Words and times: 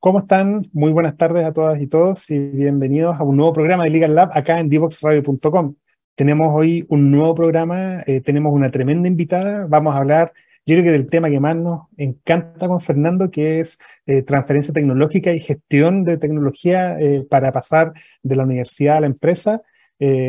¿Cómo 0.00 0.20
están? 0.20 0.66
Muy 0.72 0.92
buenas 0.92 1.18
tardes 1.18 1.44
a 1.44 1.52
todas 1.52 1.78
y 1.82 1.86
todos 1.86 2.30
y 2.30 2.38
bienvenidos 2.38 3.20
a 3.20 3.22
un 3.22 3.36
nuevo 3.36 3.52
programa 3.52 3.84
de 3.84 3.90
Legal 3.90 4.14
Lab 4.14 4.30
acá 4.32 4.58
en 4.58 4.70
divoxradio.com. 4.70 5.74
Tenemos 6.14 6.48
hoy 6.54 6.86
un 6.88 7.10
nuevo 7.10 7.34
programa, 7.34 8.02
eh, 8.06 8.22
tenemos 8.22 8.54
una 8.54 8.70
tremenda 8.70 9.08
invitada, 9.08 9.66
vamos 9.68 9.94
a 9.94 9.98
hablar 9.98 10.32
yo 10.64 10.74
creo 10.74 10.84
que 10.84 10.90
del 10.92 11.06
tema 11.06 11.28
que 11.28 11.38
más 11.38 11.54
nos 11.54 11.82
encanta 11.98 12.66
con 12.66 12.80
Fernando, 12.80 13.30
que 13.30 13.60
es 13.60 13.78
eh, 14.06 14.22
transferencia 14.22 14.72
tecnológica 14.72 15.34
y 15.34 15.40
gestión 15.40 16.02
de 16.04 16.16
tecnología 16.16 16.96
eh, 16.98 17.26
para 17.28 17.52
pasar 17.52 17.92
de 18.22 18.36
la 18.36 18.44
universidad 18.44 18.96
a 18.96 19.00
la 19.00 19.06
empresa. 19.06 19.60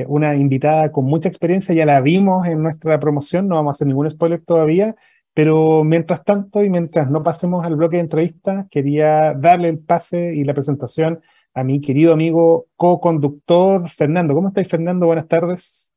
una 0.08 0.36
invitada 0.36 0.92
con 0.92 1.06
mucha 1.06 1.30
experiencia, 1.30 1.74
ya 1.74 1.86
la 1.86 2.02
vimos 2.02 2.46
en 2.46 2.62
nuestra 2.62 3.00
promoción, 3.00 3.48
no 3.48 3.56
vamos 3.56 3.76
a 3.76 3.78
hacer 3.78 3.88
ningún 3.88 4.10
spoiler 4.10 4.42
todavía, 4.42 4.96
pero 5.34 5.84
mientras 5.84 6.24
tanto 6.24 6.64
y 6.64 6.70
mientras 6.70 7.10
no 7.10 7.24
pasemos 7.24 7.66
al 7.66 7.76
bloque 7.76 7.98
de 7.98 8.04
entrevistas, 8.04 8.66
quería 8.70 9.34
darle 9.34 9.70
el 9.70 9.80
pase 9.80 10.36
y 10.36 10.44
la 10.44 10.54
presentación 10.54 11.22
a 11.54 11.64
mi 11.64 11.82
querido 11.82 12.14
amigo 12.14 12.68
co-conductor 12.76 13.90
Fernando. 13.90 14.34
¿Cómo 14.34 14.50
estáis, 14.50 14.68
Fernando? 14.68 15.06
Buenas 15.06 15.28
tardes. 15.28 15.92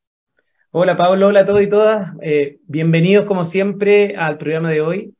Hola, 0.70 0.96
Pablo. 0.96 1.28
Hola 1.28 1.40
a 1.40 1.44
todos 1.44 1.62
y 1.62 1.68
todas. 1.68 2.12
Eh, 2.20 2.58
bienvenidos, 2.66 3.24
como 3.24 3.44
siempre, 3.44 4.16
al 4.16 4.38
programa 4.38 4.70
de 4.70 4.80
hoy. 4.80 5.14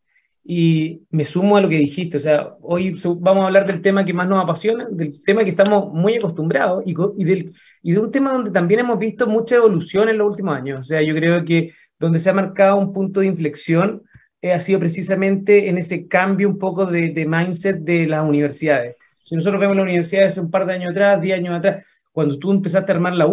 Y 0.46 1.02
me 1.10 1.24
sumo 1.24 1.56
a 1.56 1.60
lo 1.60 1.68
que 1.68 1.78
dijiste. 1.78 2.16
O 2.16 2.20
sea, 2.20 2.54
hoy 2.60 2.96
vamos 3.18 3.44
a 3.44 3.46
hablar 3.46 3.64
del 3.64 3.80
tema 3.80 4.04
que 4.04 4.12
más 4.12 4.28
nos 4.28 4.42
apasiona, 4.42 4.86
del 4.90 5.12
tema 5.24 5.44
que 5.44 5.50
estamos 5.50 5.92
muy 5.92 6.16
acostumbrados 6.16 6.82
y, 6.84 6.94
y, 7.16 7.24
del, 7.24 7.46
y 7.82 7.92
de 7.92 7.98
un 7.98 8.10
tema 8.10 8.32
donde 8.32 8.50
también 8.50 8.80
hemos 8.80 8.98
visto 8.98 9.26
mucha 9.26 9.54
evolución 9.54 10.08
en 10.08 10.18
los 10.18 10.28
últimos 10.28 10.56
años. 10.56 10.80
O 10.80 10.84
sea, 10.84 11.00
yo 11.02 11.14
creo 11.14 11.44
que 11.44 11.72
donde 11.98 12.18
se 12.18 12.30
ha 12.30 12.34
marcado 12.34 12.76
un 12.76 12.92
punto 12.92 13.20
de 13.20 13.26
inflexión 13.26 14.02
eh, 14.44 14.52
ha 14.52 14.60
sido 14.60 14.78
precisamente 14.78 15.68
en 15.68 15.78
ese 15.78 16.06
cambio 16.06 16.48
un 16.48 16.58
poco 16.58 16.84
de, 16.84 17.26
mindset 17.26 17.78
de 17.78 18.06
las 18.06 18.28
universidades. 18.28 18.96
Si 19.22 19.34
nosotros 19.34 19.58
vemos 19.58 19.74
las 19.74 19.84
universidades 19.84 20.36
un 20.36 20.50
par 20.50 20.66
de 20.66 20.74
años 20.74 20.90
atrás, 20.90 21.20
10 21.20 21.38
años 21.38 21.56
atrás, 21.56 21.84
cuando 22.12 22.38
tú 22.38 22.52
empezaste 22.52 22.92
a 22.92 22.94
armar 22.94 23.14
la, 23.14 23.26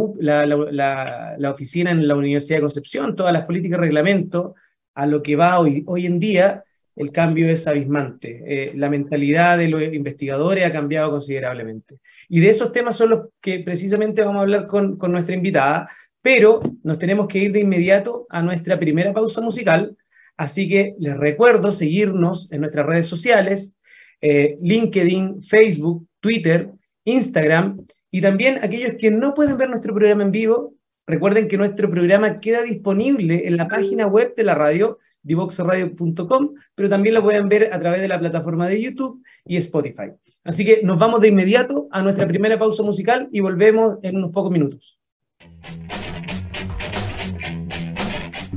la, 0.46 1.36
la, 1.38 1.52
oficina 1.52 1.92
en 1.92 2.08
la 2.08 2.16
Universidad 2.16 2.58
de 2.58 2.62
Concepción, 2.62 3.16
todas 3.16 3.34
las 3.34 3.46
políticas 3.46 3.78
y 3.78 3.82
reglamentos, 3.82 4.54
a 4.96 5.06
lo 5.06 5.22
que 5.22 5.36
va 5.36 5.60
hoy, 5.60 5.84
hoy 5.86 6.06
en 6.06 6.18
día, 6.18 6.64
el 6.96 7.12
cambio 7.12 7.48
es 7.48 7.68
abismante. 7.68 8.44
Eh, 8.46 8.72
la 8.76 8.90
mentalidad 8.90 9.58
de 9.58 9.68
los 9.68 9.82
investigadores 9.82 10.66
ha 10.66 10.72
cambiado 10.72 11.12
considerablemente. 11.12 12.00
Y 12.30 12.40
de 12.40 12.50
esos 12.50 12.72
temas 12.72 12.96
son 12.96 13.10
los 13.10 13.28
que 13.42 13.60
precisamente 13.60 14.22
vamos 14.22 14.38
a 14.38 14.42
hablar 14.44 14.68
con, 14.68 14.98
con 14.98 15.12
nuestra 15.12 15.36
invitada, 15.36 15.90
pero 16.22 16.60
nos 16.84 17.00
tenemos 17.00 17.28
que 17.28 17.40
ir 17.40 17.52
de 17.52 17.62
inmediato 17.62 18.26
a 18.30 18.42
nuestra 18.42 18.80
primera 18.80 19.14
pausa 19.14 19.42
musical, 19.42 19.98
así 20.38 20.70
que 20.70 20.96
les 21.00 21.18
recuerdo 21.18 21.72
seguirnos 21.72 22.52
en 22.52 22.62
nuestras 22.62 22.86
redes 22.86 23.08
sociales, 23.08 23.78
eh, 24.22 24.58
LinkedIn, 24.62 25.42
Facebook, 25.42 26.08
Twitter, 26.20 26.72
Instagram, 27.06 27.86
y 28.12 28.22
también 28.22 28.60
aquellos 28.62 28.96
que 29.00 29.10
no 29.10 29.34
pueden 29.34 29.58
ver 29.58 29.70
nuestro 29.70 29.94
programa 29.94 30.24
en 30.24 30.32
vivo, 30.32 30.76
recuerden 31.08 31.48
que 31.48 31.58
nuestro 31.58 31.90
programa 31.90 32.36
queda 32.36 32.62
disponible 32.62 33.48
en 33.48 33.58
la 33.58 33.68
página 33.68 34.06
web 34.06 34.36
de 34.36 34.44
la 34.44 34.54
radio, 34.54 35.00
divoxradio.com, 35.24 36.54
pero 36.76 36.90
también 36.90 37.16
lo 37.16 37.24
pueden 37.24 37.48
ver 37.48 37.74
a 37.74 37.80
través 37.80 38.02
de 38.02 38.08
la 38.08 38.20
plataforma 38.20 38.68
de 38.68 38.82
YouTube 38.82 39.24
y 39.46 39.58
Spotify. 39.58 40.12
Así 40.44 40.66
que 40.66 40.82
nos 40.84 41.00
vamos 41.00 41.22
de 41.22 41.30
inmediato 41.30 41.88
a 41.92 42.02
nuestra 42.02 42.28
primera 42.28 42.60
pausa 42.60 42.84
musical 42.84 43.30
y 43.32 43.40
volvemos 43.40 44.00
en 44.04 44.18
unos 44.18 44.32
pocos 44.32 44.52
minutos. 44.52 45.00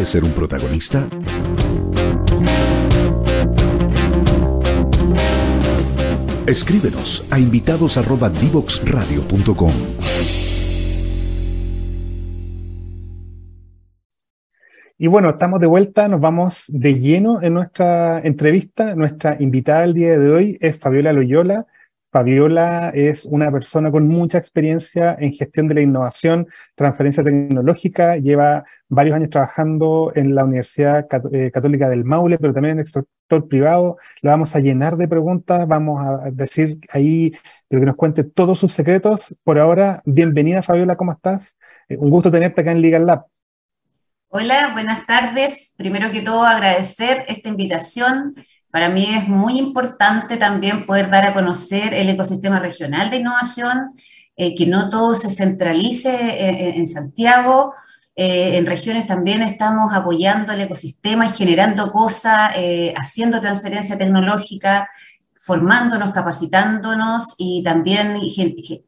¿Quieres 0.00 0.12
ser 0.12 0.24
un 0.24 0.32
protagonista? 0.32 1.06
Escríbenos 6.46 7.26
a 7.30 7.38
invitados@divoxradio.com. 7.38 9.72
Y 14.96 15.06
bueno, 15.06 15.28
estamos 15.28 15.60
de 15.60 15.66
vuelta, 15.66 16.08
nos 16.08 16.22
vamos 16.22 16.64
de 16.68 16.98
lleno 16.98 17.42
en 17.42 17.52
nuestra 17.52 18.20
entrevista. 18.20 18.96
Nuestra 18.96 19.36
invitada 19.38 19.84
el 19.84 19.92
día 19.92 20.18
de 20.18 20.30
hoy 20.30 20.56
es 20.62 20.78
Fabiola 20.78 21.12
Loyola. 21.12 21.66
Fabiola 22.12 22.90
es 22.90 23.24
una 23.24 23.52
persona 23.52 23.90
con 23.90 24.08
mucha 24.08 24.38
experiencia 24.38 25.16
en 25.18 25.32
gestión 25.32 25.68
de 25.68 25.74
la 25.76 25.80
innovación, 25.80 26.48
transferencia 26.74 27.22
tecnológica, 27.22 28.16
lleva 28.16 28.64
varios 28.88 29.14
años 29.14 29.30
trabajando 29.30 30.10
en 30.16 30.34
la 30.34 30.44
Universidad 30.44 31.06
eh, 31.32 31.52
Católica 31.52 31.88
del 31.88 32.04
Maule, 32.04 32.38
pero 32.38 32.52
también 32.52 32.72
en 32.74 32.80
el 32.80 32.86
sector 32.86 33.46
privado. 33.46 33.96
La 34.22 34.32
vamos 34.32 34.56
a 34.56 34.60
llenar 34.60 34.96
de 34.96 35.06
preguntas, 35.06 35.68
vamos 35.68 36.04
a 36.04 36.30
decir 36.32 36.80
ahí, 36.90 37.30
que 37.68 37.76
nos 37.76 37.94
cuente 37.94 38.24
todos 38.24 38.58
sus 38.58 38.72
secretos. 38.72 39.36
Por 39.44 39.60
ahora, 39.60 40.02
bienvenida 40.04 40.62
Fabiola, 40.62 40.96
¿cómo 40.96 41.12
estás? 41.12 41.56
Eh, 41.88 41.96
un 41.96 42.10
gusto 42.10 42.32
tenerte 42.32 42.62
acá 42.62 42.72
en 42.72 42.82
Legal 42.82 43.06
Lab. 43.06 43.26
Hola, 44.32 44.70
buenas 44.72 45.06
tardes. 45.06 45.74
Primero 45.76 46.10
que 46.10 46.22
todo, 46.22 46.42
agradecer 46.42 47.24
esta 47.28 47.48
invitación 47.48 48.32
para 48.70 48.88
mí 48.88 49.06
es 49.14 49.28
muy 49.28 49.58
importante 49.58 50.36
también 50.36 50.86
poder 50.86 51.10
dar 51.10 51.26
a 51.26 51.34
conocer 51.34 51.92
el 51.92 52.08
ecosistema 52.08 52.60
regional 52.60 53.10
de 53.10 53.18
innovación, 53.18 53.96
eh, 54.36 54.54
que 54.54 54.66
no 54.66 54.88
todo 54.88 55.14
se 55.14 55.28
centralice 55.28 56.10
eh, 56.10 56.76
en, 56.76 56.86
Santiago. 56.86 57.74
Eh, 58.14 58.56
en 58.58 58.66
regiones 58.66 59.06
también 59.06 59.42
estamos 59.42 59.92
apoyando 59.92 60.52
el 60.52 60.60
ecosistema 60.60 61.26
y 61.26 61.30
generando 61.30 61.90
cosas, 61.90 62.52
haciendo 62.96 63.40
transferencia 63.40 63.98
tecnológica, 63.98 64.88
formándonos, 65.36 66.12
capacitándonos 66.12 67.34
y 67.38 67.62
también 67.62 68.20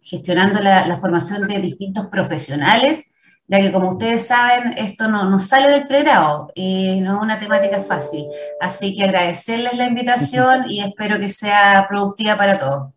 gestionando 0.00 0.60
la 0.60 0.98
formación 0.98 1.48
de 1.48 1.60
distintos 1.60 2.06
profesionales 2.06 3.11
ya 3.48 3.60
que 3.60 3.72
como 3.72 3.90
ustedes 3.90 4.26
saben, 4.26 4.74
esto 4.76 5.08
no, 5.08 5.28
no 5.28 5.38
sale 5.38 5.68
del 5.70 5.86
pregrado, 5.86 6.50
y 6.54 7.00
no 7.02 7.16
es 7.16 7.22
una 7.22 7.38
temática 7.38 7.82
fácil. 7.82 8.26
Así 8.60 8.96
que 8.96 9.04
agradecerles 9.04 9.76
la 9.76 9.86
invitación 9.86 10.64
y 10.68 10.80
espero 10.80 11.18
que 11.18 11.28
sea 11.28 11.86
productiva 11.88 12.36
para 12.36 12.58
todos. 12.58 12.92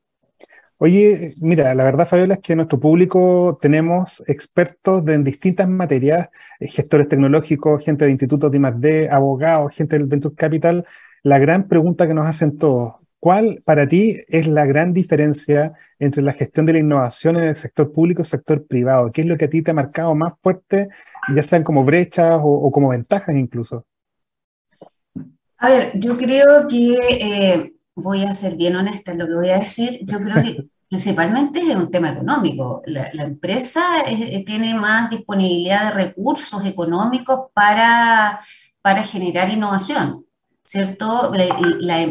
Oye, 0.78 1.30
mira, 1.42 1.74
la 1.74 1.86
verdad, 1.86 2.06
Fabiola, 2.06 2.34
es 2.36 2.42
que 2.42 2.54
en 2.54 2.58
nuestro 2.58 2.80
público 2.80 3.58
tenemos 3.62 4.22
expertos 4.28 5.08
en 5.08 5.24
distintas 5.24 5.70
materias, 5.70 6.28
eh, 6.60 6.68
gestores 6.68 7.08
tecnológicos, 7.08 7.84
gente 7.84 8.04
de 8.06 8.12
institutos 8.12 8.52
de 8.52 8.58
I+.D., 8.58 9.10
abogados, 9.10 9.74
gente 9.74 9.98
del 9.98 10.08
Venture 10.08 10.36
Capital. 10.36 10.86
La 11.24 11.40
gran 11.40 11.70
pregunta 11.70 12.08
que 12.08 12.14
nos 12.14 12.26
hacen 12.28 12.58
todos, 12.58 12.96
¿Cuál 13.26 13.64
para 13.66 13.88
ti 13.88 14.18
es 14.28 14.46
la 14.46 14.68
gran 14.68 14.94
diferencia 14.94 15.74
entre 15.98 16.22
la 16.22 16.32
gestión 16.32 16.68
de 16.68 16.74
la 16.74 16.78
innovación 16.78 17.38
en 17.38 17.46
el 17.46 17.56
sector 17.56 17.92
público 17.92 18.20
y 18.20 18.22
el 18.22 18.28
sector 18.28 18.68
privado? 18.68 19.12
¿Qué 19.12 19.22
es 19.22 19.28
lo 19.28 19.36
que 19.36 19.46
a 19.46 19.50
ti 19.50 19.64
te 19.64 19.72
ha 19.72 19.74
marcado 19.74 20.14
más 20.14 20.34
fuerte, 20.44 20.90
ya 21.34 21.42
sean 21.42 21.64
como 21.64 21.84
brechas 21.84 22.40
o, 22.44 22.72
como 22.72 22.90
ventajas 22.90 23.36
incluso? 23.36 23.84
A 25.58 25.70
ver, 25.70 25.92
yo 25.96 26.16
creo 26.16 26.68
que, 26.68 26.94
eh, 26.94 27.74
voy 27.96 28.26
a 28.26 28.36
ser 28.36 28.58
bien 28.58 28.76
honesta 28.76 29.12
en 29.12 29.18
lo 29.18 29.26
que 29.26 29.34
voy 29.34 29.50
a 29.50 29.58
decir, 29.58 30.02
yo 30.04 30.20
creo 30.20 30.44
que 30.44 30.68
principalmente 30.88 31.62
es 31.62 31.76
un 31.76 31.90
tema 31.90 32.12
económico. 32.12 32.84
La, 32.86 33.10
empresa 33.24 34.04
eh, 34.06 34.44
tiene 34.46 34.76
más 34.76 35.10
disponibilidad 35.10 35.86
de 35.86 36.04
recursos 36.04 36.64
económicos 36.64 37.50
para, 37.56 38.40
para 38.84 39.02
generar 39.02 39.50
innovación. 39.50 40.26
¿Cierto? 40.66 41.32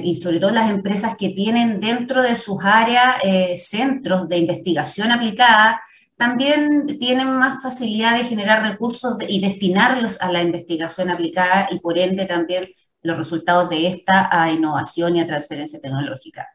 y 0.02 0.14
sobre 0.14 0.38
todo 0.38 0.52
las 0.52 0.70
empresas 0.70 1.16
que 1.18 1.30
tienen 1.30 1.80
dentro 1.80 2.22
de 2.22 2.36
sus 2.36 2.64
áreas 2.64 3.16
eh, 3.24 3.56
centros 3.56 4.28
de 4.28 4.38
investigación 4.38 5.10
aplicada, 5.10 5.80
también 6.16 6.86
tienen 7.00 7.32
más 7.32 7.62
facilidad 7.62 8.16
de 8.16 8.24
generar 8.24 8.62
recursos 8.62 9.16
y 9.28 9.40
destinarlos 9.40 10.20
a 10.22 10.30
la 10.30 10.42
investigación 10.42 11.10
aplicada 11.10 11.66
y 11.72 11.80
por 11.80 11.98
ende 11.98 12.26
también 12.26 12.64
los 13.02 13.16
resultados 13.16 13.68
de 13.68 13.88
esta 13.88 14.28
a 14.30 14.50
innovación 14.50 15.16
y 15.16 15.20
a 15.20 15.26
transferencia 15.26 15.80
tecnológica. 15.80 16.48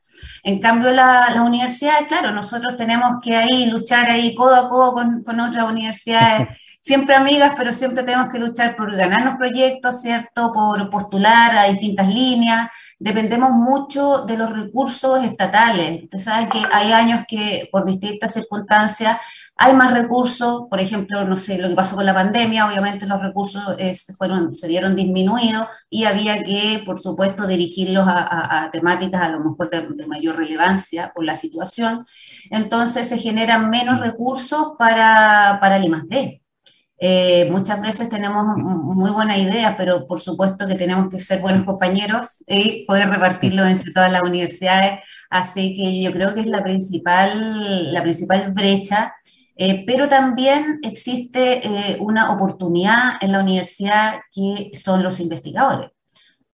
En 0.43 0.59
cambio, 0.59 0.91
las 0.91 1.35
la 1.35 1.43
universidades, 1.43 2.07
claro, 2.07 2.31
nosotros 2.31 2.77
tenemos 2.77 3.19
que 3.21 3.35
ahí 3.35 3.69
luchar 3.69 4.09
ahí 4.09 4.33
codo 4.33 4.55
a 4.55 4.69
codo 4.69 4.93
con, 4.93 5.23
con 5.23 5.39
otras 5.39 5.69
universidades 5.69 6.47
siempre 6.81 7.15
amigas, 7.15 7.53
pero 7.57 7.71
siempre 7.71 8.03
tenemos 8.03 8.29
que 8.29 8.39
luchar 8.39 8.75
por 8.75 8.95
ganarnos 8.95 9.35
proyectos, 9.37 10.01
¿cierto? 10.01 10.51
Por 10.53 10.89
postular 10.89 11.55
a 11.57 11.65
distintas 11.65 12.13
líneas. 12.13 12.69
Dependemos 12.97 13.51
mucho 13.51 14.25
de 14.25 14.37
los 14.37 14.51
recursos 14.51 15.23
estatales. 15.23 16.03
Usted 16.03 16.19
sabe 16.19 16.49
que 16.49 16.61
hay 16.71 16.91
años 16.91 17.23
que 17.27 17.69
por 17.71 17.85
distintas 17.85 18.33
circunstancias 18.33 19.17
hay 19.61 19.73
más 19.73 19.93
recursos, 19.93 20.67
por 20.69 20.79
ejemplo, 20.79 21.25
no 21.25 21.35
sé, 21.35 21.59
lo 21.59 21.67
que 21.67 21.75
pasó 21.75 21.97
con 21.97 22.05
la 22.05 22.13
pandemia, 22.13 22.65
obviamente 22.65 23.05
los 23.05 23.21
recursos 23.21 23.61
fueron, 24.17 24.55
se 24.55 24.69
vieron 24.69 24.95
disminuidos 24.95 25.67
y 25.89 26.05
había 26.05 26.41
que, 26.43 26.81
por 26.85 26.97
supuesto, 26.97 27.45
dirigirlos 27.45 28.05
a, 28.07 28.69
temáticas 28.71 29.21
a 29.21 29.29
lo 29.29 29.41
mejor 29.41 29.69
de, 29.69 30.07
mayor 30.07 30.37
relevancia 30.37 31.11
por 31.13 31.25
la 31.25 31.35
situación. 31.35 32.05
Entonces 32.49 33.09
se 33.09 33.17
generan 33.17 33.69
menos 33.69 33.99
recursos 33.99 34.75
para, 34.79 35.57
para 35.59 35.75
el 35.75 35.83
I+.D. 35.83 36.38
Eh, 37.01 37.49
muchas 37.49 37.81
veces 37.81 38.09
tenemos 38.09 38.57
muy 38.57 39.09
buena 39.11 39.37
idea, 39.37 39.75
pero 39.77 40.05
por 40.05 40.19
supuesto 40.19 40.67
que 40.67 40.75
tenemos 40.75 41.09
que 41.09 41.19
ser 41.19 41.39
buenos 41.39 41.65
compañeros 41.65 42.43
y 42.47 42.85
poder 42.85 43.09
repartirlo 43.09 43.65
entre 43.65 43.91
todas 43.91 44.11
las 44.11 44.23
universidades. 44.23 44.99
Así 45.29 45.75
que 45.75 46.01
yo 46.01 46.11
creo 46.11 46.33
que 46.33 46.41
es 46.41 46.47
la 46.47 46.63
principal, 46.63 47.93
la 47.93 48.01
principal 48.01 48.51
brecha 48.51 49.13
eh, 49.61 49.83
pero 49.85 50.07
también 50.07 50.79
existe 50.83 51.67
eh, 51.67 51.97
una 51.99 52.33
oportunidad 52.33 53.15
en 53.19 53.33
la 53.33 53.41
universidad 53.41 54.21
que 54.31 54.71
son 54.73 55.03
los 55.03 55.19
investigadores. 55.19 55.91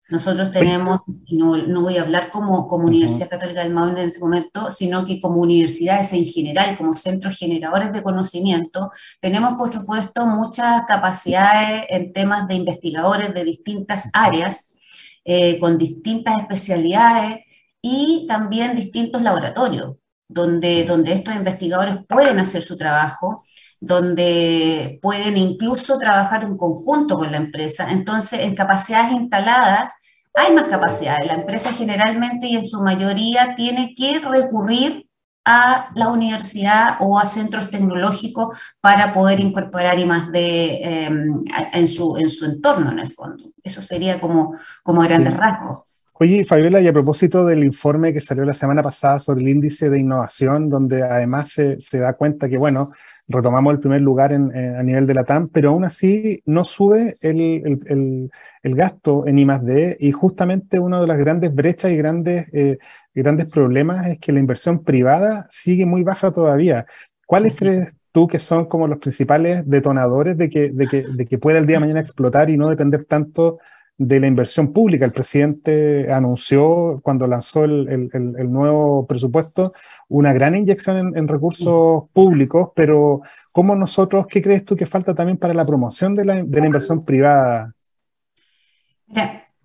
Nosotros 0.08 0.52
tenemos, 0.52 1.00
no, 1.32 1.56
no 1.56 1.82
voy 1.82 1.96
a 1.96 2.02
hablar 2.02 2.30
como, 2.30 2.68
como 2.68 2.86
Universidad 2.86 3.28
Católica 3.28 3.62
del 3.62 3.72
Maule 3.72 4.02
en 4.02 4.08
ese 4.08 4.20
momento, 4.20 4.70
sino 4.70 5.04
que 5.04 5.20
como 5.20 5.40
universidades 5.40 6.12
en 6.12 6.24
general, 6.24 6.76
como 6.76 6.94
centros 6.94 7.36
generadores 7.36 7.92
de 7.92 8.02
conocimiento, 8.04 8.92
tenemos 9.20 9.54
por 9.54 9.72
supuesto 9.72 10.26
muchas 10.26 10.84
capacidades 10.86 11.86
en 11.88 12.12
temas 12.12 12.46
de 12.46 12.54
investigadores 12.54 13.34
de 13.34 13.44
distintas 13.44 14.08
áreas, 14.12 14.76
eh, 15.24 15.58
con 15.58 15.76
distintas 15.76 16.36
especialidades 16.38 17.40
y 17.82 18.26
también 18.28 18.76
distintos 18.76 19.22
laboratorios 19.22 19.96
donde, 20.28 20.84
donde 20.84 21.12
estos 21.12 21.34
investigadores 21.34 21.98
pueden 22.08 22.38
hacer 22.38 22.62
su 22.62 22.76
trabajo, 22.76 23.44
donde 23.86 24.98
pueden 25.00 25.36
incluso 25.36 25.98
trabajar 25.98 26.44
en 26.44 26.56
conjunto 26.56 27.16
con 27.18 27.30
la 27.30 27.38
empresa. 27.38 27.88
Entonces, 27.90 28.40
en 28.40 28.54
capacidades 28.54 29.12
instaladas 29.12 29.90
hay 30.34 30.52
más 30.52 30.64
capacidades. 30.64 31.26
La 31.26 31.34
empresa 31.34 31.72
generalmente 31.72 32.46
y 32.46 32.56
en 32.56 32.66
su 32.66 32.82
mayoría 32.82 33.54
tiene 33.54 33.94
que 33.94 34.18
recurrir 34.18 35.06
a 35.46 35.90
la 35.94 36.08
universidad 36.08 36.96
o 37.00 37.18
a 37.18 37.26
centros 37.26 37.70
tecnológicos 37.70 38.58
para 38.80 39.14
poder 39.14 39.38
incorporar 39.38 39.98
y 39.98 40.04
más 40.04 40.30
de 40.32 40.82
em, 40.82 41.44
en, 41.72 41.88
su, 41.88 42.16
en 42.16 42.28
su 42.28 42.44
entorno 42.46 42.90
en 42.90 42.98
el 42.98 43.10
fondo. 43.10 43.44
Eso 43.62 43.80
sería 43.80 44.20
como, 44.20 44.56
como 44.82 45.02
grandes 45.02 45.36
rasgos. 45.36 45.95
Oye, 46.18 46.44
Fabiola, 46.44 46.80
y 46.80 46.88
a 46.88 46.94
propósito 46.94 47.44
del 47.44 47.62
informe 47.62 48.14
que 48.14 48.22
salió 48.22 48.42
la 48.46 48.54
semana 48.54 48.82
pasada 48.82 49.18
sobre 49.18 49.42
el 49.42 49.48
índice 49.50 49.90
de 49.90 49.98
innovación, 49.98 50.70
donde 50.70 51.02
además 51.02 51.50
se, 51.50 51.98
da 51.98 52.14
cuenta 52.14 52.48
que, 52.48 52.56
bueno, 52.56 52.90
retomamos 53.28 53.74
el 53.74 53.80
primer 53.80 54.00
lugar 54.00 54.32
en, 54.32 54.50
a 54.56 54.82
nivel 54.82 55.06
de 55.06 55.12
la 55.12 55.24
TAM, 55.24 55.48
pero 55.50 55.70
aún 55.70 55.84
así 55.84 56.42
no 56.46 56.64
sube 56.64 57.12
el, 57.20 58.30
gasto 58.62 59.26
en 59.26 59.38
I+.D. 59.38 59.98
y 60.00 60.12
justamente 60.12 60.78
una 60.78 61.02
de 61.02 61.06
las 61.06 61.18
grandes 61.18 61.54
brechas 61.54 61.92
y 61.92 61.96
grandes, 61.96 62.46
eh, 62.54 62.78
grandes 63.14 63.52
problemas 63.52 64.06
es 64.06 64.18
que 64.18 64.32
la 64.32 64.40
inversión 64.40 64.84
privada 64.84 65.46
sigue 65.50 65.84
muy 65.84 66.02
baja 66.02 66.32
todavía. 66.32 66.86
¿Cuáles 67.26 67.58
crees 67.58 67.92
tú 68.12 68.26
que 68.26 68.38
son 68.38 68.64
como 68.64 68.88
los 68.88 69.00
principales 69.00 69.68
detonadores 69.68 70.38
de 70.38 70.48
que, 70.48 70.70
de 70.70 70.86
que, 70.86 71.04
de 71.06 71.26
que 71.26 71.36
pueda 71.36 71.58
el 71.58 71.66
día 71.66 71.76
de 71.76 71.80
mañana 71.80 72.00
explotar 72.00 72.48
y 72.48 72.56
no 72.56 72.70
depender 72.70 73.04
tanto 73.04 73.58
de 73.98 74.20
la 74.20 74.26
inversión 74.26 74.72
pública. 74.72 75.04
El 75.04 75.12
presidente 75.12 76.12
anunció 76.12 77.00
cuando 77.02 77.26
lanzó 77.26 77.64
el, 77.64 78.10
nuevo 78.50 79.06
presupuesto 79.06 79.72
una 80.08 80.32
gran 80.32 80.56
inyección 80.56 81.16
en, 81.16 81.28
recursos 81.28 82.04
públicos, 82.12 82.70
pero 82.74 83.22
¿cómo 83.52 83.74
nosotros, 83.74 84.26
qué 84.28 84.42
crees 84.42 84.64
tú 84.64 84.76
que 84.76 84.86
falta 84.86 85.14
también 85.14 85.38
para 85.38 85.54
la 85.54 85.64
promoción 85.64 86.14
de 86.14 86.24
la, 86.24 86.38
inversión 86.38 87.04
privada? 87.04 87.72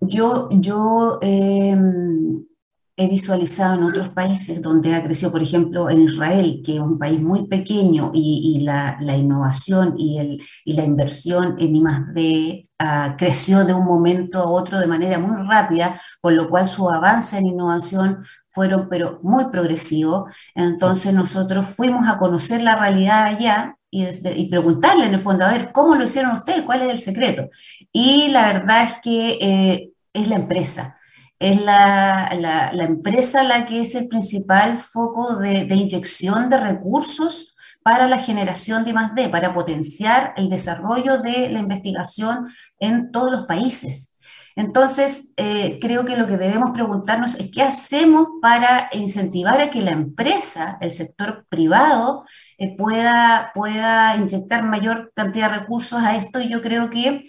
yo, 0.00 0.48
yo 0.52 1.18
em, 1.20 2.42
he 3.02 3.08
visualizado 3.08 3.74
en 3.74 3.84
otros 3.84 4.10
países 4.10 4.62
donde 4.62 4.94
ha 4.94 5.02
crecido, 5.02 5.32
por 5.32 5.42
ejemplo, 5.42 5.90
en 5.90 6.02
Israel, 6.02 6.62
que 6.64 6.74
es 6.74 6.80
un 6.80 6.98
país 6.98 7.20
muy 7.20 7.46
pequeño 7.46 8.10
y, 8.14 8.60
la, 8.64 8.98
innovación 9.16 9.94
y, 9.98 10.18
el, 10.18 10.42
y, 10.64 10.72
la 10.74 10.84
inversión 10.84 11.56
en 11.58 11.76
I+.D. 11.76 12.68
Uh, 12.82 13.16
creció 13.16 13.64
de 13.64 13.74
un 13.74 13.84
momento 13.84 14.40
a 14.40 14.48
otro 14.48 14.80
de 14.80 14.86
manera 14.86 15.18
muy 15.18 15.36
rápida, 15.46 16.00
con 16.20 16.36
lo 16.36 16.48
cual 16.48 16.66
su 16.66 16.88
avance 16.88 17.38
en 17.38 17.46
innovación 17.46 18.18
fueron 18.48 18.88
pero 18.88 19.20
muy 19.22 19.44
progresivos. 19.50 20.32
Entonces 20.54 21.14
nosotros 21.14 21.66
fuimos 21.76 22.08
a 22.08 22.18
conocer 22.18 22.62
la 22.62 22.76
realidad 22.76 23.24
allá 23.24 23.76
y, 23.90 24.04
y, 24.04 24.48
preguntarle 24.48 25.06
en 25.06 25.14
el 25.14 25.20
fondo, 25.20 25.44
a 25.44 25.52
ver, 25.52 25.70
¿cómo 25.72 25.94
lo 25.94 26.04
hicieron 26.04 26.32
ustedes? 26.32 26.62
¿Cuál 26.62 26.82
es 26.82 26.90
el 26.90 26.98
secreto? 26.98 27.48
Y 27.92 28.28
la 28.28 28.52
verdad 28.52 28.84
es 28.84 28.94
que 29.02 29.38
eh, 29.40 29.92
es 30.12 30.28
la 30.28 30.36
empresa 30.36 30.96
es 31.42 31.60
la, 31.60 32.30
la, 32.38 32.84
empresa 32.84 33.42
la 33.42 33.66
que 33.66 33.80
es 33.80 33.96
el 33.96 34.08
principal 34.08 34.78
foco 34.78 35.36
de, 35.36 35.66
inyección 35.74 36.48
de 36.48 36.60
recursos 36.60 37.56
para 37.82 38.06
la 38.06 38.18
generación 38.18 38.84
de 38.84 38.92
más 38.92 39.14
D, 39.16 39.28
para 39.28 39.52
potenciar 39.52 40.34
el 40.36 40.48
desarrollo 40.48 41.18
de 41.18 41.48
la 41.50 41.58
investigación 41.58 42.46
en 42.78 43.10
todos 43.10 43.32
los 43.32 43.46
países. 43.46 44.14
Entonces, 44.54 45.32
eh, 45.36 45.78
creo 45.80 46.04
que 46.04 46.16
lo 46.16 46.28
que 46.28 46.36
debemos 46.36 46.70
preguntarnos 46.72 47.36
es 47.40 47.50
qué 47.50 47.62
hacemos 47.62 48.28
para 48.40 48.88
incentivar 48.92 49.60
a 49.60 49.70
que 49.70 49.80
la 49.80 49.92
empresa, 49.92 50.78
el 50.80 50.92
sector 50.92 51.46
privado, 51.48 52.24
eh, 52.58 52.76
pueda, 52.76 53.50
pueda 53.54 54.14
inyectar 54.16 54.62
mayor 54.62 55.10
cantidad 55.16 55.50
de 55.50 55.58
recursos 55.60 56.00
a 56.02 56.16
esto. 56.16 56.40
Y 56.40 56.50
yo 56.50 56.60
creo 56.62 56.90
que 56.90 57.24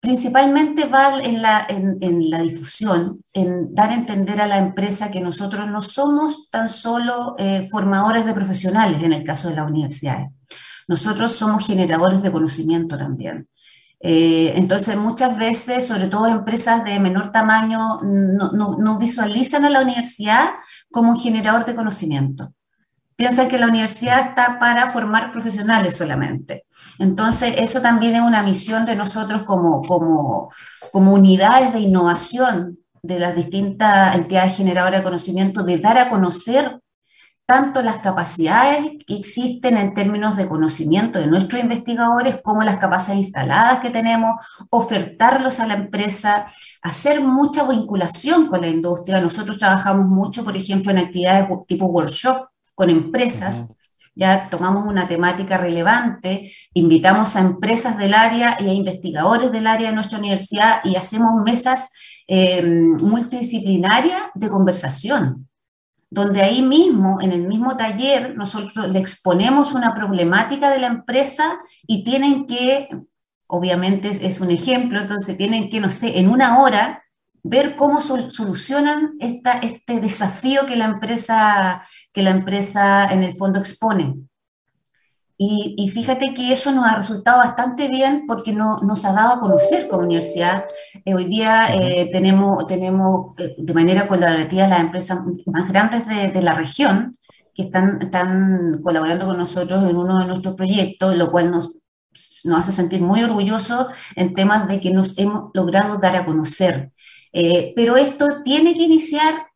principalmente 0.00 0.84
va 0.84 1.20
en 1.20 1.42
la, 1.42 1.66
en, 1.68 2.30
la, 2.30 2.42
difusión, 2.42 3.22
en 3.34 3.74
dar 3.74 3.90
a 3.90 3.94
entender 3.94 4.40
a 4.40 4.46
la 4.46 4.58
empresa 4.58 5.10
que 5.10 5.20
nosotros 5.20 5.68
no 5.68 5.80
somos 5.80 6.50
tan 6.50 6.68
solo 6.68 7.34
eh, 7.38 7.66
formadores 7.70 8.24
de 8.24 8.34
profesionales 8.34 9.02
en 9.02 9.12
el 9.12 9.24
caso 9.24 9.48
de 9.48 9.56
las 9.56 9.70
universidades. 9.70 10.28
Nosotros 10.86 11.32
somos 11.32 11.66
generadores 11.66 12.22
de 12.22 12.32
conocimiento 12.32 12.96
también. 12.96 13.48
Eh, 14.00 14.52
entonces, 14.54 14.96
muchas 14.96 15.36
veces, 15.36 15.86
sobre 15.86 16.06
todo 16.06 16.28
empresas 16.28 16.84
de 16.84 17.00
menor 17.00 17.32
tamaño, 17.32 17.98
no, 18.02 18.52
no, 18.52 18.76
no 18.78 18.98
visualizan 18.98 19.64
a 19.64 19.70
la 19.70 19.82
universidad 19.82 20.50
como 20.90 21.10
un 21.10 21.18
generador 21.18 21.64
de 21.66 21.74
conocimiento 21.74 22.52
piensan 23.18 23.48
que 23.48 23.58
la 23.58 23.66
universidad 23.66 24.20
está 24.28 24.60
para 24.60 24.90
formar 24.90 25.32
profesionales 25.32 25.96
solamente. 25.96 26.66
Entonces, 27.00 27.54
eso 27.58 27.82
también 27.82 28.14
es 28.14 28.22
una 28.22 28.44
misión 28.44 28.86
de 28.86 28.94
nosotros 28.94 29.42
como, 29.42 29.82
como, 29.82 31.12
unidades 31.12 31.72
de 31.72 31.80
innovación 31.80 32.78
de 33.02 33.18
las 33.18 33.34
distintas 33.34 34.14
entidades 34.14 34.56
generadoras 34.56 35.00
de 35.00 35.04
conocimiento, 35.04 35.64
de 35.64 35.78
dar 35.78 35.98
a 35.98 36.08
conocer 36.10 36.80
tanto 37.44 37.82
las 37.82 37.96
capacidades 37.96 38.98
que 39.04 39.16
existen 39.16 39.78
en 39.78 39.94
términos 39.94 40.36
de 40.36 40.46
conocimiento 40.46 41.18
de 41.18 41.26
nuestros 41.26 41.60
investigadores 41.60 42.38
como 42.44 42.62
las 42.62 42.76
capacidades 42.76 43.24
instaladas 43.24 43.80
que 43.80 43.90
tenemos, 43.90 44.36
ofertarlos 44.70 45.58
a 45.58 45.66
la 45.66 45.74
empresa, 45.74 46.46
hacer 46.82 47.20
mucha 47.20 47.66
vinculación 47.66 48.46
con 48.46 48.60
la 48.60 48.68
industria. 48.68 49.20
Nosotros 49.20 49.58
trabajamos 49.58 50.06
mucho, 50.06 50.44
por 50.44 50.56
ejemplo, 50.56 50.92
en 50.92 50.98
actividades 50.98 51.48
tipo 51.66 51.86
workshop, 51.86 52.47
con 52.78 52.90
empresas, 52.90 53.74
ya 54.14 54.48
tomamos 54.50 54.86
una 54.86 55.08
temática 55.08 55.58
relevante, 55.58 56.52
invitamos 56.74 57.34
a 57.34 57.40
empresas 57.40 57.98
del 57.98 58.14
área 58.14 58.56
y 58.60 58.68
a 58.68 58.72
investigadores 58.72 59.50
del 59.50 59.66
área 59.66 59.88
de 59.88 59.96
nuestra 59.96 60.20
universidad 60.20 60.78
y 60.84 60.94
hacemos 60.94 61.42
mesas 61.44 61.90
eh, 62.28 62.62
multidisciplinarias 62.62 64.22
de 64.32 64.48
conversación, 64.48 65.48
donde 66.08 66.40
ahí 66.40 66.62
mismo, 66.62 67.20
en 67.20 67.32
el 67.32 67.48
mismo 67.48 67.76
taller, 67.76 68.36
nosotros 68.36 68.88
le 68.88 69.00
exponemos 69.00 69.74
una 69.74 69.92
problemática 69.92 70.70
de 70.70 70.78
la 70.78 70.86
empresa 70.86 71.58
y 71.84 72.04
tienen 72.04 72.46
que, 72.46 72.90
obviamente 73.48 74.08
es 74.08 74.40
un 74.40 74.52
ejemplo, 74.52 75.00
entonces 75.00 75.36
tienen 75.36 75.68
que, 75.68 75.80
no 75.80 75.88
sé, 75.88 76.20
en 76.20 76.28
una 76.28 76.60
hora 76.60 77.02
ver 77.48 77.76
cómo 77.76 78.00
solucionan 78.00 79.14
esta, 79.20 79.52
este 79.58 80.00
desafío 80.00 80.66
que 80.66 80.76
la, 80.76 80.84
empresa, 80.84 81.82
que 82.12 82.22
la 82.22 82.30
empresa 82.30 83.06
en 83.06 83.24
el 83.24 83.34
fondo 83.34 83.58
expone. 83.58 84.14
Y, 85.40 85.88
fíjate 85.94 86.34
que 86.34 86.50
eso 86.50 86.72
nos 86.72 86.84
ha 86.84 86.96
resultado 86.96 87.38
bastante 87.38 87.88
bien 87.88 88.24
porque 88.26 88.52
no, 88.52 88.80
nos 88.80 89.04
ha 89.04 89.12
dado 89.12 89.34
a 89.34 89.40
conocer 89.40 89.86
como 89.86 90.02
universidad. 90.02 90.64
Eh, 91.04 91.14
hoy 91.14 91.26
día 91.26 91.68
eh, 91.72 92.08
tenemos, 92.10 92.66
tenemos 92.66 93.38
eh, 93.38 93.54
de 93.56 93.72
manera 93.72 94.08
colaborativa 94.08 94.66
las 94.66 94.80
empresas 94.80 95.20
más 95.46 95.68
grandes 95.68 96.08
de, 96.08 96.32
de 96.32 96.42
la 96.42 96.54
región 96.54 97.16
que 97.54 97.62
están, 97.62 98.02
están 98.02 98.80
colaborando 98.82 99.26
con 99.26 99.36
nosotros 99.38 99.88
en 99.88 99.96
uno 99.96 100.18
de 100.18 100.26
nuestros 100.26 100.56
proyectos, 100.56 101.16
lo 101.16 101.30
cual 101.30 101.52
nos 101.52 101.78
nos 102.44 102.60
hace 102.60 102.72
sentir 102.72 103.00
muy 103.00 103.22
orgullosos 103.22 103.88
en 104.16 104.34
temas 104.34 104.68
de 104.68 104.80
que 104.80 104.92
nos 104.92 105.18
hemos 105.18 105.50
logrado 105.54 105.98
dar 105.98 106.16
a 106.16 106.24
conocer. 106.24 106.92
Eh, 107.32 107.72
pero 107.76 107.96
esto 107.96 108.26
tiene 108.44 108.74
que 108.74 108.82
iniciar 108.82 109.48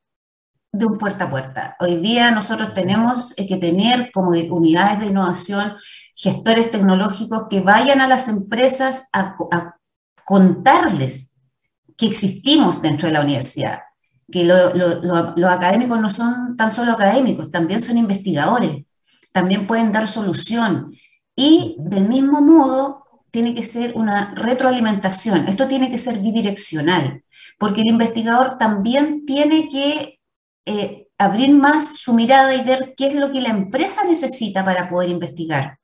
de 0.72 0.86
un 0.86 0.96
puerta 0.96 1.24
a 1.24 1.30
puerta. 1.30 1.76
Hoy 1.80 1.96
día 1.96 2.30
nosotros 2.30 2.72
tenemos 2.72 3.34
que 3.34 3.56
tener 3.56 4.10
como 4.10 4.30
unidades 4.30 5.00
de 5.00 5.06
innovación 5.06 5.74
gestores 6.14 6.70
tecnológicos 6.70 7.44
que 7.50 7.60
vayan 7.60 8.00
a 8.00 8.08
las 8.08 8.28
empresas 8.28 9.04
a, 9.12 9.36
contarles 10.24 11.32
que 11.96 12.06
existimos 12.06 12.80
dentro 12.80 13.08
de 13.08 13.14
la 13.14 13.22
universidad, 13.22 13.80
que 14.30 14.44
los 14.44 15.50
académicos 15.50 16.00
no 16.00 16.08
son 16.08 16.56
tan 16.56 16.70
solo 16.70 16.92
académicos, 16.92 17.50
también 17.50 17.82
son 17.82 17.98
investigadores, 17.98 18.86
también 19.32 19.66
pueden 19.66 19.90
dar 19.90 20.06
solución. 20.06 20.94
Y 21.34 21.76
del 21.80 22.08
mismo 22.08 22.40
modo, 22.40 23.02
tiene 23.32 23.54
que 23.54 23.62
ser 23.62 23.92
una 23.96 24.32
retroalimentación, 24.36 25.48
esto 25.48 25.66
tiene 25.66 25.90
que 25.90 25.98
ser 25.98 26.20
bidireccional, 26.20 27.24
porque 27.62 27.82
el 27.82 27.86
investigador 27.86 28.58
también 28.58 29.24
tiene 29.24 29.68
que 29.68 30.18
eh, 30.66 31.06
abrir 31.16 31.54
más 31.54 31.96
su 31.96 32.12
mirada 32.12 32.52
y 32.56 32.64
ver 32.64 32.92
qué 32.96 33.06
es 33.06 33.14
lo 33.14 33.30
que 33.30 33.40
la 33.40 33.50
empresa 33.50 34.02
necesita 34.02 34.64
para 34.64 34.88
poder 34.88 35.10
investigar. 35.10 35.78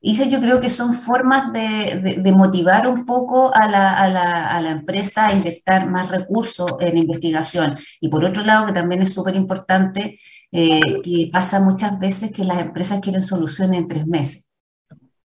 Y 0.00 0.14
eso 0.14 0.24
yo 0.24 0.40
creo 0.40 0.60
que 0.60 0.68
son 0.68 0.94
formas 0.94 1.52
de, 1.52 2.32
motivar 2.36 2.88
un 2.88 3.06
poco 3.06 3.54
a 3.54 3.68
la, 3.68 4.68
empresa 4.68 5.28
a 5.28 5.34
inyectar 5.34 5.88
más 5.88 6.10
recursos 6.10 6.72
en 6.80 6.98
investigación. 6.98 7.78
Y 8.00 8.08
por 8.08 8.24
otro 8.24 8.42
lado, 8.42 8.66
que 8.66 8.72
también 8.72 9.02
es 9.02 9.14
súper 9.14 9.36
importante, 9.36 10.18
eh, 10.50 11.00
que 11.04 11.30
pasa 11.32 11.60
muchas 11.60 11.96
veces 12.00 12.32
que 12.32 12.42
las 12.42 12.58
empresas 12.58 13.00
quieren 13.00 13.22
soluciones 13.22 13.78
en 13.78 13.86
tres 13.86 14.06
meses. 14.08 14.46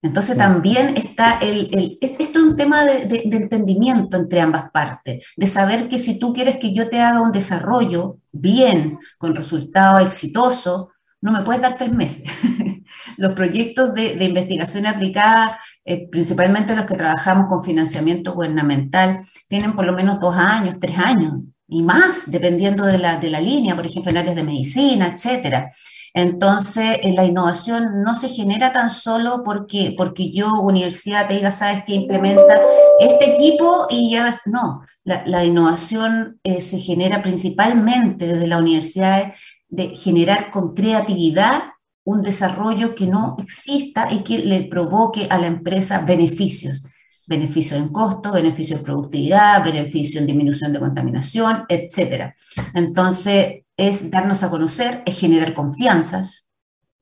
Entonces 0.01 0.35
también 0.35 0.95
está 0.97 1.37
el, 1.41 1.97
es 2.01 2.26
un 2.47 2.55
tema 2.55 2.83
de, 2.83 3.21
entendimiento 3.31 4.17
entre 4.17 4.41
ambas 4.41 4.71
partes, 4.71 5.25
de 5.35 5.47
saber 5.47 5.89
que 5.89 5.99
si 5.99 6.19
tú 6.19 6.33
quieres 6.33 6.57
que 6.57 6.73
yo 6.73 6.89
te 6.89 6.99
haga 6.99 7.21
un 7.21 7.31
desarrollo 7.31 8.17
bien, 8.31 8.99
con 9.17 9.35
resultado 9.35 9.99
exitoso, 9.99 10.91
no 11.21 11.31
me 11.31 11.41
puedes 11.41 11.61
dar 11.61 11.77
tres 11.77 11.91
meses. 11.91 12.41
los 13.17 13.33
proyectos 13.33 13.93
de, 13.93 14.23
investigación 14.23 14.85
aplicada, 14.85 15.59
eh, 15.83 16.07
principalmente 16.09 16.75
los 16.75 16.85
que 16.85 16.95
trabajamos 16.95 17.47
con 17.49 17.63
financiamiento 17.63 18.33
gubernamental, 18.33 19.19
tienen 19.47 19.73
por 19.73 19.85
lo 19.85 19.93
menos 19.93 20.19
dos 20.19 20.35
años, 20.35 20.79
tres 20.79 20.97
años 20.97 21.33
y 21.67 21.81
más, 21.81 22.31
dependiendo 22.31 22.85
de 22.85 22.97
la, 22.97 23.17
de 23.17 23.29
la 23.29 23.41
línea, 23.41 23.75
por 23.75 23.85
ejemplo, 23.85 24.11
en 24.11 24.17
áreas 24.17 24.35
de 24.35 24.43
medicina, 24.43 25.13
etcétera. 25.13 25.69
Entonces, 26.17 26.97
eh, 27.03 27.13
la 27.15 27.25
innovación 27.25 28.01
no 28.01 28.17
se 28.17 28.27
genera 28.27 28.73
tan 28.73 28.89
solo 28.89 29.43
porque, 29.45 29.93
porque 29.95 30.31
yo, 30.31 30.51
universidad, 30.63 31.27
te 31.27 31.35
diga, 31.35 31.51
sabes 31.51 31.83
que 31.85 31.93
implementa 31.93 32.59
este 32.99 33.35
equipo 33.35 33.85
y 33.91 34.09
ya 34.09 34.23
ves, 34.23 34.37
no, 34.47 34.81
la, 35.03 35.45
innovación 35.45 36.39
eh, 36.43 36.59
se 36.59 36.79
genera 36.79 37.21
principalmente 37.21 38.25
desde 38.25 38.47
la 38.47 38.57
universidad 38.57 39.31
de 39.69 39.89
generar 39.89 40.49
con 40.49 40.73
creatividad 40.73 41.61
un 42.03 42.23
desarrollo 42.23 42.95
que 42.95 43.05
no 43.05 43.37
exista 43.39 44.07
y 44.09 44.23
que 44.23 44.39
le 44.39 44.63
provoque 44.63 45.27
a 45.29 45.37
la 45.37 45.45
empresa 45.45 45.99
beneficios. 45.99 46.87
Beneficio 47.27 47.77
en 47.77 47.89
costo, 47.89 48.31
beneficio 48.31 48.77
en 48.77 48.83
productividad, 48.83 49.63
beneficio 49.63 50.19
en 50.19 50.25
disminución 50.25 50.73
de 50.73 50.79
contaminación, 50.79 51.65
etc. 51.69 52.33
Entonces, 52.73 53.66
es 53.77 54.09
darnos 54.09 54.43
a 54.43 54.49
conocer, 54.49 55.03
es 55.05 55.19
generar 55.19 55.53
confianzas, 55.53 56.49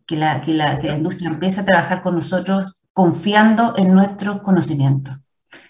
que 0.06 0.18
la, 0.18 0.42
que 0.42 0.54
la, 0.54 0.78
que 0.80 0.88
la 0.88 0.98
industria 0.98 1.30
empiece 1.30 1.62
a 1.62 1.66
trabajar 1.66 2.04
con 2.04 2.16
nosotros 2.16 2.74
confiando 2.94 3.74
en 3.78 3.94
nuestros 3.94 4.42
conocimientos. 4.42 5.16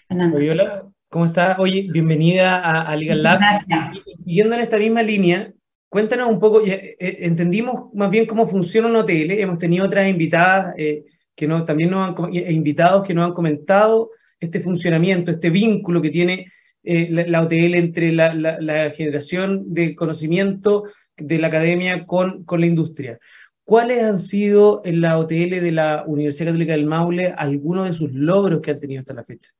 Hola, 0.08 0.84
¿cómo 1.08 1.26
estás? 1.26 1.58
Oye, 1.58 1.88
bienvenida 1.90 2.58
a, 2.58 2.82
a 2.82 2.96
Legal 2.96 3.22
Lab. 3.22 3.38
Gracias. 3.38 4.04
Siguiendo 4.24 4.54
en 4.56 4.60
esta 4.60 4.78
misma 4.78 5.02
línea, 5.02 5.52
cuéntanos 5.88 6.28
un 6.28 6.38
poco, 6.38 6.62
eh, 6.64 6.96
entendimos 6.98 7.94
más 7.94 8.10
bien 8.10 8.26
cómo 8.26 8.46
funciona 8.46 8.88
un 8.88 8.96
OTL, 8.96 9.30
hemos 9.30 9.58
tenido 9.58 9.86
otras 9.86 10.08
invitadas 10.08 10.74
eh, 10.76 11.04
que 11.34 11.46
no, 11.46 11.64
también 11.64 11.90
nos 11.90 12.08
han, 12.08 12.34
eh, 12.34 12.52
invitados 12.52 13.06
que 13.06 13.14
nos 13.14 13.26
han 13.26 13.34
comentado 13.34 14.10
este 14.38 14.60
funcionamiento, 14.60 15.30
este 15.30 15.50
vínculo 15.50 16.02
que 16.02 16.10
tiene 16.10 16.52
eh, 16.86 17.26
la, 17.26 17.42
OTL 17.42 17.74
entre 17.74 18.12
la, 18.12 18.90
generación 18.94 19.74
de 19.74 19.94
conocimiento 19.94 20.84
de 21.16 21.38
la 21.38 21.48
academia 21.48 22.06
con, 22.06 22.44
con 22.44 22.60
la 22.60 22.66
industria. 22.66 23.18
¿Cuáles 23.64 24.04
han 24.04 24.18
sido 24.20 24.82
en 24.84 25.00
la 25.00 25.18
OTL 25.18 25.60
de 25.60 25.72
la 25.72 26.04
Universidad 26.06 26.50
Católica 26.50 26.72
del 26.72 26.86
Maule 26.86 27.34
algunos 27.36 27.88
de 27.88 27.94
sus 27.94 28.12
logros 28.12 28.60
que 28.60 28.70
han 28.70 28.78
tenido 28.78 29.00
hasta 29.00 29.14
la 29.14 29.24
fecha? 29.24 29.50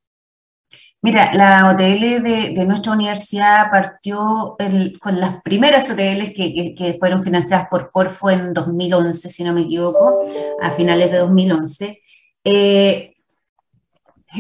Mira, 1.03 1.33
la 1.35 1.71
OTL 1.71 2.23
de, 2.23 2.65
nuestra 2.67 2.93
universidad 2.93 3.71
partió 3.71 4.57
con 5.01 5.21
las 5.21 5.43
primeras 5.43 5.91
OTLs 5.91 6.33
que, 6.35 6.75
que, 6.77 6.97
fueron 6.99 7.23
financiadas 7.23 7.69
por 7.71 7.91
Corfo 7.91 8.31
en 8.31 8.53
2011, 8.53 9.29
si 9.29 9.45
no 9.45 9.53
me 9.53 9.63
equivoco, 9.63 10.25
a 10.63 10.71
finales 10.71 11.11
de 11.11 11.19
2011. 11.19 12.03
Eh, 12.45 13.16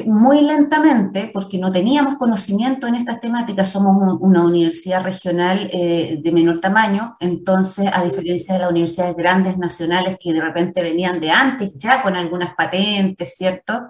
muy 0.04 0.42
lentamente, 0.42 1.30
porque 1.32 1.58
no 1.58 1.72
teníamos 1.72 2.16
conocimiento 2.16 2.86
en 2.86 2.96
estas 2.96 3.20
temáticas, 3.20 3.70
somos 3.70 4.18
una 4.20 4.44
universidad 4.44 5.02
regional 5.02 5.68
eh, 5.72 6.20
de 6.22 6.32
menor 6.32 6.60
tamaño, 6.60 7.16
entonces, 7.20 7.88
a 7.92 8.04
diferencia 8.04 8.54
de 8.54 8.60
las 8.60 8.70
universidades 8.70 9.16
grandes 9.16 9.56
nacionales 9.58 10.18
que 10.20 10.32
de 10.32 10.40
repente 10.40 10.82
venían 10.82 11.20
de 11.20 11.30
antes 11.30 11.74
ya 11.76 12.02
con 12.02 12.14
algunas 12.16 12.54
patentes, 12.54 13.34
¿cierto? 13.36 13.86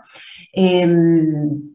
Em, 0.53 1.75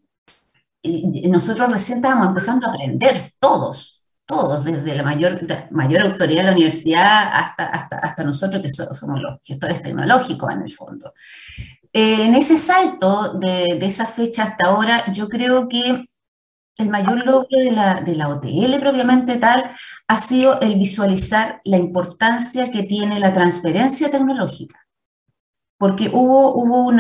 nosotros 1.30 1.72
recién 1.72 1.98
estábamos 1.98 2.28
empezando 2.30 2.68
a 2.68 2.70
aprender 2.72 3.32
todos, 3.40 4.06
todos, 4.26 4.64
desde 4.64 4.96
la 4.96 5.04
mayor, 5.04 5.42
mayor 5.72 6.02
autoridad 6.02 6.42
de 6.42 6.50
la 6.50 6.56
universidad 6.56 7.30
hasta, 7.34 7.66
hasta, 7.66 7.98
hasta 7.98 8.24
nosotros 8.24 8.62
que 8.62 8.70
somos 8.70 9.20
los 9.22 9.40
gestores 9.44 9.82
tecnológicos 9.82 10.52
en 10.52 10.62
el 10.62 10.72
fondo. 10.72 11.12
Eh, 11.94 12.26
en 12.26 12.36
ese 12.36 12.58
salto 12.58 13.34
de, 13.40 13.78
esa 13.82 14.06
fecha 14.06 14.44
hasta 14.44 14.68
ahora, 14.68 15.12
yo 15.12 15.28
creo 15.28 15.68
que 15.68 16.06
el 16.78 16.90
mayor 16.90 17.26
logro 17.26 17.48
de 17.52 17.72
la, 17.72 18.30
OTL 18.30 18.80
propiamente 18.80 19.38
tal 19.38 19.64
ha 20.08 20.18
sido 20.18 20.60
el 20.62 20.80
visualizar 20.80 21.62
la 21.66 21.78
importancia 21.78 22.72
que 22.72 22.84
tiene 22.84 23.20
la 23.20 23.34
transferencia 23.34 24.10
tecnológica. 24.10 24.80
Porque 25.78 26.10
hubo, 26.14 26.56
un, 26.56 27.00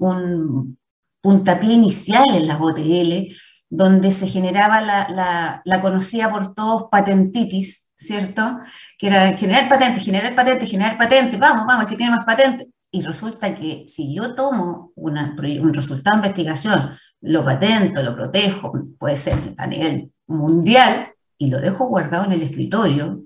un, 0.00 0.78
puntapié 1.20 1.74
inicial 1.74 2.34
en 2.34 2.48
las 2.48 2.60
OTL 2.60 3.34
donde 3.68 4.12
se 4.12 4.26
generaba 4.26 4.80
la, 4.80 5.80
conocida 5.82 6.30
por 6.30 6.54
todos 6.54 6.88
patentitis, 6.90 7.90
¿cierto? 7.96 8.60
Que 8.98 9.08
era 9.08 9.36
generar 9.36 9.68
patente, 9.68 10.00
generar 10.00 10.34
patente, 10.34 10.66
generar 10.66 10.98
patente, 10.98 11.36
vamos, 11.36 11.66
vamos, 11.66 11.86
que 11.86 11.96
tiene 11.96 12.12
más 12.12 12.24
patente. 12.24 12.71
Y 12.94 13.00
resulta 13.00 13.54
que 13.54 13.86
si 13.88 14.14
yo 14.14 14.34
tomo 14.34 14.92
un 14.94 15.74
resultado 15.74 16.20
de 16.20 16.26
investigación, 16.26 16.90
lo 17.22 17.44
patento, 17.44 18.02
lo 18.02 18.14
protejo, 18.14 18.72
puede 18.98 19.16
ser 19.16 19.54
a 19.56 19.66
nivel 19.66 20.12
mundial, 20.26 21.08
y 21.38 21.48
lo 21.48 21.60
dejo 21.60 21.86
guardado 21.88 22.26
en 22.26 22.32
el 22.32 22.42
escritorio, 22.42 23.24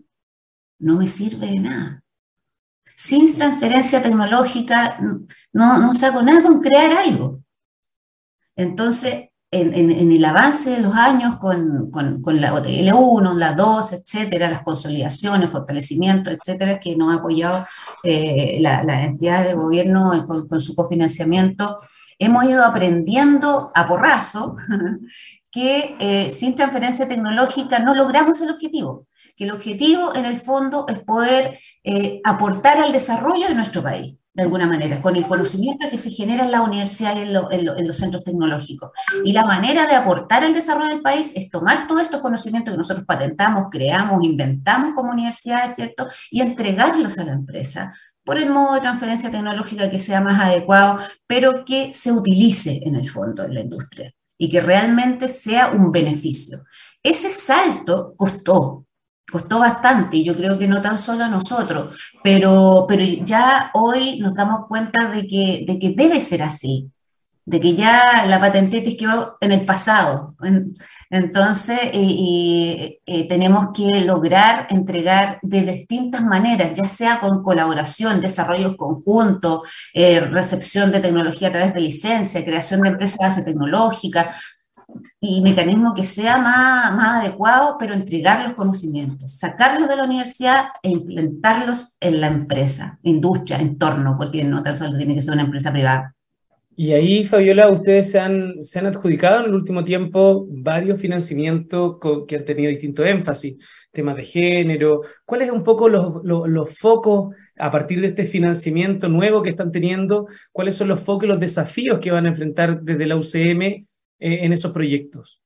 no 0.79 0.97
me 0.97 1.07
sirve 1.07 1.49
de 1.49 1.61
nada. 1.61 2.03
Sin 2.97 3.35
transferencia 3.37 4.01
tecnológica 4.01 4.99
no, 5.53 5.79
no 5.79 5.93
saco 5.93 6.23
nada 6.23 6.43
con 6.43 6.61
crear 6.61 6.93
algo. 6.93 7.43
Entonces, 8.55 9.31
en, 9.61 10.13
el 10.13 10.25
avance 10.25 10.71
de 10.71 10.81
los 10.81 10.95
años 10.95 11.39
con, 11.39 11.91
la 12.41 12.55
OTL1, 12.55 13.35
la 13.35 13.53
2, 13.53 13.93
etcétera, 13.93 14.51
las 14.51 14.63
consolidaciones, 14.63 15.51
fortalecimiento, 15.51 16.31
etcétera, 16.31 16.79
que 16.79 16.97
nos 16.97 17.13
ha 17.13 17.19
apoyado 17.19 17.67
eh, 18.03 18.59
la, 18.61 19.05
entidad 19.05 19.45
de 19.45 19.55
gobierno 19.55 20.13
con, 20.27 20.61
su 20.61 20.75
cofinanciamiento, 20.75 21.79
hemos 22.19 22.45
ido 22.45 22.65
aprendiendo 22.65 23.71
a 23.75 23.87
porrazo 23.87 24.57
que 25.51 25.97
eh, 25.99 26.33
sin 26.35 26.55
transferencia 26.55 27.09
tecnológica 27.09 27.79
no 27.79 27.95
logramos 27.95 28.41
el 28.41 28.51
objetivo, 28.51 29.07
que 29.37 29.45
el 29.45 29.53
objetivo 29.53 30.15
en 30.15 30.27
el 30.27 30.37
fondo 30.37 30.87
es 30.89 31.01
poder 31.01 31.59
eh, 31.85 32.21
aportar 32.25 32.79
al 32.79 32.93
desarrollo 32.93 33.49
de 33.49 33.55
nuestro 33.55 33.83
país 33.83 34.17
de 34.37 34.43
alguna 34.43 34.67
manera, 34.67 35.01
con 35.01 35.17
el 35.17 35.27
conocimiento 35.27 35.89
que 35.91 35.97
se 35.97 36.11
genera 36.11 36.45
en 36.45 36.53
la 36.53 36.61
universidad 36.61 37.17
y 37.17 37.21
en, 37.21 37.87
los 37.87 37.97
centros 37.97 38.23
tecnológicos. 38.23 38.91
Y 39.25 39.33
la 39.33 39.47
manera 39.47 39.87
de 39.87 39.95
aportar 39.95 40.45
el 40.45 40.53
desarrollo 40.53 40.91
del 40.91 41.01
país 41.01 41.33
es 41.35 41.51
tomar 41.51 41.89
todos 41.89 42.03
estos 42.03 42.21
conocimientos 42.21 42.75
que 42.75 42.79
nosotros 42.79 43.07
patentamos, 43.07 43.69
creamos, 43.71 44.23
inventamos 44.23 44.93
como 44.95 45.11
universidades, 45.11 45.75
¿cierto? 45.75 46.07
Y 46.31 46.43
entregarlos 46.43 47.19
a 47.19 47.25
la 47.25 47.33
empresa 47.33 47.95
por 48.25 48.37
el 48.37 48.51
modo 48.51 48.75
de 48.75 48.81
transferencia 48.83 49.31
tecnológica 49.31 49.89
que 49.89 49.99
sea 49.99 50.21
más 50.21 50.39
adecuado, 50.39 50.99
pero 51.27 51.65
que 51.65 51.95
se 51.95 52.13
utilice 52.13 52.83
en 52.85 52.97
el 52.97 53.09
fondo 53.09 53.45
en 53.45 53.55
la 53.55 53.61
industria 53.61 54.13
y 54.37 54.51
que 54.51 54.61
realmente 54.61 55.29
sea 55.29 55.69
un 55.69 55.91
beneficio. 55.93 56.65
Ese 57.03 57.31
salto 57.31 58.15
costó, 58.17 58.86
costó 59.31 59.59
bastante, 59.59 60.19
y 60.19 60.25
yo 60.25 60.35
creo 60.35 60.59
que 60.59 60.69
no 60.69 60.81
tan 60.81 60.99
solo 60.99 61.25
a 61.25 61.29
nosotros, 61.29 61.99
pero, 62.23 62.87
pero 62.89 63.03
ya 63.25 63.71
hoy 63.75 64.19
nos 64.21 64.35
damos 64.35 64.67
cuenta 64.69 65.11
de 65.11 65.27
que, 65.27 65.65
de 65.67 65.79
que 65.79 65.91
debe 65.91 66.21
ser 66.21 66.43
así, 66.43 66.91
de 67.45 67.61
que 67.61 67.75
ya 67.75 68.25
la 68.27 68.41
patentitis 68.41 68.97
quedó 68.97 69.37
en 69.41 69.53
el 69.53 69.61
pasado. 69.61 70.35
Entonces, 71.09 71.79
tenemos 73.29 73.69
que 73.73 74.01
lograr 74.05 74.67
entregar 74.71 75.39
de 75.43 75.63
distintas 75.63 76.25
maneras, 76.25 76.73
ya 76.75 76.85
sea 76.85 77.21
con 77.21 77.45
colaboración, 77.45 78.21
desarrollos 78.21 78.77
conjuntos, 78.77 79.63
eh, 79.95 80.21
recepción 80.21 80.91
de 80.91 80.99
tecnología 80.99 81.49
a 81.49 81.53
través 81.53 81.75
de 81.75 81.83
licencia, 81.83 82.45
creación 82.45 82.81
de 82.81 82.89
empresas 82.89 83.19
de 83.19 83.27
base 83.27 83.45
tecnológica 83.45 84.35
y 85.21 85.41
mecanismo 85.43 85.95
que 85.95 86.05
sea 86.05 86.39
más, 86.39 86.95
más 86.95 87.23
adecuado, 87.23 87.77
pero 87.79 87.95
entregar 87.95 88.45
los 88.45 88.55
conocimientos, 88.55 89.39
sacarlos 89.39 89.89
de 89.89 89.97
la 89.97 90.05
universidad 90.05 90.67
e 90.83 90.91
implementarlos 90.91 91.97
en 92.01 92.21
la 92.21 92.29
empresa, 92.29 92.99
industria, 93.03 93.59
entorno, 93.59 94.17
porque 94.19 94.45
no 94.45 94.63
tan 94.63 94.77
solo 94.77 94.97
tiene 94.97 95.15
que 95.15 95.23
ser 95.23 95.35
una 95.35 95.43
empresa 95.43 95.73
privada. 95.73 96.15
Y 96.79 96.93
ahí, 96.93 97.25
Fabiola, 97.25 97.71
ustedes 97.71 98.11
se 98.11 98.21
han, 98.21 98.63
se 98.63 98.79
han 98.79 98.87
adjudicado 98.87 99.41
en 99.41 99.47
el 99.47 99.55
último 99.55 99.83
tiempo 99.83 100.47
varios 100.51 101.01
financiamientos 101.01 101.97
que 102.29 102.37
han 102.37 102.45
tenido 102.45 102.69
distinto 102.69 103.03
énfasis, 103.03 103.57
temas 103.93 104.15
de 104.17 104.25
género. 104.25 105.01
¿Cuáles 105.25 105.51
un 105.51 105.63
poco 105.63 105.89
los, 105.89 106.23
los, 106.23 106.79
focos 106.79 107.35
a 107.59 107.71
partir 107.71 108.03
de 108.03 108.09
este 108.09 108.27
financiamiento 108.27 109.09
nuevo 109.09 109.43
que 109.43 109.49
están 109.51 109.73
teniendo? 109.73 110.27
¿Cuáles 110.53 110.75
son 110.75 110.89
los 110.89 111.01
focos 111.01 111.25
y 111.25 111.29
los 111.29 111.41
desafíos 111.41 111.99
que 111.99 112.11
van 112.11 112.27
a 112.27 112.29
enfrentar 112.29 112.83
desde 112.83 113.07
la 113.07 113.17
UCM 113.17 113.87
eh, 114.19 114.41
en 114.43 114.53
esos 114.53 114.73
proyectos? 114.73 115.43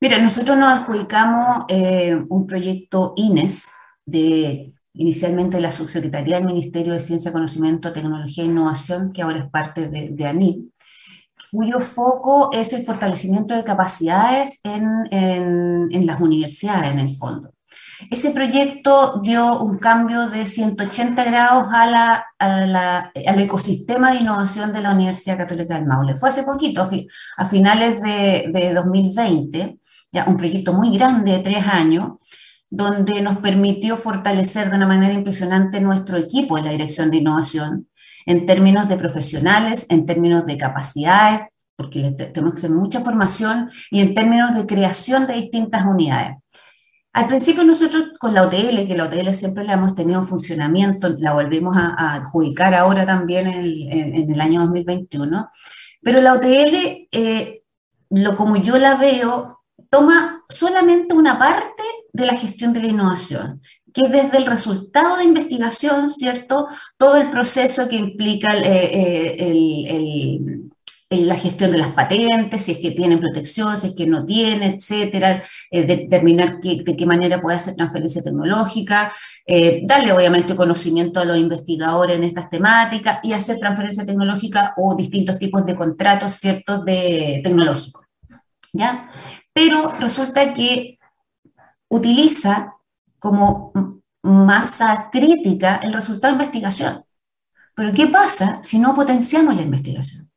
Mira, 0.00 0.18
nosotros 0.18 0.58
nos 0.58 0.68
adjudicamos 0.68 1.64
eh, 1.68 2.18
un 2.28 2.46
proyecto 2.46 3.14
INES 3.16 3.68
de 4.04 4.72
inicialmente 4.94 5.60
la 5.60 5.70
Subsecretaría 5.70 6.36
del 6.36 6.46
Ministerio 6.46 6.92
de 6.92 7.00
Ciencia, 7.00 7.32
Conocimiento, 7.32 7.92
Tecnología 7.92 8.44
e 8.44 8.48
Innovación, 8.48 9.12
que 9.12 9.22
ahora 9.22 9.44
es 9.44 9.50
parte 9.50 9.88
de, 9.88 10.10
de 10.10 10.26
ANI, 10.26 10.72
cuyo 11.52 11.80
foco 11.80 12.50
es 12.52 12.72
el 12.72 12.82
fortalecimiento 12.82 13.54
de 13.54 13.62
capacidades 13.62 14.58
en, 14.64 16.06
las 16.06 16.20
universidades, 16.20 16.90
en 16.90 16.98
el 16.98 17.10
fondo. 17.10 17.52
Ese 18.10 18.30
proyecto 18.30 19.20
dio 19.22 19.60
un 19.60 19.78
cambio 19.78 20.28
de 20.28 20.46
180 20.46 21.24
grados 21.24 21.68
a 21.72 21.86
la, 21.86 23.12
al 23.26 23.40
ecosistema 23.40 24.12
de 24.12 24.20
innovación 24.20 24.72
de 24.72 24.80
la 24.80 24.92
Universidad 24.92 25.38
Católica 25.38 25.76
del 25.76 25.86
Maule. 25.86 26.16
Fue 26.16 26.28
hace 26.28 26.42
poquito, 26.42 26.88
a 27.36 27.44
finales 27.46 28.00
de, 28.02 28.50
de 28.52 28.74
2020, 28.74 29.78
ya 30.12 30.24
un 30.26 30.36
proyecto 30.36 30.72
muy 30.72 30.96
grande 30.96 31.32
de 31.32 31.38
tres 31.38 31.64
años, 31.66 32.12
donde 32.68 33.20
nos 33.20 33.38
permitió 33.38 33.96
fortalecer 33.96 34.70
de 34.70 34.76
una 34.76 34.86
manera 34.86 35.12
impresionante 35.12 35.80
nuestro 35.80 36.16
equipo 36.16 36.56
en 36.56 36.64
la 36.64 36.70
dirección 36.70 37.10
de 37.10 37.18
innovación, 37.18 37.88
en 38.26 38.46
términos 38.46 38.88
de 38.88 38.96
profesionales, 38.96 39.86
en 39.88 40.06
términos 40.06 40.46
de 40.46 40.56
capacidades, 40.56 41.48
porque 41.76 42.12
tenemos 42.32 42.54
que 42.54 42.60
hacer 42.60 42.70
mucha 42.70 43.00
formación, 43.00 43.70
y 43.90 44.00
en 44.00 44.14
términos 44.14 44.54
de 44.54 44.66
creación 44.66 45.26
de 45.26 45.34
distintas 45.34 45.84
unidades. 45.84 46.36
Al 47.12 47.26
principio 47.26 47.62
nosotros 47.62 48.12
con 48.18 48.32
la 48.32 48.42
OTL, 48.42 48.86
que 48.86 48.96
la 48.96 49.04
OTL 49.04 49.32
siempre 49.34 49.64
la 49.64 49.74
hemos 49.74 49.94
tenido 49.94 50.20
en 50.20 50.26
funcionamiento, 50.26 51.10
la 51.18 51.34
volvimos 51.34 51.76
a, 51.76 52.14
adjudicar 52.14 52.74
ahora 52.74 53.04
también 53.04 53.46
en, 53.48 54.32
el 54.32 54.40
año 54.40 54.60
2021, 54.62 55.50
pero 56.02 56.22
la 56.22 56.32
OTL, 56.34 57.08
eh, 57.12 57.64
lo 58.10 58.34
como 58.36 58.56
yo 58.56 58.78
la 58.78 58.96
veo, 58.96 59.62
toma 59.90 60.42
solamente 60.48 61.14
una 61.14 61.38
parte 61.38 61.82
de 62.14 62.26
la 62.26 62.36
gestión 62.36 62.72
de 62.72 62.80
la 62.80 62.88
innovación, 62.88 63.60
que 63.92 64.08
desde 64.08 64.38
el 64.38 64.46
resultado 64.46 65.18
de 65.18 65.24
investigación, 65.24 66.10
¿cierto? 66.10 66.66
Todo 66.96 67.16
el 67.16 67.30
proceso 67.30 67.90
que 67.90 67.96
implica 67.96 68.56
eh, 68.56 69.36
eh, 71.12 71.24
la 71.24 71.36
gestión 71.36 71.70
de 71.70 71.78
las 71.78 71.88
patentes, 71.88 72.62
si 72.62 72.72
es 72.72 72.78
que 72.78 72.90
tienen 72.90 73.20
protección, 73.20 73.76
si 73.76 73.88
es 73.88 73.96
que 73.96 74.06
no 74.06 74.24
tienen, 74.24 74.74
etcétera, 74.74 75.42
eh, 75.70 75.84
determinar 75.84 76.60
de 76.60 76.96
qué 76.96 77.06
manera 77.06 77.40
puede 77.40 77.56
hacer 77.56 77.76
transferencia 77.76 78.22
tecnológica, 78.22 79.12
darle 79.84 80.12
obviamente 80.12 80.54
conocimiento 80.54 81.18
a 81.18 81.24
los 81.24 81.36
investigadores 81.36 82.16
en 82.16 82.24
estas 82.24 82.48
temáticas 82.48 83.18
y 83.24 83.32
hacer 83.32 83.58
transferencia 83.58 84.06
tecnológica 84.06 84.72
o 84.76 84.94
distintos 84.94 85.38
tipos 85.38 85.66
de 85.66 85.74
contratos, 85.74 86.32
¿cierto?, 86.32 86.82
de 86.84 87.40
tecnológicos. 87.42 88.04
¿Ya? 88.72 89.10
pero 89.52 89.92
resulta 90.00 90.54
que 90.54 90.98
utiliza 91.88 92.74
como 93.18 93.72
masa 94.22 95.10
crítica 95.12 95.76
el 95.82 95.92
resultado 95.92 96.32
de 96.32 96.42
investigación. 96.42 97.04
Pero 97.74 97.92
¿qué 97.92 98.06
pasa 98.06 98.60
si 98.62 98.78
no 98.78 98.94
potenciamos 98.94 99.54
la 99.54 99.62
investigación? 99.62 100.30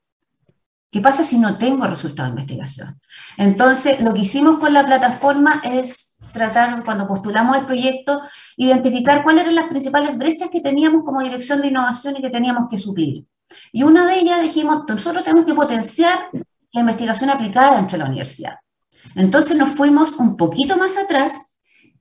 ¿Qué 0.96 1.02
pasa 1.02 1.26
si 1.26 1.40
no 1.40 1.58
tengo 1.58 1.86
resultado 1.88 2.30
de 2.30 2.36
investigación? 2.36 3.02
Entonces, 3.36 4.00
lo 4.00 4.14
que 4.14 4.22
hicimos 4.22 4.58
con 4.58 4.72
la 4.72 4.86
plataforma 4.86 5.62
es 5.66 6.16
tratar, 6.32 6.86
cuando 6.86 7.06
postulamos 7.06 7.58
el 7.58 7.66
proyecto, 7.66 8.22
identificar 8.56 9.22
cuáles 9.22 9.42
eran 9.42 9.56
las 9.56 9.68
principales 9.68 10.18
brechas 10.18 10.50
que 10.50 10.62
teníamos 10.62 11.04
como 11.04 11.20
dirección 11.20 11.60
de 11.60 11.68
innovación 11.68 12.16
y 12.16 12.22
que 12.22 12.30
teníamos 12.30 12.70
que 12.70 12.78
suplir. 12.78 13.26
Y 13.74 13.84
una 13.84 14.08
de 14.08 14.20
ellas 14.20 14.42
dijimos, 14.42 14.84
nosotros 14.88 15.26
tenemos 15.26 15.46
que 15.46 15.54
potenciar 15.54 16.30
la 16.72 16.80
investigación 16.80 17.30
aplicada 17.30 17.76
dentro 17.76 17.98
de 17.98 18.04
la 18.06 18.10
universidad. 18.10 18.54
Entonces 19.16 19.58
nos 19.58 19.72
fuimos 19.72 20.14
un 20.14 20.38
poquito 20.38 20.78
más 20.78 20.96
atrás 20.96 21.34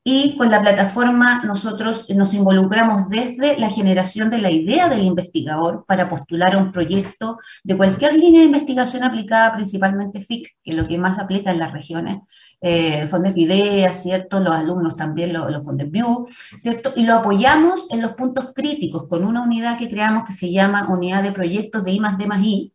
y 0.07 0.37
con 0.37 0.51
la 0.51 0.61
plataforma 0.61 1.43
nosotros 1.45 2.11
nos 2.11 2.35
involucramos 2.35 3.09
desde 3.09 3.59
la 3.59 3.71
generación 3.71 4.29
de 4.29 4.37
la 4.37 4.51
idea 4.51 4.90
del 4.90 5.03
investigador 5.03 5.87
para 5.87 6.11
postular 6.11 6.59
un 6.59 6.73
proyecto 6.73 7.38
de 7.62 7.75
cualquier 7.75 8.14
línea 8.14 8.40
de 8.40 8.47
investigación 8.47 9.03
aplicada, 9.03 9.55
principalmente 9.55 10.21
FIC, 10.21 10.57
que 10.62 10.71
es 10.73 10.77
lo 10.77 10.87
que 10.87 10.99
más 10.99 11.19
aplica 11.19 11.51
en 11.51 11.59
las 11.59 11.73
regiones, 11.73 12.19
eh, 12.61 13.07
Fondes 13.09 13.38
Ideas, 13.38 14.03
¿cierto? 14.03 14.40
Los 14.40 14.55
alumnos 14.55 14.95
también, 14.95 15.33
los, 15.33 15.51
los 15.51 15.64
Fondes 15.64 15.90
View, 15.90 16.27
¿cierto? 16.59 16.93
Y 16.97 17.07
lo 17.07 17.14
apoyamos 17.14 17.90
en 17.90 18.03
los 18.03 18.12
puntos 18.12 18.53
críticos 18.55 19.07
con 19.09 19.25
una 19.25 19.43
unidad 19.43 19.79
que 19.79 19.88
creamos 19.88 20.25
que 20.27 20.35
se 20.35 20.53
llama 20.53 20.87
Unidad 20.90 21.23
de 21.23 21.33
Proyectos 21.33 21.83
de 21.83 21.93
I 21.93 22.01
más 22.01 22.19
D 22.19 22.27
más 22.27 22.43
I, 22.43 22.74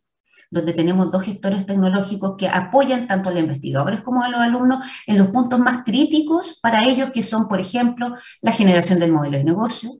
donde 0.50 0.72
tenemos 0.72 1.10
dos 1.10 1.22
gestores 1.22 1.64
tecnológicos 1.64 2.34
que 2.36 2.48
apoyan 2.48 3.06
tanto 3.06 3.28
a 3.28 3.32
los 3.32 3.40
investigadores 3.40 4.02
como 4.02 4.22
a 4.22 4.28
los 4.28 4.40
alumnos 4.40 4.84
en 5.06 5.18
los 5.18 5.28
puntos 5.28 5.58
más 5.60 5.84
críticos 5.84 6.58
para 6.60 6.86
ellos, 6.86 7.10
que 7.12 7.22
son, 7.22 7.48
por 7.48 7.60
ejemplo, 7.60 8.14
la 8.42 8.52
generación 8.52 8.98
del 8.98 9.12
modelo 9.12 9.38
de 9.38 9.44
negocio, 9.44 9.90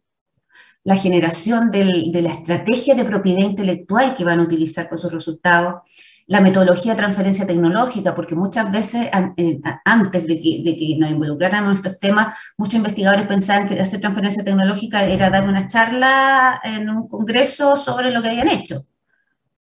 la 0.83 0.97
generación 0.97 1.71
de 1.71 2.23
la 2.23 2.31
estrategia 2.31 2.95
de 2.95 3.05
propiedad 3.05 3.45
intelectual 3.45 4.15
que 4.15 4.25
van 4.25 4.41
a 4.41 4.43
utilizar 4.43 4.89
con 4.89 4.99
sus 4.99 5.13
resultados, 5.13 5.83
la 6.27 6.41
metodología 6.41 6.93
de 6.93 6.99
transferencia 6.99 7.45
tecnológica, 7.45 8.15
porque 8.15 8.37
muchas 8.37 8.71
veces 8.71 9.09
eh, 9.37 9.61
antes 9.85 10.27
de 10.29 10.41
que, 10.41 10.63
de 10.65 10.77
que, 10.77 10.97
nos 10.97 11.11
involucráramos 11.11 11.71
en 11.71 11.77
estos 11.77 11.99
temas, 11.99 12.39
muchos 12.57 12.77
investigadores 12.77 13.27
pensaban 13.27 13.67
que 13.67 13.81
hacer 13.81 14.01
transferencia 14.01 14.45
tecnológica 14.45 15.05
era 15.05 15.29
dar 15.29 15.49
una 15.49 15.67
charla 15.67 16.61
en 16.63 16.89
un 16.89 17.09
congreso 17.09 17.77
sobre 17.77 18.13
lo 18.13 18.23
que 18.23 18.29
habían 18.29 18.47
hecho. 18.47 18.77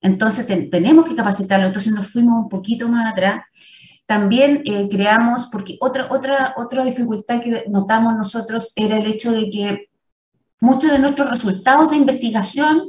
Entonces 0.05 0.45
tenemos 0.69 1.05
que 1.05 1.15
capacitarlo, 1.15 1.65
entonces 1.65 1.91
nos 1.91 2.07
fuimos 2.07 2.43
un 2.43 2.47
poquito 2.49 2.87
más 2.87 3.11
atrás. 3.11 3.43
También 4.05 4.61
eh, 4.65 4.87
creamos, 4.87 5.47
porque 5.51 5.77
otra, 5.81 6.07
otra, 6.11 6.53
otra 6.57 6.85
dificultad 6.85 7.41
que 7.41 7.65
notamos 7.69 8.15
nosotros 8.15 8.71
era 8.75 8.97
el 8.97 9.07
hecho 9.07 9.31
de 9.31 9.49
que 9.49 9.89
muchos 10.61 10.91
de 10.91 10.99
nuestros 10.99 11.27
resultados 11.27 11.89
de 11.89 11.97
investigación 11.97 12.83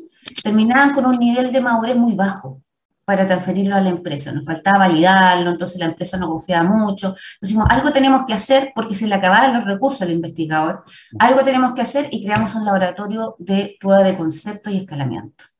terminaban 0.44 0.92
con 0.92 1.06
un 1.06 1.18
nivel 1.18 1.52
de 1.52 1.62
madurez 1.62 1.96
muy 1.96 2.14
bajo 2.14 2.60
para 3.06 3.26
transferirlo 3.26 3.76
a 3.76 3.80
la 3.80 3.88
empresa. 3.88 4.32
Nos 4.32 4.44
faltaba 4.44 4.80
validarlo, 4.80 5.50
entonces 5.50 5.78
la 5.78 5.86
empresa 5.86 6.18
no 6.18 6.28
confiaba 6.28 6.68
mucho. 6.68 7.16
Entonces 7.40 7.56
algo 7.70 7.92
tenemos 7.92 8.26
que 8.26 8.34
hacer 8.34 8.72
porque 8.74 8.94
se 8.94 9.06
le 9.06 9.14
acababan 9.14 9.54
los 9.54 9.64
recursos 9.64 10.02
al 10.02 10.10
investigador. 10.10 10.84
Algo 11.18 11.42
tenemos 11.44 11.72
que 11.72 11.80
hacer 11.80 12.08
y 12.10 12.22
creamos 12.22 12.54
un 12.56 12.66
laboratorio 12.66 13.36
de 13.38 13.74
prueba 13.80 14.02
de 14.02 14.18
concepto 14.18 14.68
y 14.68 14.78
escalamiento 14.78 15.55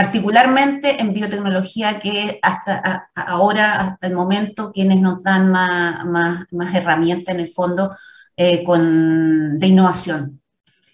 particularmente 0.00 0.98
en 0.98 1.12
biotecnología, 1.12 2.00
que 2.00 2.38
hasta 2.40 3.10
ahora, 3.14 3.80
hasta 3.80 4.06
el 4.06 4.14
momento, 4.14 4.72
quienes 4.72 4.98
nos 4.98 5.22
dan 5.22 5.50
más, 5.50 6.74
herramientas 6.74 7.34
en 7.34 7.40
el 7.40 7.48
fondo 7.48 7.94
eh, 8.34 8.64
de 8.66 9.66
innovación. 9.66 10.40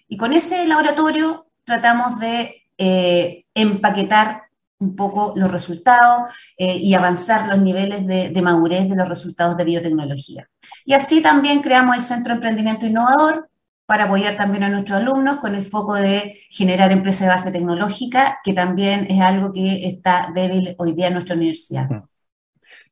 Y 0.09 0.17
con 0.17 0.33
ese 0.33 0.67
laboratorio 0.67 1.45
tratamos 1.63 2.19
de 2.19 2.63
eh, 2.77 3.45
empaquetar 3.53 4.41
un 4.77 4.97
poco 4.97 5.31
los 5.37 5.49
resultados 5.49 6.29
eh, 6.57 6.75
y 6.75 6.93
avanzar 6.93 7.47
los 7.47 7.59
niveles 7.59 8.05
de, 8.05 8.27
de, 8.27 8.41
madurez 8.41 8.89
de 8.89 8.97
los 8.97 9.07
resultados 9.07 9.55
de 9.55 9.63
biotecnología. 9.63 10.49
Y 10.83 10.91
así 10.91 11.21
también 11.21 11.61
creamos 11.61 11.95
el 11.95 12.03
Centro 12.03 12.31
de 12.31 12.39
Emprendimiento 12.39 12.85
Innovador, 12.85 13.47
para 13.87 14.03
apoyar 14.03 14.35
también 14.35 14.63
a 14.63 14.69
nuestros 14.69 14.99
alumnos 14.99 15.37
con 15.37 15.55
el 15.55 15.63
foco 15.63 15.95
de 15.95 16.37
generar 16.49 16.91
empresas 16.91 17.21
de 17.21 17.27
base 17.29 17.51
tecnológica, 17.51 18.39
que 18.43 18.53
también 18.53 19.07
es 19.09 19.21
algo 19.21 19.53
que 19.53 19.87
está 19.87 20.29
débil 20.35 20.75
hoy 20.77 20.93
día 20.93 21.07
en 21.07 21.13
nuestra 21.13 21.35
universidad. 21.35 21.87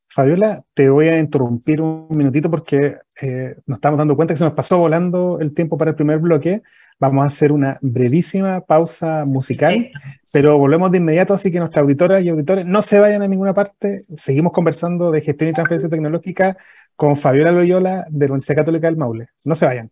Fabiola, 0.08 0.64
te 0.72 0.88
voy 0.88 1.08
a 1.08 1.18
interrumpir 1.18 1.82
un 1.82 2.08
minutito 2.08 2.50
porque 2.50 2.96
eh, 3.20 3.56
nos 3.66 3.76
estamos 3.76 3.98
dando 3.98 4.16
cuenta 4.16 4.32
que 4.32 4.38
se 4.38 4.44
nos 4.44 4.54
pasó 4.54 4.78
volando 4.78 5.38
el 5.38 5.52
tiempo 5.52 5.76
para 5.76 5.90
el 5.90 5.96
primer 5.96 6.18
bloque. 6.18 6.62
Vamos 6.98 7.24
a 7.24 7.26
hacer 7.26 7.52
una 7.52 7.78
brevísima 7.82 8.62
pausa 8.62 9.26
musical, 9.26 9.90
pero 10.32 10.56
volvemos 10.56 10.90
de 10.90 10.96
inmediato, 10.96 11.34
así 11.34 11.52
que 11.52 11.58
nuestras 11.58 11.82
auditoras 11.82 12.22
y 12.22 12.30
auditores 12.30 12.64
no 12.64 12.80
se 12.80 12.98
vayan 12.98 13.20
a 13.20 13.28
ninguna 13.28 13.52
parte. 13.52 14.04
Seguimos 14.16 14.54
conversando 14.54 15.10
de 15.10 15.20
gestión 15.20 15.50
y 15.50 15.52
transferencia 15.52 15.90
tecnológica 15.90 16.56
con 16.94 17.18
Fabiola 17.18 17.52
Loyola 17.52 18.06
de 18.08 18.26
la 18.28 18.32
Universidad 18.32 18.56
Católica 18.56 18.86
del 18.86 18.96
Maule. 18.96 19.28
No 19.44 19.54
se 19.54 19.66
vayan. 19.66 19.90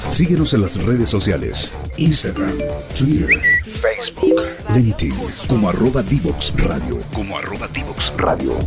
Síguenos 0.09 0.53
en 0.53 0.63
las 0.63 0.83
redes 0.83 1.07
sociales, 1.07 1.71
Instagram, 1.95 2.51
Twitter, 2.93 3.39
Facebook, 3.65 4.41
LinkedIn, 4.75 5.15
como 5.47 5.69
arroba 5.69 6.03
Divox 6.03 6.51
Radio, 6.57 7.01
como 7.13 7.37
arroba 7.37 7.69
Divox 7.69 8.11
Radio. 8.17 8.57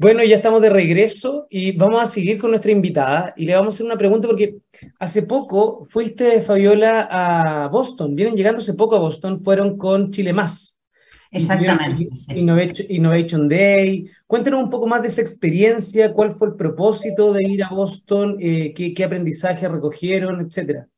Bueno, 0.00 0.24
ya 0.24 0.36
estamos 0.36 0.62
de 0.62 0.70
regreso 0.70 1.46
y 1.50 1.72
vamos 1.72 2.00
a 2.00 2.06
seguir 2.06 2.38
con 2.38 2.48
nuestra 2.48 2.72
invitada 2.72 3.34
y 3.36 3.44
le 3.44 3.54
vamos 3.54 3.74
a 3.74 3.76
hacer 3.76 3.84
una 3.84 3.98
pregunta 3.98 4.26
porque 4.26 4.56
hace 4.98 5.24
poco 5.24 5.84
fuiste, 5.84 6.40
Fabiola, 6.40 7.06
a 7.10 7.68
Boston. 7.68 8.16
Vienen 8.16 8.34
llegando 8.34 8.60
hace 8.60 8.72
poco 8.72 8.96
a 8.96 8.98
Boston, 8.98 9.38
fueron 9.38 9.76
con 9.76 10.10
Chile 10.10 10.32
Más. 10.32 10.80
Exactamente. 11.30 12.08
Innovation, 12.34 13.46
Day. 13.46 14.08
Cuéntenos 14.26 14.64
un 14.64 14.70
poco 14.70 14.86
más 14.86 15.02
de 15.02 15.08
esa 15.08 15.20
experiencia, 15.20 16.14
cuál 16.14 16.34
fue 16.34 16.48
el 16.48 16.54
propósito 16.54 17.34
de 17.34 17.46
ir 17.46 17.62
a 17.62 17.68
Boston, 17.68 18.38
eh, 18.40 18.72
qué, 18.72 19.04
aprendizaje 19.04 19.68
recogieron, 19.68 20.40
etcétera. 20.40 20.88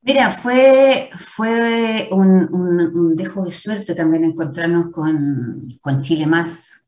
Mira, 0.00 0.30
fue, 0.30 1.10
fue 1.18 2.08
un, 2.10 3.14
dejo 3.14 3.44
de 3.44 3.52
suerte 3.52 3.94
también 3.94 4.24
encontrarnos 4.24 4.90
con, 4.90 5.78
con 5.82 6.00
Chile 6.00 6.24
Más, 6.24 6.85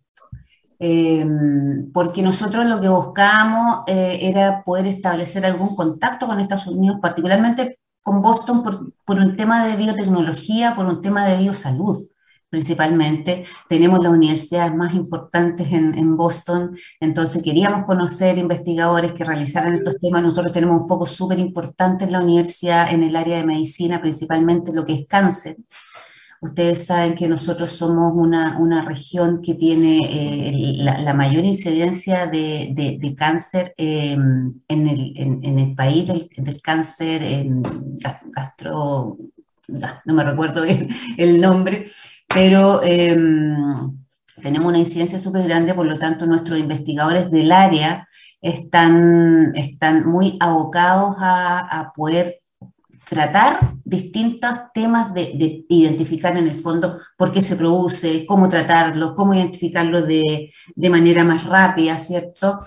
em, 0.78 1.90
porque 1.92 2.22
nosotros 2.22 2.66
lo 2.66 2.80
que 2.80 2.88
buscábamos 2.88 3.84
eh, 3.86 4.18
era 4.22 4.62
poder 4.64 4.86
establecer 4.86 5.44
algún 5.46 5.74
contacto 5.76 6.26
con 6.26 6.40
Estados 6.40 6.66
Unidos, 6.68 6.98
particularmente 7.02 7.78
con 8.02 8.22
Boston 8.22 8.62
por, 8.62 9.18
un 9.18 9.36
tema 9.36 9.66
de 9.66 9.76
biotecnología, 9.76 10.74
por 10.74 10.86
un 10.86 11.02
tema 11.02 11.26
de 11.26 11.38
biosalud 11.38 12.06
principalmente. 12.50 13.44
Tenemos 13.68 14.02
las 14.02 14.12
universidades 14.12 14.74
más 14.74 14.94
importantes 14.94 15.70
en, 15.70 15.94
en, 15.98 16.16
Boston, 16.16 16.74
entonces 16.98 17.42
queríamos 17.42 17.84
conocer 17.84 18.38
investigadores 18.38 19.12
que 19.12 19.24
realizaran 19.24 19.74
estos 19.74 19.98
temas. 19.98 20.22
Nosotros 20.22 20.52
tenemos 20.52 20.82
un 20.82 20.88
foco 20.88 21.04
súper 21.04 21.38
importante 21.38 22.04
en 22.06 22.12
la 22.12 22.22
universidad, 22.22 22.90
en 22.90 23.02
el 23.02 23.16
área 23.16 23.36
de 23.36 23.44
medicina, 23.44 24.00
principalmente 24.00 24.72
lo 24.72 24.84
que 24.86 24.94
es 24.94 25.06
cáncer. 25.06 25.58
Ustedes 26.40 26.86
saben 26.86 27.14
que 27.14 27.28
nosotros 27.28 27.70
somos 27.70 28.14
una, 28.14 28.58
una 28.58 28.84
región 28.84 29.42
que 29.42 29.54
tiene 29.54 29.98
eh, 30.04 30.74
la, 30.76 31.12
mayor 31.12 31.44
incidencia 31.44 32.26
de, 32.26 32.98
de, 33.00 33.14
cáncer 33.16 33.74
em, 33.76 34.54
en, 34.68 34.86
el, 34.86 35.12
en, 35.16 35.58
el, 35.58 35.74
país 35.74 36.06
del, 36.06 36.62
cáncer 36.62 37.24
en 37.24 37.62
gastro, 38.30 39.16
no 39.66 40.14
me 40.14 40.24
recuerdo 40.24 40.62
bien 40.62 40.88
el 41.16 41.40
nombre, 41.40 41.86
pero 42.28 42.82
em, 42.84 43.98
tenemos 44.40 44.68
una 44.68 44.78
incidencia 44.78 45.18
súper 45.18 45.42
grande, 45.42 45.74
por 45.74 45.86
lo 45.86 45.98
tanto 45.98 46.24
nuestros 46.26 46.60
investigadores 46.60 47.32
del 47.32 47.50
área 47.50 48.06
están, 48.40 49.52
están 49.56 50.06
muy 50.06 50.36
abocados 50.38 51.16
a, 51.18 51.80
a 51.80 51.92
poder 51.92 52.37
tratar 53.08 53.74
distintos 53.84 54.50
temas 54.74 55.14
de, 55.14 55.64
identificar 55.68 56.36
en 56.36 56.46
el 56.46 56.54
fondo 56.54 56.98
por 57.16 57.32
qué 57.32 57.42
se 57.42 57.56
produce, 57.56 58.26
cómo 58.26 58.48
tratarlo, 58.48 59.14
cómo 59.14 59.34
identificarlo 59.34 60.02
de, 60.02 60.52
manera 60.90 61.24
más 61.24 61.44
rápida, 61.44 61.98
¿cierto? 61.98 62.60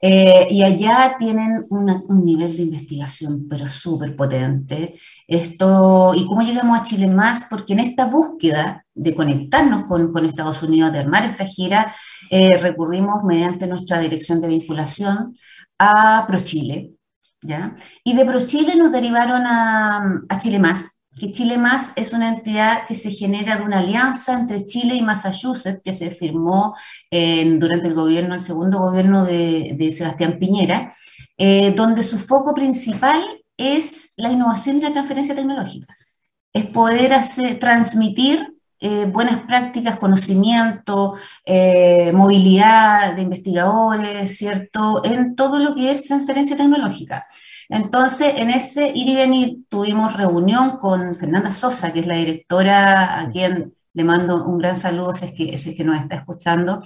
Eh, 0.00 0.48
y 0.50 0.62
allá 0.62 1.16
tienen 1.18 1.62
un 1.70 2.24
nivel 2.24 2.56
de 2.56 2.62
investigación, 2.62 3.46
pero 3.48 3.66
súper 3.66 4.16
potente. 4.16 4.96
Esto, 5.28 6.12
¿Y 6.14 6.26
cómo 6.26 6.42
llegamos 6.42 6.78
a 6.78 6.82
Chile 6.82 7.06
más? 7.06 7.44
Porque 7.48 7.72
en 7.74 7.80
esta 7.80 8.06
búsqueda 8.06 8.84
de 8.94 9.14
conectarnos 9.14 9.84
con, 9.84 10.26
Estados 10.26 10.62
Unidos, 10.62 10.92
de 10.92 10.98
armar 11.00 11.24
esta 11.24 11.46
gira, 11.46 11.94
eh, 12.30 12.56
recurrimos 12.58 13.24
mediante 13.24 13.66
nuestra 13.66 13.98
dirección 14.00 14.40
de 14.40 14.48
vinculación 14.48 15.34
a 15.78 16.24
ProChile, 16.26 16.94
y 18.04 18.14
de 18.14 18.24
ProChile 18.24 18.76
nos 18.76 18.92
derivaron 18.92 19.42
a, 19.46 20.38
Chile 20.40 20.58
Más, 20.58 21.00
que 21.14 21.30
Chile 21.30 21.58
Más 21.58 21.92
es 21.96 22.12
una 22.12 22.28
entidad 22.28 22.86
que 22.88 22.94
se 22.94 23.10
genera 23.10 23.56
de 23.56 23.64
una 23.64 23.80
alianza 23.80 24.32
entre 24.32 24.66
Chile 24.66 24.94
y 24.94 25.02
Massachusetts, 25.02 25.82
que 25.84 25.92
se 25.92 26.10
firmó 26.10 26.74
durante 27.10 27.88
el 27.88 27.94
gobierno, 27.94 28.34
el 28.34 28.40
segundo 28.40 28.78
gobierno 28.78 29.24
de, 29.24 29.94
Sebastián 29.96 30.38
Piñera, 30.38 30.92
eh, 31.36 31.72
donde 31.76 32.02
su 32.02 32.18
foco 32.18 32.54
principal 32.54 33.22
es 33.56 34.12
la 34.16 34.32
innovación 34.32 34.78
y 34.78 34.80
la 34.80 34.92
transferencia 34.92 35.34
tecnológica. 35.34 35.92
Es 36.52 36.66
poder 36.66 37.12
hacer, 37.12 37.58
transmitir 37.58 38.54
eh, 38.86 39.06
buenas 39.06 39.40
prácticas, 39.44 39.98
conocimiento, 39.98 41.14
eh, 41.46 42.12
movilidad 42.12 43.14
de 43.14 43.22
investigadores, 43.22 44.36
¿cierto? 44.36 45.02
En 45.06 45.34
todo 45.34 45.58
lo 45.58 45.74
que 45.74 45.90
es 45.90 46.04
transferencia 46.04 46.54
tecnológica. 46.54 47.26
Entonces, 47.70 48.34
en 48.36 48.50
ese 48.50 48.92
ir 48.94 49.08
y 49.08 49.14
venir 49.14 49.56
tuvimos 49.70 50.14
reunión 50.14 50.76
con 50.76 51.14
Fernanda 51.14 51.54
Sosa, 51.54 51.94
que 51.94 52.00
es 52.00 52.06
la 52.06 52.16
directora 52.16 53.20
a 53.20 53.30
quien 53.30 53.74
le 53.94 54.04
mando 54.04 54.44
un 54.44 54.58
gran 54.58 54.76
saludo 54.76 55.14
si 55.14 55.26
es 55.26 55.34
que, 55.34 55.56
si 55.56 55.70
es 55.70 55.76
que 55.76 55.84
nos 55.84 55.98
está 55.98 56.16
escuchando, 56.16 56.80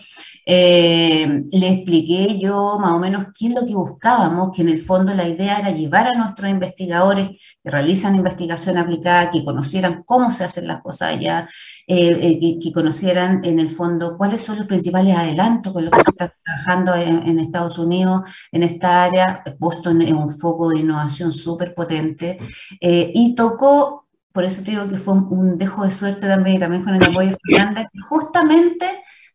eh, 0.44 1.42
le 1.50 1.68
expliqué 1.68 2.38
yo 2.38 2.78
más 2.78 2.92
o 2.92 2.98
menos 2.98 3.28
qué 3.36 3.48
es 3.48 3.54
lo 3.54 3.66
que 3.66 3.74
buscábamos, 3.74 4.50
que 4.54 4.60
en 4.60 4.68
el 4.68 4.80
fondo 4.80 5.14
la 5.14 5.26
idea 5.26 5.58
era 5.58 5.70
llevar 5.70 6.06
a 6.06 6.12
nuestros 6.12 6.50
investigadores 6.50 7.30
que 7.62 7.70
realizan 7.70 8.14
investigación 8.14 8.76
aplicada, 8.76 9.30
que 9.30 9.42
conocieran 9.42 10.02
cómo 10.04 10.30
se 10.30 10.44
hacen 10.44 10.66
las 10.66 10.82
cosas 10.82 11.16
allá, 11.16 11.48
eh, 11.86 12.38
eh, 12.40 12.58
que, 12.60 12.72
conocieran 12.72 13.40
en 13.44 13.58
el 13.58 13.70
fondo 13.70 14.16
cuáles 14.16 14.42
son 14.42 14.58
los 14.58 14.66
principales 14.66 15.16
adelantos 15.16 15.72
con 15.72 15.84
los 15.84 15.90
que 15.90 16.02
se 16.02 16.10
está 16.10 16.34
trabajando 16.44 16.94
en, 16.94 17.38
Estados 17.38 17.78
Unidos 17.78 18.22
en 18.52 18.62
esta 18.62 19.04
área. 19.04 19.42
Boston 19.58 20.02
es 20.02 20.12
un 20.12 20.28
foco 20.28 20.68
de 20.68 20.80
innovación 20.80 21.32
súper 21.32 21.74
potente 21.74 22.38
y 22.80 23.34
tocó 23.34 24.07
por 24.32 24.44
eso 24.44 24.62
te 24.62 24.72
digo 24.72 24.88
que 24.88 24.96
fue 24.96 25.14
un 25.14 25.58
dejo 25.58 25.84
de 25.84 25.90
suerte 25.90 26.26
también, 26.26 26.60
también 26.60 26.84
con 26.84 26.94
el 26.94 27.02
apoyo 27.02 27.30
de 27.30 27.38
Fernanda, 27.42 27.88
que 27.92 28.00
justamente 28.00 28.86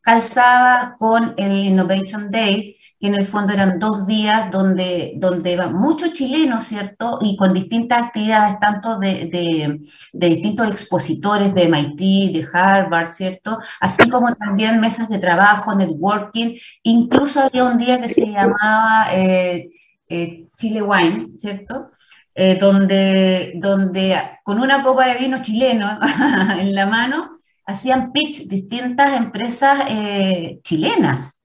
calzaba 0.04 0.96
con 1.00 1.34
el 1.38 1.52
Innovation 1.66 2.30
Day, 2.30 2.78
que 3.00 3.08
en 3.08 3.16
el 3.16 3.26
fondo 3.26 3.54
eran 3.54 3.80
dos 3.80 4.06
días 4.06 4.52
donde, 4.52 5.14
donde 5.16 5.58
muchos 5.68 6.14
chilenos, 6.14 6.66
¿cierto? 6.66 7.20
Y 7.22 7.38
con 7.38 7.54
distintas 7.54 8.04
actividades, 8.04 8.60
tanto 8.60 9.00
de, 9.00 9.26
de, 9.28 9.80
de, 10.12 10.28
distintos 10.28 10.68
expositores 10.68 11.54
de 11.56 11.64
MIT, 11.64 12.34
de 12.34 12.48
Harvard, 12.54 13.14
¿cierto? 13.14 13.60
Así 13.80 14.10
como 14.10 14.36
también 14.36 14.82
mesas 14.82 15.10
de 15.10 15.20
trabajo, 15.20 15.74
networking. 15.74 16.58
Incluso 16.84 17.40
había 17.42 17.64
un 17.64 17.78
día 17.78 18.02
que 18.02 18.10
se 18.10 18.28
llamaba 18.28 19.08
eh, 19.14 19.68
eh, 20.10 20.48
Chile 20.58 20.82
Wine, 20.82 21.30
¿cierto? 21.38 21.92
Eh, 22.36 22.58
donde, 22.60 23.54
donde 23.58 24.20
con 24.44 24.60
una 24.60 24.82
copa 24.82 25.06
de 25.06 25.20
vino 25.20 25.38
chileno 25.40 26.00
en 26.60 26.74
la 26.74 26.88
mano 26.88 27.38
hacían 27.68 28.12
pitch 28.12 28.48
distintas 28.48 29.16
empresas 29.16 29.84
eh, 29.90 30.60
chilenas 30.64 31.43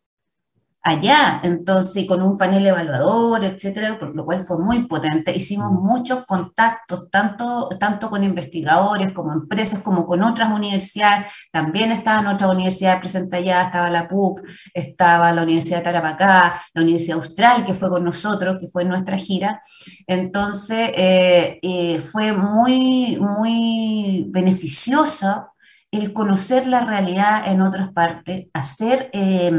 allá, 0.88 1.40
entonces 1.42 2.07
con 2.07 2.22
un 2.22 2.37
panel 2.38 2.66
evaluador, 2.66 3.44
etcétera, 3.44 3.98
por 3.98 4.14
lo 4.14 4.24
cual 4.24 4.44
fue 4.44 4.59
muy 4.59 4.85
potente. 4.87 5.35
Hicimos 5.35 5.72
mm. 5.72 5.85
muchos 5.85 6.24
contactos, 6.27 7.11
tanto, 7.11 7.68
tanto 7.79 8.11
con 8.11 8.24
investigadores 8.24 9.12
como 9.12 9.33
empresas, 9.33 9.81
como 9.81 10.07
con 10.07 10.22
otras 10.22 10.51
universidades. 10.51 11.27
También 11.53 11.92
estaban 11.92 12.27
otras 12.27 12.51
universidades 12.51 13.01
presentes 13.01 13.40
allá, 13.40 13.62
estaba 13.62 13.90
la 13.90 14.09
PUC, 14.09 14.42
estaba 14.74 15.33
la 15.33 15.42
Universidad 15.42 15.79
de 15.79 15.85
Tarapacá, 15.85 16.61
la 16.74 16.83
Universidad 16.83 17.18
Austral, 17.18 17.64
que 17.64 17.74
fue 17.74 17.90
con 17.90 18.05
nosotros, 18.05 18.57
que 18.61 18.68
fue 18.68 18.85
nuestra 18.85 19.16
gira. 19.16 19.61
Entonces, 20.07 20.90
eh, 20.94 21.59
eh, 21.62 22.01
fue 22.01 22.33
muy, 22.33 23.18
muy 23.20 24.27
beneficioso 24.31 25.48
el 25.90 26.12
conocer 26.12 26.66
la 26.66 26.85
realidad 26.85 27.42
en 27.46 27.62
otras 27.62 27.92
partes, 27.92 28.46
hacer... 28.53 29.11
Eh, 29.12 29.51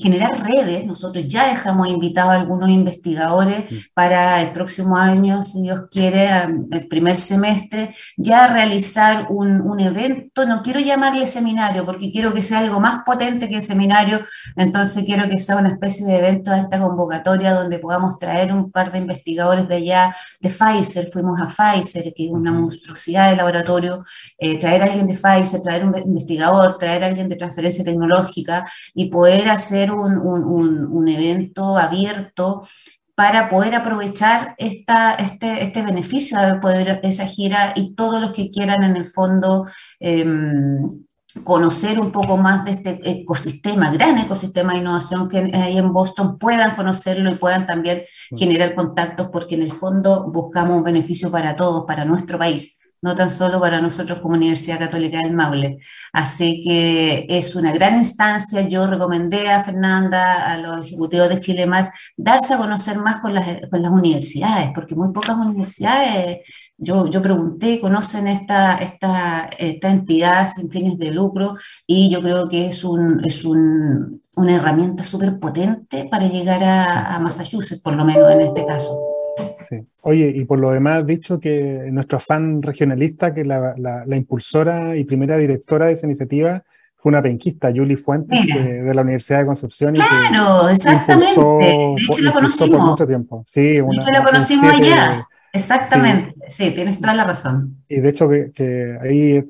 generar 0.00 0.42
redes. 0.42 0.86
Nosotros 0.86 1.26
ya 1.28 1.48
dejamos 1.48 1.88
invitados 1.88 2.32
a 2.32 2.40
algunos 2.40 2.70
investigadores 2.70 3.90
para 3.94 4.40
el 4.40 4.52
próximo 4.52 4.96
año, 4.96 5.42
si 5.42 5.62
Dios 5.62 5.82
quiere, 5.90 6.30
el 6.70 6.88
primer 6.88 7.16
semestre, 7.16 7.94
ya 8.16 8.46
realizar 8.46 9.26
un, 9.28 9.60
un, 9.60 9.80
evento. 9.80 10.46
No 10.46 10.62
quiero 10.62 10.80
llamarle 10.80 11.26
seminario 11.26 11.84
porque 11.84 12.10
quiero 12.12 12.32
que 12.34 12.42
sea 12.42 12.58
algo 12.58 12.80
más 12.80 13.02
potente 13.04 13.48
que 13.48 13.56
el 13.56 13.62
seminario, 13.62 14.20
entonces 14.56 15.04
quiero 15.04 15.28
que 15.28 15.38
sea 15.38 15.56
una 15.56 15.70
especie 15.70 16.06
de 16.06 16.16
evento 16.16 16.50
de 16.50 16.60
esta 16.60 16.78
convocatoria 16.78 17.54
donde 17.54 17.78
podamos 17.78 18.18
traer 18.18 18.52
un 18.52 18.70
par 18.70 18.92
de 18.92 18.98
investigadores 18.98 19.68
de 19.68 19.76
allá, 19.76 20.16
de 20.40 20.50
Pfizer, 20.50 21.06
fuimos 21.08 21.40
a 21.40 21.48
Pfizer, 21.48 22.12
que 22.14 22.26
es 22.26 22.30
una 22.30 22.52
monstruosidad 22.52 23.30
de 23.30 23.36
laboratorio, 23.36 24.04
eh, 24.38 24.58
traer 24.58 24.82
a 24.82 24.84
alguien 24.86 25.06
de 25.06 25.14
Pfizer, 25.14 25.62
traer 25.62 25.84
un 25.84 25.96
investigador, 25.96 26.78
traer 26.78 27.04
a 27.04 27.06
alguien 27.06 27.28
de 27.28 27.36
transferencia 27.36 27.84
tecnológica 27.84 28.64
y 28.94 29.06
poder 29.10 29.48
hacer 29.48 29.89
un, 29.92 31.08
evento 31.08 31.76
abierto 31.76 32.62
para 33.14 33.48
poder 33.48 33.74
aprovechar 33.74 34.54
esta, 34.58 35.14
este, 35.14 35.62
este 35.62 35.82
beneficio 35.82 36.38
de 36.40 36.54
podido 36.54 36.98
esa 37.02 37.26
gira 37.26 37.72
y 37.74 37.94
todos 37.94 38.20
los 38.20 38.32
que 38.32 38.50
quieran 38.50 38.82
en 38.82 38.96
el 38.96 39.04
fondo 39.04 39.66
em, 39.98 40.82
conocer 41.44 42.00
un 42.00 42.12
poco 42.12 42.36
más 42.36 42.64
de 42.64 42.72
este 42.72 43.00
ecosistema, 43.04 43.90
gran 43.90 44.18
ecosistema 44.18 44.72
de 44.72 44.80
innovación 44.80 45.28
que 45.28 45.50
hay 45.52 45.78
en 45.78 45.92
Boston, 45.92 46.38
puedan 46.38 46.74
conocerlo 46.76 47.30
y 47.30 47.36
puedan 47.36 47.66
también 47.66 48.02
generar 48.36 48.74
contactos 48.74 49.28
porque 49.30 49.54
en 49.54 49.62
el 49.62 49.72
fondo 49.72 50.30
buscamos 50.30 50.78
un 50.78 50.84
beneficio 50.84 51.30
para 51.30 51.56
todos, 51.56 51.84
para 51.86 52.04
nuestro 52.04 52.38
país 52.38 52.80
no 53.02 53.14
tan 53.14 53.30
solo 53.30 53.60
para 53.60 53.80
nosotros 53.80 54.20
como 54.20 54.34
Universidad 54.34 54.78
Católica 54.78 55.18
del 55.18 55.32
Maule. 55.34 55.78
Así 56.12 56.60
que 56.62 57.26
es 57.28 57.56
una 57.56 57.72
gran 57.72 57.96
instancia. 57.96 58.68
Yo 58.68 58.86
recomendé 58.86 59.48
a 59.50 59.62
Fernanda, 59.62 60.50
a 60.50 60.58
los 60.58 60.86
ejecutivos 60.86 61.28
de 61.28 61.40
Chile 61.40 61.66
Más, 61.66 61.88
darse 62.16 62.54
a 62.54 62.58
conocer 62.58 62.98
más 62.98 63.20
con 63.20 63.34
las, 63.34 63.46
con 63.70 63.82
las 63.82 63.92
universidades, 63.92 64.70
porque 64.74 64.94
muy 64.94 65.12
pocas 65.12 65.36
universidades, 65.36 66.40
yo, 66.76 67.06
yo 67.08 67.22
pregunté, 67.22 67.80
conocen 67.80 68.26
esta, 68.28 68.76
esta, 68.78 69.48
esta 69.58 69.90
entidad 69.90 70.48
sin 70.54 70.70
fines 70.70 70.98
de 70.98 71.10
lucro 71.10 71.56
y 71.86 72.10
yo 72.10 72.20
creo 72.20 72.48
que 72.48 72.66
es, 72.68 72.84
un, 72.84 73.22
es 73.24 73.44
un, 73.44 74.22
una 74.36 74.54
herramienta 74.54 75.04
súper 75.04 75.38
potente 75.38 76.08
para 76.10 76.26
llegar 76.28 76.62
a, 76.64 77.14
a 77.14 77.18
Massachusetts, 77.18 77.82
por 77.82 77.94
lo 77.94 78.04
menos 78.04 78.30
en 78.32 78.42
este 78.42 78.64
caso. 78.64 79.09
Oye, 80.02 80.32
y 80.34 80.44
por 80.44 80.58
lo 80.58 80.70
demás, 80.70 81.06
dicho 81.06 81.38
que 81.38 81.88
nuestro 81.90 82.18
fan 82.18 82.62
regionalista, 82.62 83.34
que 83.34 83.44
la, 83.44 83.74
la, 83.76 84.16
impulsora 84.16 84.96
y 84.96 85.04
primera 85.04 85.36
directora 85.36 85.86
de 85.86 85.92
esa 85.92 86.06
iniciativa, 86.06 86.62
fue 86.96 87.10
una 87.10 87.22
penquista, 87.22 87.72
Julie 87.74 87.96
Fuentes, 87.96 88.46
de 88.46 88.94
la 88.94 89.02
Universidad 89.02 89.40
de 89.40 89.46
Concepción. 89.46 89.94
Claro, 89.94 90.68
exactamente. 90.68 91.26
de 91.26 92.02
hecho, 92.02 92.20
la 92.22 92.32
conocimos. 92.32 92.70
por 92.70 92.90
mucho 92.90 93.06
tiempo. 93.06 93.42
Sí, 93.46 93.80
una, 93.80 94.02
de 94.02 94.10
hecho, 94.10 94.18
la 94.18 94.24
conocimos 94.24 94.64
allá. 94.64 95.28
Exactamente, 95.52 96.34
sí. 96.48 96.70
tienes 96.72 97.00
toda 97.00 97.14
la 97.14 97.24
razón. 97.24 97.82
Y 97.88 98.00
de 98.00 98.08
hecho, 98.08 98.28
que, 98.28 98.50
que 98.52 98.98
ahí 99.00 99.42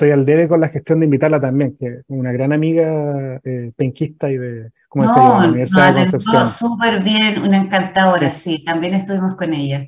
estoy 0.00 0.10
al 0.10 0.24
debe 0.24 0.48
con 0.48 0.60
la 0.60 0.68
gestión 0.68 1.00
de 1.00 1.04
invitarla 1.04 1.40
también, 1.40 1.76
que 1.78 1.86
es 1.86 2.04
una 2.08 2.32
gran 2.32 2.52
amiga 2.52 3.40
eh, 3.44 3.72
penquista 3.76 4.30
y 4.30 4.38
de, 4.38 4.70
¿Cómo 4.90 5.04
no? 5.04 5.38
Universidad 5.38 5.94
de 5.94 6.00
Concepción. 6.00 6.50
Súper 6.50 7.00
bien, 7.00 7.40
una 7.42 7.58
encantadora, 7.58 8.32
sí. 8.32 8.64
también 8.64 8.94
estuvimos 8.94 9.36
con 9.36 9.52
ella. 9.52 9.86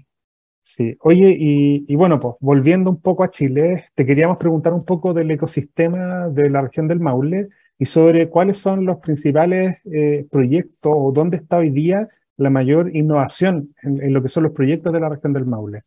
Sí, 0.63 0.97
oye, 1.01 1.35
y, 1.37 1.97
bueno, 1.97 2.21
pues 2.21 2.37
volviendo 2.39 2.89
un 2.89 3.01
poco 3.01 3.25
a 3.25 3.31
Chile, 3.31 3.87
te 3.97 4.07
queríamos 4.07 4.37
preguntar 4.37 4.73
un 4.73 4.85
poco 4.85 5.13
del 5.13 5.29
ecosistema 5.33 6.29
de 6.29 6.49
la 6.51 6.63
región 6.63 6.87
del 6.87 7.01
Maule 7.01 7.49
y 7.77 7.85
sobre 7.85 8.29
cuáles 8.29 8.59
son 8.59 8.87
los 8.87 8.99
principales 8.99 9.79
eh, 9.93 10.25
proyectos 10.31 10.93
o 10.95 11.11
dónde 11.13 11.39
está 11.39 11.57
hoy 11.57 11.71
día 11.71 12.07
la 12.37 12.51
mayor 12.51 12.95
innovación 12.95 13.75
en, 13.83 14.15
lo 14.15 14.23
que 14.23 14.29
son 14.29 14.45
los 14.45 14.53
proyectos 14.53 14.93
de 14.93 15.01
la 15.01 15.09
región 15.09 15.33
del 15.33 15.47
Maule. 15.47 15.83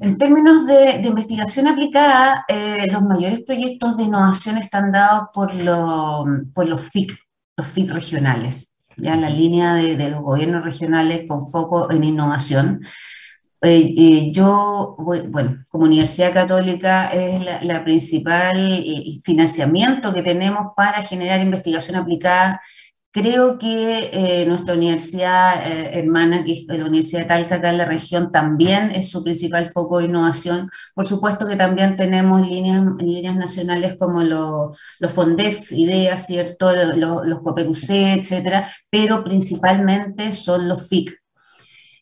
En 0.00 0.18
términos 0.18 0.66
de, 0.66 1.00
investigación 1.02 1.66
aplicada, 1.66 2.44
eh, 2.46 2.88
los 2.92 3.00
mayores 3.00 3.40
proyectos 3.40 3.96
de 3.96 4.02
innovación 4.02 4.58
están 4.58 4.92
dados 4.92 5.28
por, 5.32 5.50
por 6.52 6.68
los 6.68 6.90
FIC, 6.90 7.24
los 7.56 7.66
FIC 7.66 7.90
regionales, 7.90 8.74
ya 8.96 9.16
la 9.16 9.30
línea 9.30 9.74
de, 9.74 10.08
los 10.08 10.22
gobiernos 10.22 10.64
regionales 10.64 11.26
con 11.28 11.48
foco 11.48 11.90
en 11.90 12.04
innovación. 12.04 12.82
Eh, 13.62 13.94
eh, 13.96 14.32
yo, 14.32 14.94
bueno, 14.98 15.64
como 15.70 15.84
Universidad 15.84 16.34
Católica 16.34 17.08
es 17.08 17.40
la, 17.64 17.82
principal 17.82 18.56
eh, 18.84 19.18
financiamiento 19.22 20.12
que 20.12 20.22
tenemos 20.22 20.72
para 20.76 21.02
generar 21.02 21.40
investigación 21.40 21.96
aplicada 21.96 22.60
Creo 23.14 23.58
que 23.60 24.10
eh, 24.12 24.44
nuestra 24.44 24.74
universidad 24.74 25.70
eh, 25.70 26.00
hermana, 26.00 26.44
que 26.44 26.52
es 26.52 26.64
la 26.66 26.84
Universidad 26.84 27.20
de 27.20 27.26
Talca, 27.26 27.54
acá 27.54 27.70
en 27.70 27.78
la 27.78 27.84
región, 27.84 28.32
también 28.32 28.90
es 28.90 29.08
su 29.08 29.22
principal 29.22 29.68
foco 29.68 29.98
de 29.98 30.06
innovación. 30.06 30.68
Por 30.96 31.06
supuesto 31.06 31.46
que 31.46 31.54
también 31.54 31.94
tenemos 31.94 32.44
líneas, 32.44 33.36
nacionales 33.36 33.96
como 33.96 34.24
los 34.24 34.76
FONDEF, 35.12 35.70
IDEA, 35.70 36.16
¿cierto? 36.16 36.72
los, 36.74 37.24
los 37.24 37.40
COPECUC, 37.42 37.90
etcétera, 37.90 38.68
pero 38.90 39.22
principalmente 39.22 40.32
son 40.32 40.66
los 40.66 40.88
FIC, 40.88 41.23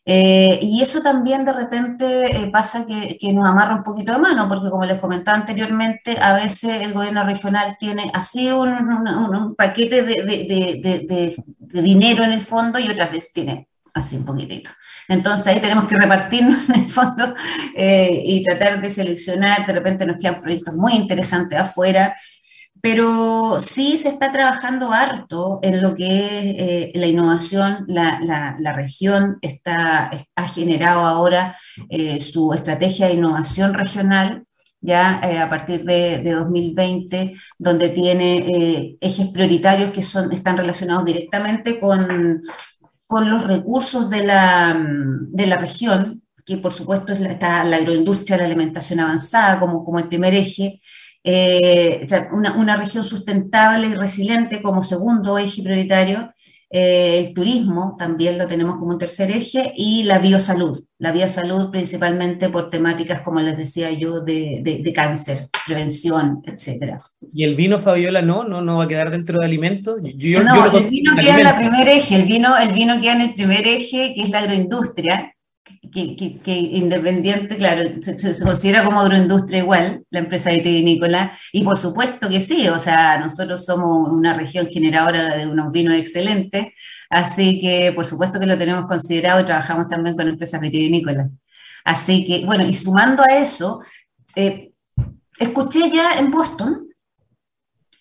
eh, 0.05 0.59
y 0.61 0.81
eso 0.81 1.01
también 1.01 1.45
de 1.45 1.53
repente 1.53 2.35
eh, 2.35 2.49
pasa 2.51 2.85
que, 2.85 3.17
que, 3.17 3.31
nos 3.31 3.45
amarra 3.45 3.75
un 3.75 3.83
poquito 3.83 4.11
de 4.11 4.17
mano, 4.17 4.49
porque 4.49 4.69
como 4.69 4.83
les 4.83 4.99
comentaba 4.99 5.37
anteriormente, 5.37 6.17
a 6.19 6.33
veces 6.33 6.81
el 6.81 6.91
gobierno 6.91 7.23
regional 7.23 7.77
tiene 7.79 8.11
así 8.13 8.49
un, 8.51 8.69
un, 8.69 9.55
paquete 9.55 10.03
de, 10.03 10.23
de, 10.23 10.43
de, 10.83 11.35
de, 11.59 11.81
dinero 11.81 12.23
en 12.25 12.33
el 12.33 12.41
fondo 12.41 12.79
y 12.79 12.89
otras 12.89 13.11
veces 13.11 13.31
tiene 13.31 13.69
así 13.93 14.17
un 14.17 14.25
poquitito. 14.25 14.71
Entonces 15.07 15.47
ahí 15.47 15.61
tenemos 15.61 15.85
que 15.87 15.95
repartirnos 15.95 16.69
en 16.69 16.75
el 16.81 16.89
fondo 16.89 17.33
eh, 17.75 18.23
y 18.25 18.43
tratar 18.43 18.81
de 18.81 18.89
seleccionar, 18.89 19.65
de 19.65 19.73
repente 19.73 20.05
nos 20.05 20.19
quedan 20.19 20.41
proyectos 20.41 20.75
muy 20.75 20.93
interesantes 20.93 21.57
afuera 21.57 22.13
pero 22.83 23.61
sí 23.61 23.95
se 23.95 24.09
está 24.09 24.33
trabajando 24.33 24.91
harto 24.91 25.61
en 25.63 25.81
lo 25.81 25.95
que 25.95 26.05
es 26.05 26.43
eh, 26.59 26.91
la 26.95 27.07
innovación. 27.07 27.85
La, 27.87 28.19
la, 28.59 28.73
región 28.73 29.37
está, 29.41 30.11
ha 30.35 30.47
generado 30.49 30.99
ahora 30.99 31.57
eh, 31.89 32.19
su 32.19 32.51
estrategia 32.51 33.07
de 33.07 33.13
innovación 33.13 33.73
regional, 33.73 34.43
ya 34.81 35.21
eh, 35.23 35.39
a 35.39 35.49
partir 35.49 35.85
de, 35.85 36.17
de, 36.23 36.31
2020, 36.33 37.33
donde 37.57 37.87
tiene 37.87 38.97
ejes 38.99 39.27
prioritarios 39.27 39.91
que 39.91 40.01
son, 40.01 40.33
están 40.33 40.57
relacionados 40.57 41.05
directamente 41.05 41.79
con, 41.79 42.41
con 43.07 43.31
los 43.31 43.47
recursos 43.47 44.09
de 44.09 44.25
la, 44.25 44.77
de 44.77 45.47
la 45.47 45.55
región, 45.55 46.21
que 46.45 46.57
por 46.57 46.73
supuesto 46.73 47.13
está 47.13 47.63
la 47.63 47.77
agroindustria, 47.77 48.35
la 48.39 48.43
alimentación 48.43 48.99
avanzada 48.99 49.61
como, 49.61 49.85
como 49.85 49.99
el 49.99 50.09
primer 50.09 50.33
eje, 50.33 50.81
eh, 51.23 52.05
una, 52.31 52.53
una, 52.55 52.75
región 52.75 53.03
sustentable 53.03 53.87
y 53.87 53.93
resiliente 53.93 54.61
como 54.61 54.81
segundo 54.81 55.37
eje 55.37 55.63
prioritario, 55.63 56.33
eh, 56.75 57.19
el 57.19 57.35
turismo 57.35 57.95
también 57.99 58.39
lo 58.39 58.47
tenemos 58.47 58.77
como 58.77 58.93
un 58.93 58.97
tercer 58.97 59.29
eje 59.29 59.71
y 59.77 60.05
la 60.05 60.17
biosalud, 60.17 60.83
la 60.97 61.11
biosalud 61.11 61.69
principalmente 61.69 62.49
por 62.49 62.71
temáticas, 62.71 63.21
como 63.21 63.39
les 63.41 63.55
decía 63.55 63.91
yo, 63.91 64.21
de, 64.21 64.61
de, 64.63 64.93
cáncer, 64.93 65.49
prevención, 65.67 66.41
etc. 66.47 66.95
¿Y 67.31 67.43
el 67.43 67.53
vino, 67.53 67.77
Fabiola, 67.77 68.23
no? 68.23 68.43
¿No, 68.43 68.63
no 68.63 68.77
va 68.77 68.85
a 68.85 68.87
quedar 68.87 69.11
dentro 69.11 69.39
de 69.39 69.45
alimentos? 69.45 70.01
Yo, 70.15 70.41
no, 70.41 70.75
el 70.75 70.89
vino 70.89 71.15
queda 71.15 71.39
en 71.39 71.47
el 71.47 71.55
primer 71.57 71.87
eje, 71.87 72.15
el 72.15 72.23
vino, 72.23 72.57
el 72.57 72.73
vino 72.73 72.99
queda 72.99 73.13
en 73.13 73.21
el 73.21 73.33
primer 73.35 73.67
eje, 73.67 74.15
que 74.15 74.23
es 74.23 74.31
la 74.31 74.39
agroindustria, 74.39 75.31
que, 75.91 76.51
independiente, 76.51 77.57
claro, 77.57 77.81
se, 78.01 78.43
considera 78.43 78.83
como 78.83 78.99
agroindustria 78.99 79.59
igual, 79.59 80.03
la 80.09 80.19
empresa 80.19 80.49
vitivinícola, 80.49 81.37
y 81.51 81.63
por 81.63 81.77
supuesto 81.77 82.29
que 82.29 82.41
sí, 82.41 82.67
o 82.67 82.79
sea, 82.79 83.19
nosotros 83.19 83.65
somos 83.65 84.09
una 84.09 84.35
región 84.35 84.67
generadora 84.67 85.37
de 85.37 85.47
unos 85.47 85.71
vinos 85.71 85.95
excelentes, 85.95 86.67
así 87.09 87.59
que 87.59 87.91
por 87.93 88.05
supuesto 88.05 88.39
que 88.39 88.47
lo 88.47 88.57
tenemos 88.57 88.87
considerado 88.87 89.41
y 89.41 89.45
trabajamos 89.45 89.87
también 89.87 90.15
con 90.15 90.27
empresas 90.27 90.59
vitivinícolas. 90.59 91.29
Así 91.85 92.25
que, 92.25 92.45
bueno, 92.45 92.65
y 92.65 92.73
sumando 92.73 93.23
a 93.23 93.37
eso, 93.37 93.81
eh, 94.35 94.71
escuché 95.37 95.91
ya 95.91 96.13
en 96.19 96.31
Boston, 96.31 96.87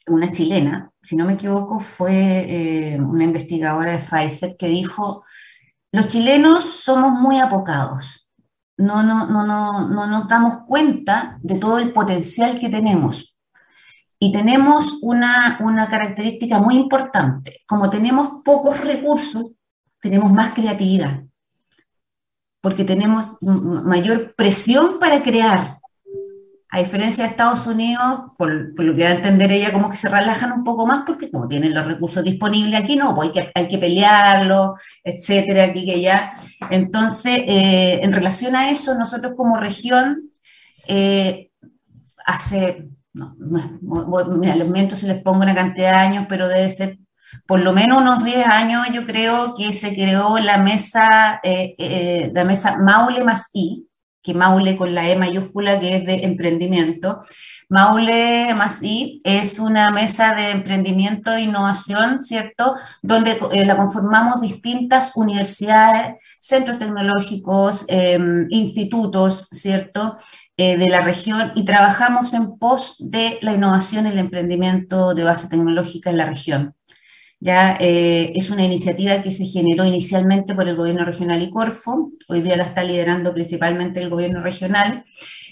una 0.07 0.31
chilena, 0.31 0.90
si 1.03 1.16
no 1.16 1.25
me 1.25 1.35
equivoco, 1.35 1.81
fue 1.81 2.14
eh, 2.14 3.01
una 3.01 3.25
investigadora 3.25 3.92
de 3.92 3.98
Pfizer 3.98 4.57
que 4.57 4.68
dijo, 4.68 5.25
los 5.92 6.09
chilenos 6.09 6.64
somos 6.64 7.12
muy 7.12 7.38
apocados. 7.38 8.31
No, 8.78 9.02
no, 9.02 9.26
no, 9.26 9.44
no, 9.44 9.88
no 9.88 10.07
nos 10.07 10.26
damos 10.26 10.64
cuenta 10.66 11.38
de 11.42 11.59
todo 11.59 11.78
el 11.78 11.92
potencial 11.92 12.59
que 12.59 12.70
tenemos. 12.70 13.38
Y 14.18 14.33
tenemos 14.33 15.00
una, 15.02 15.59
una 15.61 15.88
característica 15.88 16.59
muy 16.59 16.76
importante. 16.76 17.59
Como 17.66 17.90
tenemos 17.90 18.42
pocos 18.42 18.81
recursos, 18.81 19.52
tenemos 20.00 20.33
más 20.33 20.55
creatividad. 20.55 21.24
Porque 22.62 22.85
tenemos 22.85 23.37
mayor 23.85 24.35
presión 24.35 24.98
para 24.98 25.22
crear. 25.22 25.82
A 26.75 26.79
diferencia 26.79 27.25
de 27.25 27.31
Estados 27.31 27.67
Unidos, 27.67 28.33
por, 28.39 28.51
lo 28.51 28.97
que 28.97 29.05
va 29.05 29.11
a 29.11 29.15
entender 29.15 29.53
ella, 29.53 29.75
como 29.75 29.91
que 29.91 29.97
se 29.97 30.09
relajan 30.09 30.53
un 30.53 30.65
poco 30.65 30.87
más 30.87 31.03
porque 31.07 31.31
como 31.31 31.47
tienen 31.47 31.75
los 31.75 31.85
recursos 31.85 32.25
disponibles 32.25 32.81
aquí, 32.81 32.97
no, 32.97 33.15
pues 33.15 33.29
hay 33.29 33.33
que, 33.35 33.53
hay 33.55 33.77
pelearlo, 33.77 34.77
etcétera, 35.05 35.65
aquí 35.65 35.85
que 35.85 35.97
allá. 35.97 36.31
Entonces, 36.71 37.41
eh, 37.47 38.01
en 38.03 38.11
relación 38.15 38.57
a 38.57 38.71
eso, 38.71 38.99
nosotros 38.99 39.35
como 39.37 39.59
región, 39.59 40.31
eh, 40.89 41.51
hace, 42.25 42.89
no, 43.13 43.37
mira, 44.39 44.57
los 44.57 44.71
mientos 44.71 45.01
se 45.01 45.09
les 45.09 45.23
pongo 45.23 45.43
una 45.43 45.55
cantidad 45.55 45.91
de 45.91 45.99
años, 45.99 46.27
pero 46.27 46.49
debe 46.49 46.71
ser 46.71 46.97
por 47.47 47.61
lo 47.61 47.75
menos 47.75 47.99
unos 47.99 48.25
10 48.25 48.47
años, 48.47 48.87
yo 48.95 49.05
creo 49.05 49.55
que 49.57 49.75
se 49.75 49.93
creó 49.93 50.39
la 50.39 50.57
mesa, 50.57 51.39
eh, 51.43 52.31
la 52.33 52.45
mesa 52.45 52.79
Maule 52.79 53.25
más 53.25 53.51
I, 53.53 53.87
que 54.23 54.35
Maule 54.35 54.77
con 54.77 54.95
la 54.95 55.09
E 55.09 55.17
mayúscula, 55.17 55.81
que 55.81 55.97
es 55.97 56.07
de 56.07 56.25
emprendimiento. 56.25 57.21
Maule 57.69 58.55
más 58.55 58.83
I 58.83 59.21
es 59.25 59.59
una 59.59 59.91
mesa 59.91 60.35
de 60.35 60.51
emprendimiento 60.51 61.33
e 61.33 61.43
innovación, 61.43 62.21
¿cierto? 62.21 62.75
Donde 63.03 63.39
eh, 63.53 63.65
la 63.65 63.77
conformamos 63.77 64.43
distintas 64.43 65.13
universidades, 65.17 66.17
centros 66.41 66.79
tecnológicos, 66.79 67.87
em, 67.89 68.47
institutos, 68.51 69.49
¿cierto? 69.51 70.17
Eh, 70.59 70.77
de 70.77 70.89
la 70.89 71.01
región 71.01 71.53
y 71.55 71.65
trabajamos 71.65 72.35
en 72.35 72.59
pos 72.59 72.97
de 72.99 73.39
la 73.41 73.55
innovación 73.55 74.07
y 74.07 74.11
el 74.11 74.19
emprendimiento 74.19 75.15
de 75.15 75.25
base 75.25 75.49
tecnológica 75.49 76.11
en 76.11 76.19
la 76.19 76.27
región. 76.27 76.75
Ya 77.44 77.76
eh, 77.81 78.33
es 78.37 78.50
una 78.50 78.64
iniciativa 78.64 79.20
que 79.20 79.33
se 79.33 79.44
generó 79.44 79.85
inicialmente 79.85 80.55
por 80.55 80.68
el 80.68 80.76
gobierno 80.76 81.05
regional 81.05 81.42
y 81.42 81.50
Corfo, 81.50 82.12
hoy 82.28 82.40
día 82.40 82.57
la 82.57 82.62
está 82.62 82.85
liderando 82.85 83.35
principalmente 83.35 84.00
el 84.00 84.11
gobierno 84.11 84.40
regional, 84.40 85.05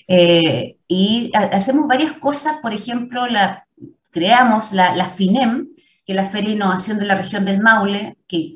eh, 0.07 0.77
y 0.87 1.33
hacemos 1.35 1.89
varias 1.89 2.13
cosas, 2.13 2.59
por 2.63 2.73
ejemplo, 2.73 3.27
la, 3.27 3.67
creamos 4.13 4.71
la, 4.73 5.05
FINEM, 5.05 5.71
que 6.07 6.13
es 6.13 6.15
la 6.15 6.27
Feria 6.27 6.51
de 6.51 6.55
Innovación 6.55 7.01
de 7.01 7.07
la 7.07 7.17
región 7.17 7.45
del 7.45 7.61
Maule, 7.61 8.17
que 8.29 8.55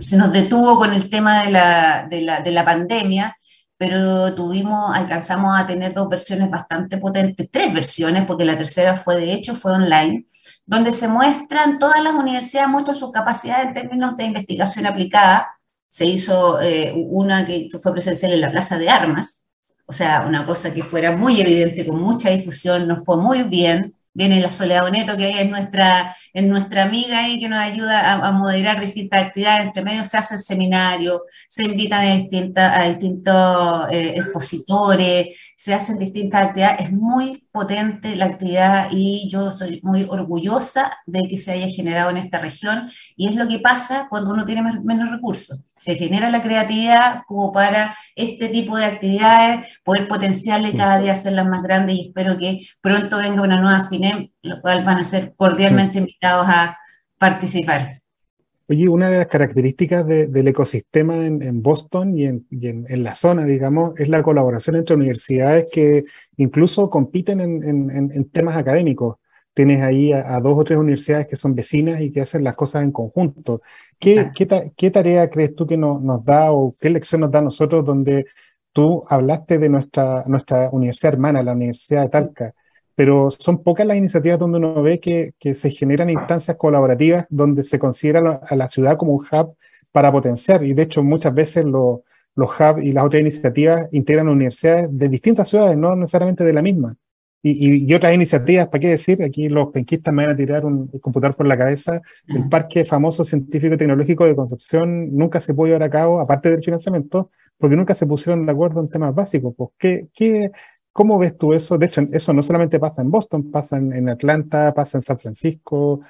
se 0.00 0.16
nos 0.16 0.32
detuvo 0.32 0.78
con 0.78 0.94
el 0.94 1.10
tema 1.10 1.42
de 1.42 1.50
la, 1.50 2.06
de 2.10 2.22
la, 2.22 2.40
de 2.40 2.50
la 2.50 2.64
pandemia, 2.64 3.36
pero 3.76 4.34
tuvimos, 4.34 4.96
alcanzamos 4.96 5.54
a 5.54 5.66
tener 5.66 5.92
dos 5.92 6.08
versiones 6.08 6.48
bastante 6.48 6.96
potentes, 6.96 7.50
tres 7.50 7.74
versiones, 7.74 8.24
porque 8.26 8.46
la 8.46 8.56
tercera 8.56 8.96
fue, 8.96 9.16
de 9.16 9.34
hecho, 9.34 9.54
fue 9.54 9.72
online, 9.72 10.24
donde 10.72 10.90
se 10.92 11.06
muestran, 11.06 11.78
todas 11.78 12.02
las 12.02 12.14
universidades 12.14 12.70
muestran 12.70 12.96
su 12.96 13.12
capacidad 13.12 13.62
en 13.62 13.74
términos 13.74 14.16
de 14.16 14.24
investigación 14.24 14.86
aplicada. 14.86 15.48
Se 15.88 16.06
hizo 16.06 16.62
eh, 16.62 16.94
una 16.96 17.44
que, 17.44 17.68
fue 17.80 17.92
presencial 17.92 18.32
en 18.32 18.40
la 18.40 18.50
Plaza 18.50 18.78
de 18.78 18.88
Armas, 18.88 19.44
o 19.84 19.92
sea, 19.92 20.24
una 20.26 20.46
cosa 20.46 20.72
que 20.72 20.82
fuera 20.82 21.14
muy 21.14 21.38
evidente, 21.42 21.86
con 21.86 22.00
mucha 22.00 22.30
difusión, 22.30 22.88
nos 22.88 23.04
fue 23.04 23.18
muy 23.18 23.42
bien. 23.42 23.94
Viene 24.14 24.40
la 24.40 24.50
Soledad 24.50 24.82
Boneto, 24.82 25.16
que 25.16 25.40
es 25.40 25.48
nuestra, 25.48 26.16
es 26.34 26.44
nuestra 26.44 26.82
amiga 26.82 27.28
y 27.28 27.40
que 27.40 27.48
nos 27.48 27.58
ayuda 27.58 28.12
a, 28.12 28.32
moderar 28.32 28.80
distintas 28.80 29.24
actividades. 29.24 29.66
Entre 29.66 29.82
medio 29.82 30.04
se 30.04 30.18
hacen 30.18 30.38
seminarios, 30.38 31.22
se 31.48 31.64
invitan 31.64 32.06
a, 32.06 32.14
distintas, 32.14 32.78
a 32.78 32.88
distintos 32.88 33.92
eh, 33.92 34.14
expositores, 34.16 35.38
se 35.56 35.72
hacen 35.72 35.98
distintas 35.98 36.48
actividades. 36.48 36.86
Es 36.86 36.92
muy 36.92 37.42
potente 37.52 38.16
la 38.16 38.24
actividad 38.26 38.88
y 38.90 39.28
yo 39.30 39.52
soy 39.52 39.80
muy 39.82 40.06
orgullosa 40.08 40.98
de 41.06 41.20
que 41.28 41.36
se 41.36 41.52
haya 41.52 41.68
generado 41.68 42.10
en 42.10 42.16
esta 42.16 42.38
región 42.38 42.90
y 43.14 43.28
es 43.28 43.36
lo 43.36 43.46
que 43.46 43.58
pasa 43.58 44.06
cuando 44.08 44.32
uno 44.32 44.44
tiene 44.44 44.62
menos 44.62 45.10
recursos. 45.10 45.62
Se 45.76 45.94
genera 45.94 46.30
la 46.30 46.42
creatividad 46.42 47.22
como 47.26 47.52
para 47.52 47.96
este 48.16 48.48
tipo 48.48 48.76
de 48.78 48.86
actividades, 48.86 49.68
poder 49.84 50.08
potenciarle 50.08 50.74
cada 50.74 50.98
día 50.98 51.12
hacerlas 51.12 51.46
más 51.46 51.62
grandes 51.62 51.96
y 51.96 52.08
espero 52.08 52.38
que 52.38 52.62
pronto 52.80 53.18
venga 53.18 53.42
una 53.42 53.60
nueva 53.60 53.84
FINEM, 54.02 54.30
lo 54.42 54.60
cual 54.60 54.84
van 54.84 54.98
a 54.98 55.04
ser 55.04 55.34
cordialmente 55.36 55.98
invitados 55.98 56.46
a 56.48 56.76
participar. 57.18 57.92
Oye, 58.68 58.88
una 58.88 59.10
de 59.10 59.18
las 59.18 59.26
características 59.26 60.06
del 60.06 60.48
ecosistema 60.48 61.26
en, 61.26 61.62
Boston 61.62 62.16
y, 62.18 62.24
en, 62.24 63.04
la 63.04 63.14
zona, 63.14 63.44
digamos, 63.44 63.98
es 63.98 64.08
la 64.08 64.22
colaboración 64.22 64.76
entre 64.76 64.96
universidades 64.96 65.70
que 65.72 66.02
incluso 66.36 66.88
compiten 66.88 67.40
en, 67.40 68.30
temas 68.30 68.56
académicos. 68.56 69.16
Tienes 69.52 69.82
ahí 69.82 70.12
a, 70.12 70.40
dos 70.40 70.58
o 70.58 70.64
tres 70.64 70.78
universidades 70.78 71.26
que 71.26 71.36
son 71.36 71.54
vecinas 71.54 72.00
y 72.00 72.10
que 72.10 72.22
hacen 72.22 72.44
las 72.44 72.56
cosas 72.56 72.82
en 72.84 72.92
conjunto. 72.92 73.60
¿Qué, 73.98 74.30
qué, 74.34 74.90
tarea 74.90 75.28
crees 75.28 75.54
tú 75.54 75.66
que 75.66 75.76
nos 75.76 76.24
da 76.24 76.52
o 76.52 76.72
qué 76.80 76.88
lección 76.88 77.20
nos 77.20 77.30
da 77.30 77.40
a 77.40 77.42
nosotros 77.42 77.84
donde 77.84 78.26
tú 78.72 79.02
hablaste 79.08 79.58
de 79.58 79.68
nuestra, 79.68 80.24
nuestra 80.26 80.70
universidad 80.70 81.12
hermana, 81.12 81.42
la 81.42 81.52
Universidad 81.52 82.04
de 82.04 82.08
Talca? 82.08 82.54
Pero 82.94 83.30
son 83.30 83.62
pocas 83.62 83.86
las 83.86 83.96
iniciativas 83.96 84.38
donde 84.38 84.58
uno 84.58 84.82
ve 84.82 85.00
que, 85.00 85.34
se 85.54 85.70
generan 85.70 86.10
instancias 86.10 86.56
colaborativas 86.56 87.26
donde 87.30 87.64
se 87.64 87.78
considera 87.78 88.40
a 88.48 88.56
la 88.56 88.68
ciudad 88.68 88.96
como 88.96 89.12
un 89.12 89.24
hub 89.30 89.56
para 89.92 90.12
potenciar. 90.12 90.64
Y 90.64 90.74
de 90.74 90.82
hecho, 90.82 91.02
muchas 91.02 91.34
veces 91.34 91.64
los 91.64 92.00
hubs 92.36 92.82
y 92.82 92.92
las 92.92 93.04
otras 93.04 93.20
iniciativas 93.20 93.88
integran 93.92 94.28
universidades 94.28 94.88
de 94.90 95.08
distintas 95.08 95.48
ciudades, 95.48 95.76
no 95.76 95.96
necesariamente 95.96 96.44
de 96.44 96.52
la 96.52 96.62
misma. 96.62 96.96
Y, 97.44 97.92
otras 97.92 98.14
iniciativas, 98.14 98.68
¿para 98.68 98.78
qué 98.78 98.88
decir? 98.88 99.20
Aquí 99.20 99.48
los 99.48 99.70
penquistas 99.72 100.14
me 100.14 100.24
van 100.24 100.34
a 100.34 100.36
tirar 100.36 100.64
un 100.64 100.86
computador 101.00 101.34
por 101.36 101.48
la 101.48 101.58
cabeza. 101.58 102.00
El 102.28 102.48
Parque 102.48 102.84
Famoso 102.84 103.24
Científico 103.24 103.74
y 103.74 103.76
Tecnológico 103.76 104.24
de 104.24 104.36
Concepción 104.36 105.12
nunca 105.16 105.40
se 105.40 105.52
pudo 105.52 105.66
llevar 105.66 105.82
a 105.82 105.90
cabo, 105.90 106.20
aparte 106.20 106.52
del 106.52 106.62
financiamiento, 106.62 107.28
porque 107.58 107.74
nunca 107.74 107.94
se 107.94 108.06
pusieron 108.06 108.46
de 108.46 108.52
acuerdo 108.52 108.80
en 108.80 108.86
temas 108.86 109.12
básicos. 109.12 109.54
Pues, 109.56 109.70
¿qué, 109.76 110.06
qué, 110.14 110.52
¿Cómo 110.92 111.18
ves 111.18 111.38
tú 111.38 111.54
eso? 111.54 111.78
De 111.78 111.86
hecho, 111.86 112.02
eso 112.02 112.32
no 112.32 112.42
solamente 112.42 112.78
pasa 112.78 113.02
en 113.02 113.10
Boston, 113.10 113.50
pasa 113.50 113.78
en, 113.78 114.08
Atlanta, 114.08 114.74
pasa 114.74 114.98
en 114.98 115.02
San 115.02 115.18
Francisco. 115.18 116.00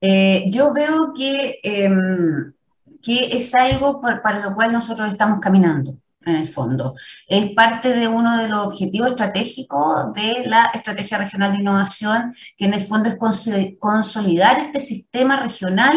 Eh, 0.00 0.44
yo 0.48 0.72
veo 0.72 1.12
que, 1.14 1.58
em, 1.62 2.52
que 3.02 3.36
es 3.36 3.54
algo 3.54 4.00
para 4.00 4.40
lo 4.40 4.54
cual 4.54 4.72
nosotros 4.72 5.10
estamos 5.10 5.40
caminando, 5.40 5.98
en 6.24 6.36
el 6.36 6.48
fondo. 6.48 6.94
Es 7.26 7.52
parte 7.52 7.94
de 7.94 8.08
uno 8.08 8.38
de 8.38 8.48
los 8.48 8.66
objetivos 8.66 9.10
estratégicos 9.10 10.12
de 10.12 10.44
la 10.46 10.66
Estrategia 10.74 11.18
Regional 11.18 11.52
de 11.52 11.60
Innovación, 11.60 12.32
que 12.56 12.66
en 12.66 12.74
el 12.74 12.82
fondo 12.82 13.08
es 13.08 13.16
consolidar 13.78 14.60
este 14.60 14.80
sistema 14.80 15.40
regional 15.40 15.96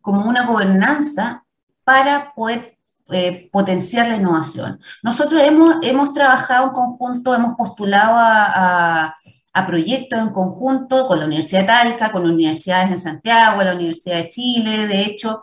como 0.00 0.28
una 0.28 0.46
gobernanza 0.46 1.44
para 1.84 2.32
poder 2.34 2.79
eh, 3.12 3.48
potenciar 3.50 4.08
la 4.08 4.16
innovación. 4.16 4.80
Nosotros 5.02 5.42
hemos, 5.42 5.76
hemos 5.82 6.12
trabajado 6.14 6.66
en 6.66 6.72
conjunto, 6.72 7.34
hemos 7.34 7.56
postulado 7.56 8.16
a, 8.16 9.14
a, 9.52 9.66
proyectos 9.66 10.18
en 10.18 10.30
conjunto 10.30 11.06
con 11.06 11.18
la 11.18 11.26
Universidad 11.26 11.60
de 11.60 11.66
Talca, 11.66 12.12
con 12.12 12.28
universidades 12.30 12.90
en 12.90 12.98
Santiago, 12.98 13.62
la 13.62 13.74
Universidad 13.74 14.16
de 14.16 14.28
Chile, 14.28 14.86
de 14.86 15.02
hecho. 15.02 15.42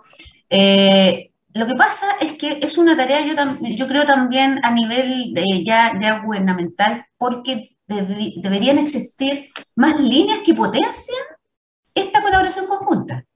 Eh, 0.50 1.32
lo 1.54 1.68
que 1.68 1.76
pasa 1.76 2.08
es 2.22 2.34
que 2.34 2.60
es 2.62 2.78
una 2.78 2.96
tarea, 2.96 3.22
yo, 3.22 3.34
yo 3.62 3.88
creo 3.88 4.06
también 4.06 4.60
a 4.64 4.72
nivel 4.72 5.34
de, 5.34 5.64
ya, 5.64 5.94
ya 6.00 6.20
gubernamental, 6.20 7.06
porque 7.18 7.78
deberían 7.88 8.80
existir 8.80 9.50
más 9.76 10.00
líneas 10.00 10.40
que 10.46 10.54
potencian 10.54 11.24
esta 11.94 12.22
colaboración 12.22 12.68
conjunta 12.68 13.27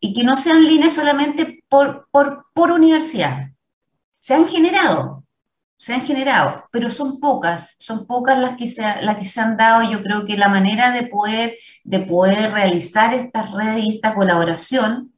y 0.00 0.14
que 0.14 0.24
no 0.24 0.36
sean 0.36 0.64
líneas 0.64 0.94
solamente 0.94 1.64
por, 1.68 2.08
por, 2.10 2.46
por 2.52 2.70
universidad. 2.70 3.50
Se 4.18 4.34
han 4.34 4.46
generado, 4.48 5.24
se 5.76 5.94
han 5.94 6.02
generado, 6.02 6.64
pero 6.72 6.90
son 6.90 7.20
pocas, 7.20 7.76
son 7.78 8.06
pocas 8.06 8.38
las 8.38 8.56
que 8.56 8.68
se, 8.68 8.82
las 8.82 9.16
que 9.18 9.26
se 9.26 9.40
han 9.40 9.56
dado. 9.56 9.88
Yo 9.90 10.02
creo 10.02 10.24
que 10.24 10.36
la 10.36 10.48
manera 10.48 10.90
de 10.90 11.04
poder, 11.04 11.54
de 11.84 12.00
poder 12.00 12.52
realizar 12.52 13.14
esta 13.14 13.46
red 13.46 13.78
y 13.78 13.94
esta 13.94 14.14
colaboración 14.14 15.12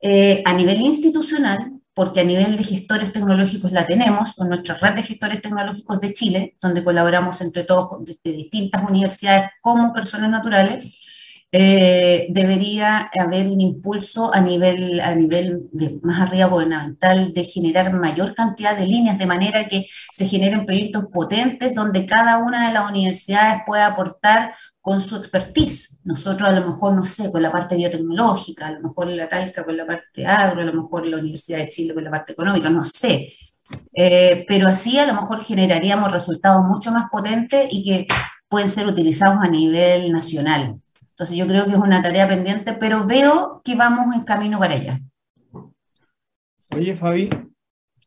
eh, 0.00 0.42
a 0.44 0.52
nivel 0.52 0.80
institucional, 0.82 1.72
porque 1.94 2.20
a 2.20 2.24
nivel 2.24 2.56
de 2.56 2.64
gestores 2.64 3.12
tecnológicos 3.12 3.72
la 3.72 3.86
tenemos, 3.86 4.34
con 4.34 4.48
nuestra 4.48 4.76
red 4.78 4.94
de 4.94 5.02
gestores 5.02 5.40
tecnológicos 5.40 6.00
de 6.00 6.12
Chile, 6.12 6.56
donde 6.60 6.84
colaboramos 6.84 7.40
entre 7.40 7.64
todos 7.64 8.04
de 8.04 8.32
distintas 8.32 8.82
universidades 8.82 9.50
como 9.62 9.92
personas 9.92 10.30
naturales, 10.30 11.00
eh, 11.56 12.26
debería 12.30 13.08
haber 13.16 13.46
un 13.46 13.60
impulso 13.60 14.34
a 14.34 14.40
nivel, 14.40 14.98
a 14.98 15.14
nivel 15.14 15.68
de, 15.70 16.00
más 16.02 16.20
arriba 16.20 16.46
gubernamental 16.46 17.32
de 17.32 17.44
generar 17.44 17.92
mayor 17.92 18.34
cantidad 18.34 18.76
de 18.76 18.88
líneas, 18.88 19.18
de 19.18 19.26
manera 19.26 19.68
que 19.68 19.86
se 20.10 20.26
generen 20.26 20.66
proyectos 20.66 21.06
potentes 21.12 21.72
donde 21.72 22.06
cada 22.06 22.38
una 22.38 22.66
de 22.66 22.74
las 22.74 22.90
universidades 22.90 23.62
pueda 23.64 23.86
aportar 23.86 24.56
con 24.80 25.00
su 25.00 25.14
expertise. 25.14 26.00
Nosotros 26.02 26.48
a 26.48 26.52
lo 26.58 26.66
mejor, 26.72 26.94
no 26.94 27.04
sé, 27.04 27.30
con 27.30 27.40
la 27.40 27.52
parte 27.52 27.76
biotecnológica, 27.76 28.66
a 28.66 28.72
lo 28.72 28.80
mejor 28.80 29.06
la 29.10 29.28
Talca 29.28 29.64
con 29.64 29.76
la 29.76 29.86
parte 29.86 30.26
agro, 30.26 30.60
a 30.60 30.64
lo 30.64 30.82
mejor 30.82 31.06
la 31.06 31.18
Universidad 31.18 31.58
de 31.58 31.68
Chile 31.68 31.94
con 31.94 32.02
la 32.02 32.10
parte 32.10 32.32
económica, 32.32 32.68
no 32.68 32.82
sé. 32.82 33.32
Eh, 33.92 34.44
pero 34.48 34.66
así 34.66 34.98
a 34.98 35.06
lo 35.06 35.14
mejor 35.14 35.44
generaríamos 35.44 36.10
resultados 36.10 36.64
mucho 36.64 36.90
más 36.90 37.08
potentes 37.12 37.68
y 37.70 37.84
que 37.84 38.08
pueden 38.48 38.68
ser 38.68 38.88
utilizados 38.88 39.38
a 39.40 39.48
nivel 39.48 40.10
nacional. 40.10 40.80
Entonces 41.14 41.36
yo 41.36 41.46
creo 41.46 41.64
que 41.66 41.70
es 41.70 41.76
una 41.76 42.02
tarea 42.02 42.26
pendiente, 42.26 42.72
pero 42.72 43.06
veo 43.06 43.62
que 43.64 43.76
vamos 43.76 44.12
en 44.16 44.24
camino 44.24 44.58
para 44.58 44.74
ella. 44.74 45.00
Oye, 46.72 46.96
Fabi, 46.96 47.30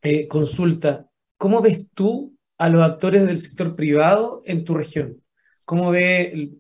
eh, 0.02 0.28
consulta, 0.28 1.08
¿cómo 1.38 1.62
ves 1.62 1.88
tú 1.94 2.36
a 2.58 2.68
los 2.68 2.84
actores 2.84 3.26
del 3.26 3.38
sector 3.38 3.74
privado 3.78 4.42
en 4.46 4.66
tu 4.66 4.74
región? 4.74 5.24
¿Cómo 5.66 5.90
ve? 5.90 6.52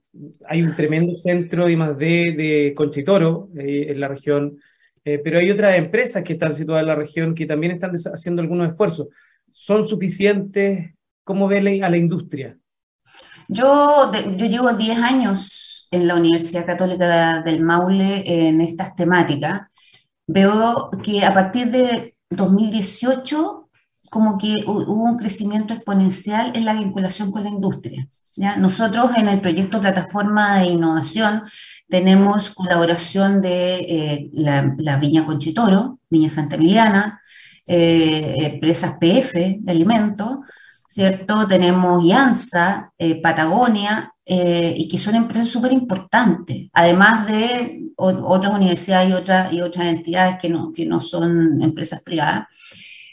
Hay 0.47 0.61
un 0.61 0.73
tremendo 0.73 1.17
centro 1.17 1.69
y 1.69 1.75
más 1.75 1.97
de, 1.97 2.33
de 2.37 2.73
Conchitoro 2.77 3.49
eh, 3.57 3.87
en 3.89 3.99
la 3.99 4.07
región, 4.07 4.57
eh, 5.03 5.19
pero 5.21 5.39
hay 5.39 5.51
otras 5.51 5.77
empresas 5.77 6.23
que 6.23 6.33
están 6.33 6.53
situadas 6.53 6.83
en 6.83 6.87
la 6.87 6.95
región 6.95 7.35
que 7.35 7.45
también 7.45 7.73
están 7.73 7.91
haciendo 7.91 8.41
algunos 8.41 8.69
esfuerzos. 8.69 9.07
¿Son 9.51 9.85
suficientes? 9.85 10.93
¿Cómo 11.25 11.49
ve 11.49 11.81
a 11.83 11.89
la 11.89 11.97
industria? 11.97 12.57
Yo, 13.49 14.11
yo 14.37 14.45
llevo 14.45 14.71
10 14.71 14.97
años 14.99 15.66
en 15.91 16.07
la 16.07 16.15
Universidad 16.15 16.65
Católica 16.65 17.41
del 17.41 17.63
Maule 17.63 18.23
en 18.47 18.61
estas 18.61 18.95
temáticas. 18.95 19.61
Veo 20.27 20.89
que 21.03 21.25
a 21.25 21.33
partir 21.33 21.71
de 21.71 22.15
2018 22.29 23.67
como 24.09 24.38
que 24.38 24.55
hubo 24.65 25.03
un 25.03 25.17
crecimiento 25.17 25.73
exponencial 25.73 26.51
en 26.55 26.65
la 26.65 26.73
vinculación 26.73 27.31
con 27.31 27.43
la 27.43 27.49
industria. 27.49 28.07
¿ya? 28.35 28.55
Nosotros 28.55 29.11
en 29.17 29.27
el 29.27 29.41
proyecto 29.41 29.81
Plataforma 29.81 30.59
de 30.59 30.67
Innovación 30.67 31.43
tenemos 31.89 32.51
colaboración 32.51 33.41
de 33.41 33.75
eh, 33.79 34.29
la, 34.33 34.97
Viña 34.97 35.25
Conchitoro, 35.25 35.99
Viña 36.09 36.29
Santa 36.29 36.55
Emiliana, 36.55 37.21
eh, 37.65 38.51
empresas 38.53 38.97
PF 38.99 39.57
de 39.59 39.71
alimentos, 39.71 40.38
¿cierto? 40.88 41.47
Tenemos 41.47 42.03
IANSA, 42.03 42.93
eh, 42.97 43.21
Patagonia, 43.21 44.13
y 44.30 44.88
que 44.88 44.97
son 44.97 45.15
empresas 45.15 45.47
súper 45.47 45.71
importantes, 45.71 46.69
además 46.73 47.28
de 47.28 47.84
otras 47.95 48.53
universidades 48.53 49.09
y, 49.09 49.13
otras 49.13 49.53
y 49.53 49.61
otras 49.61 49.88
entidades 49.88 50.38
que 50.39 50.49
no, 50.49 50.71
que 50.71 50.86
no 50.86 50.99
son 51.01 51.61
empresas 51.61 52.01
privadas. 52.03 52.47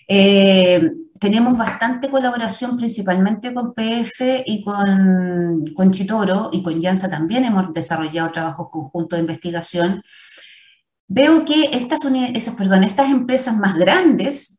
Eh, 0.09 0.91
tenemos 1.19 1.57
bastante 1.57 2.11
colaboración 2.11 2.77
principalmente 2.77 3.55
con 3.55 3.73
PF 3.73 4.43
y 4.45 4.62
con, 4.62 5.65
con 5.75 5.91
Chitoro 5.91 6.51
y 6.53 6.62
con 6.62 6.81
Yansa 6.81 7.09
también 7.09 7.45
hemos 7.45 7.73
desarrollado 7.73 8.33
trabajos 8.33 8.69
conjuntos 8.71 9.17
de 9.17 9.23
investigación. 9.23 10.03
Veo 11.07 11.45
que 11.45 11.71
estas, 11.73 12.01
esas, 12.35 12.55
perdón, 12.57 12.85
estas 12.85 13.11
empresas 13.11 13.57
más 13.57 13.75
grandes 13.75 14.59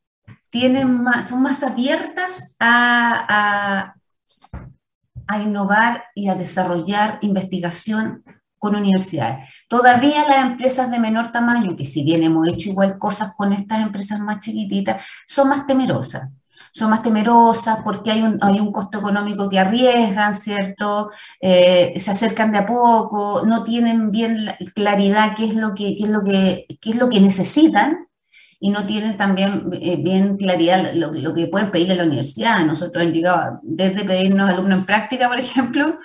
tienen 0.50 1.04
más, 1.04 1.30
son 1.30 1.42
más 1.42 1.64
abiertas 1.64 2.56
a, 2.60 3.94
a 5.28 5.42
innovar 5.42 6.06
y 6.14 6.28
a 6.30 6.36
desarrollar 6.36 7.20
investigación 7.22 8.24
con 8.58 8.76
universidades. 8.76 9.50
Todavía 9.68 10.28
las 10.28 10.44
empresas 10.44 10.90
de 10.90 11.00
menor 11.00 11.32
tamaño, 11.32 11.76
que 11.76 11.86
si 11.86 12.04
bien 12.04 12.24
hemos 12.24 12.48
hecho 12.48 12.70
igual 12.70 12.98
cosas 12.98 13.36
con 13.36 13.54
estas 13.54 13.84
empresas 13.84 14.20
más 14.20 14.40
chiquititas, 14.40 15.06
son 15.28 15.50
más 15.50 15.68
temerosas. 15.68 16.30
Son 16.74 16.90
más 16.90 17.04
temerosas 17.04 17.82
porque 17.84 18.12
hay 18.12 18.22
un, 18.22 18.38
hay 18.42 18.60
un 18.60 18.72
costo 18.72 19.00
económico 19.00 19.50
que 19.50 19.60
arriesgan, 19.60 20.36
¿cierto? 20.36 21.12
Eh, 21.40 21.94
se 21.98 22.12
acercan 22.12 22.52
de 22.52 22.60
a 22.60 22.66
poco, 22.66 23.44
no 23.46 23.64
tienen 23.64 24.12
bien 24.12 24.50
claridad 24.74 25.36
qué 25.36 25.46
es 25.46 25.56
lo 25.56 25.74
que, 25.74 25.96
qué 25.96 26.04
es 26.04 26.10
lo 26.10 26.24
que, 26.24 26.66
qué 26.82 26.90
es 26.90 26.96
lo 26.98 27.10
que 27.10 27.22
necesitan 27.22 28.05
y 28.60 28.70
no 28.70 28.86
tienen 28.86 29.18
también 29.18 29.70
eh, 29.82 29.98
bien 29.98 30.38
claridad 30.38 30.94
lo, 30.94 31.34
que 31.34 31.48
pueden 31.48 31.72
pedir 31.72 31.92
a 31.92 31.96
la 31.96 32.04
universidad. 32.04 32.66
Nosotros 32.66 33.06
llegado 33.08 33.60
desde 33.64 34.06
pedirnos 34.06 34.50
alumnos 34.50 34.80
en 34.80 34.86
práctica, 34.86 35.28
por 35.28 35.40
ejemplo, 35.40 36.00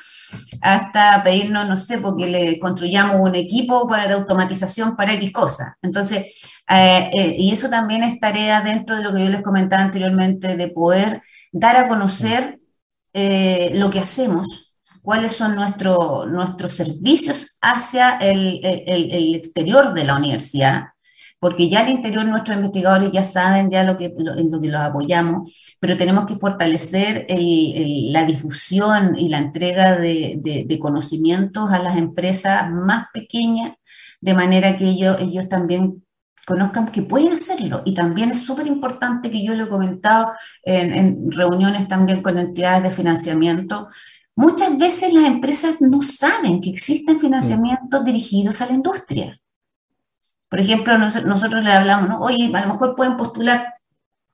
hasta 0.60 1.22
pedirnos, 1.22 1.68
no 1.68 1.76
sé, 1.76 1.98
porque 1.98 2.26
le 2.26 2.58
construyamos 2.58 3.16
un 3.20 3.34
equipo 3.34 3.86
para 3.88 4.08
de 4.08 4.14
automatización 4.14 4.96
para 4.96 5.14
X 5.14 5.32
cosas. 5.32 5.68
Entonces, 5.82 6.26
eh, 6.68 7.10
eh, 7.14 7.36
y 7.38 7.52
eso 7.52 7.68
también 7.70 8.02
es 8.02 8.18
tarea 8.18 8.60
dentro 8.62 8.96
de 8.96 9.02
lo 9.02 9.14
que 9.14 9.24
yo 9.24 9.30
les 9.30 9.42
comentaba 9.42 9.82
anteriormente, 9.82 10.56
de 10.56 10.68
poder 10.68 11.22
dar 11.52 11.76
a 11.76 11.88
conocer 11.88 12.56
lo 13.12 13.90
que 13.90 13.98
hacemos, 13.98 14.76
cuáles 15.02 15.32
son 15.32 15.56
nuestro, 15.56 16.26
nuestros 16.26 16.72
servicios 16.72 17.58
hacia 17.60 18.18
el, 18.18 18.60
el 18.62 19.34
exterior 19.34 19.94
de 19.94 20.04
la 20.04 20.14
universidad 20.14 20.90
porque 21.40 21.68
ya 21.68 21.80
al 21.80 21.88
interior 21.88 22.24
nuestros 22.26 22.56
investigadores 22.56 23.10
ya 23.10 23.24
saben 23.24 23.70
ya 23.70 23.82
lo 23.82 23.96
que, 23.96 24.04
en 24.04 24.50
lo 24.50 24.60
que 24.60 24.68
los 24.68 24.80
apoyamos, 24.80 25.76
pero 25.80 25.96
tenemos 25.96 26.26
que 26.26 26.36
fortalecer 26.36 27.26
la 27.28 28.24
difusión 28.26 29.18
y 29.18 29.28
la 29.30 29.38
entrega 29.38 29.96
de, 29.98 30.38
de, 30.40 30.78
conocimientos 30.78 31.70
a 31.72 31.78
las 31.78 31.96
empresas 31.96 32.70
más 32.70 33.06
pequeñas, 33.12 33.74
de 34.20 34.34
manera 34.34 34.76
que 34.76 34.90
ellos, 34.90 35.16
ellos 35.20 35.48
también 35.48 36.04
conozcan 36.46 36.88
que 36.88 37.02
pueden 37.02 37.32
hacerlo. 37.32 37.82
Y 37.86 37.94
también 37.94 38.30
es 38.30 38.44
súper 38.44 38.66
importante 38.66 39.30
que 39.30 39.42
yo 39.44 39.54
lo 39.54 39.64
he 39.64 39.68
comentado 39.68 40.32
en, 40.62 40.92
en 40.92 41.32
reuniones 41.32 41.88
también 41.88 42.22
con 42.22 42.38
entidades 42.38 42.82
de 42.82 42.90
financiamiento, 42.90 43.88
Muchas 44.36 44.78
veces 44.78 45.12
las 45.12 45.24
empresas 45.24 45.82
no 45.82 46.00
saben 46.00 46.62
que 46.62 46.70
existen 46.70 47.18
financiamientos 47.18 48.02
dirigidos 48.06 48.62
a 48.62 48.66
la 48.66 48.72
industria. 48.72 49.38
Por 50.50 50.58
ejemplo, 50.58 50.98
nosotros 50.98 51.62
le 51.64 51.72
hablamos, 51.72 52.08
¿no? 52.08 52.20
Oye, 52.20 52.50
a 52.52 52.60
lo 52.62 52.72
mejor 52.72 52.96
pueden 52.96 53.16
postular, 53.16 53.72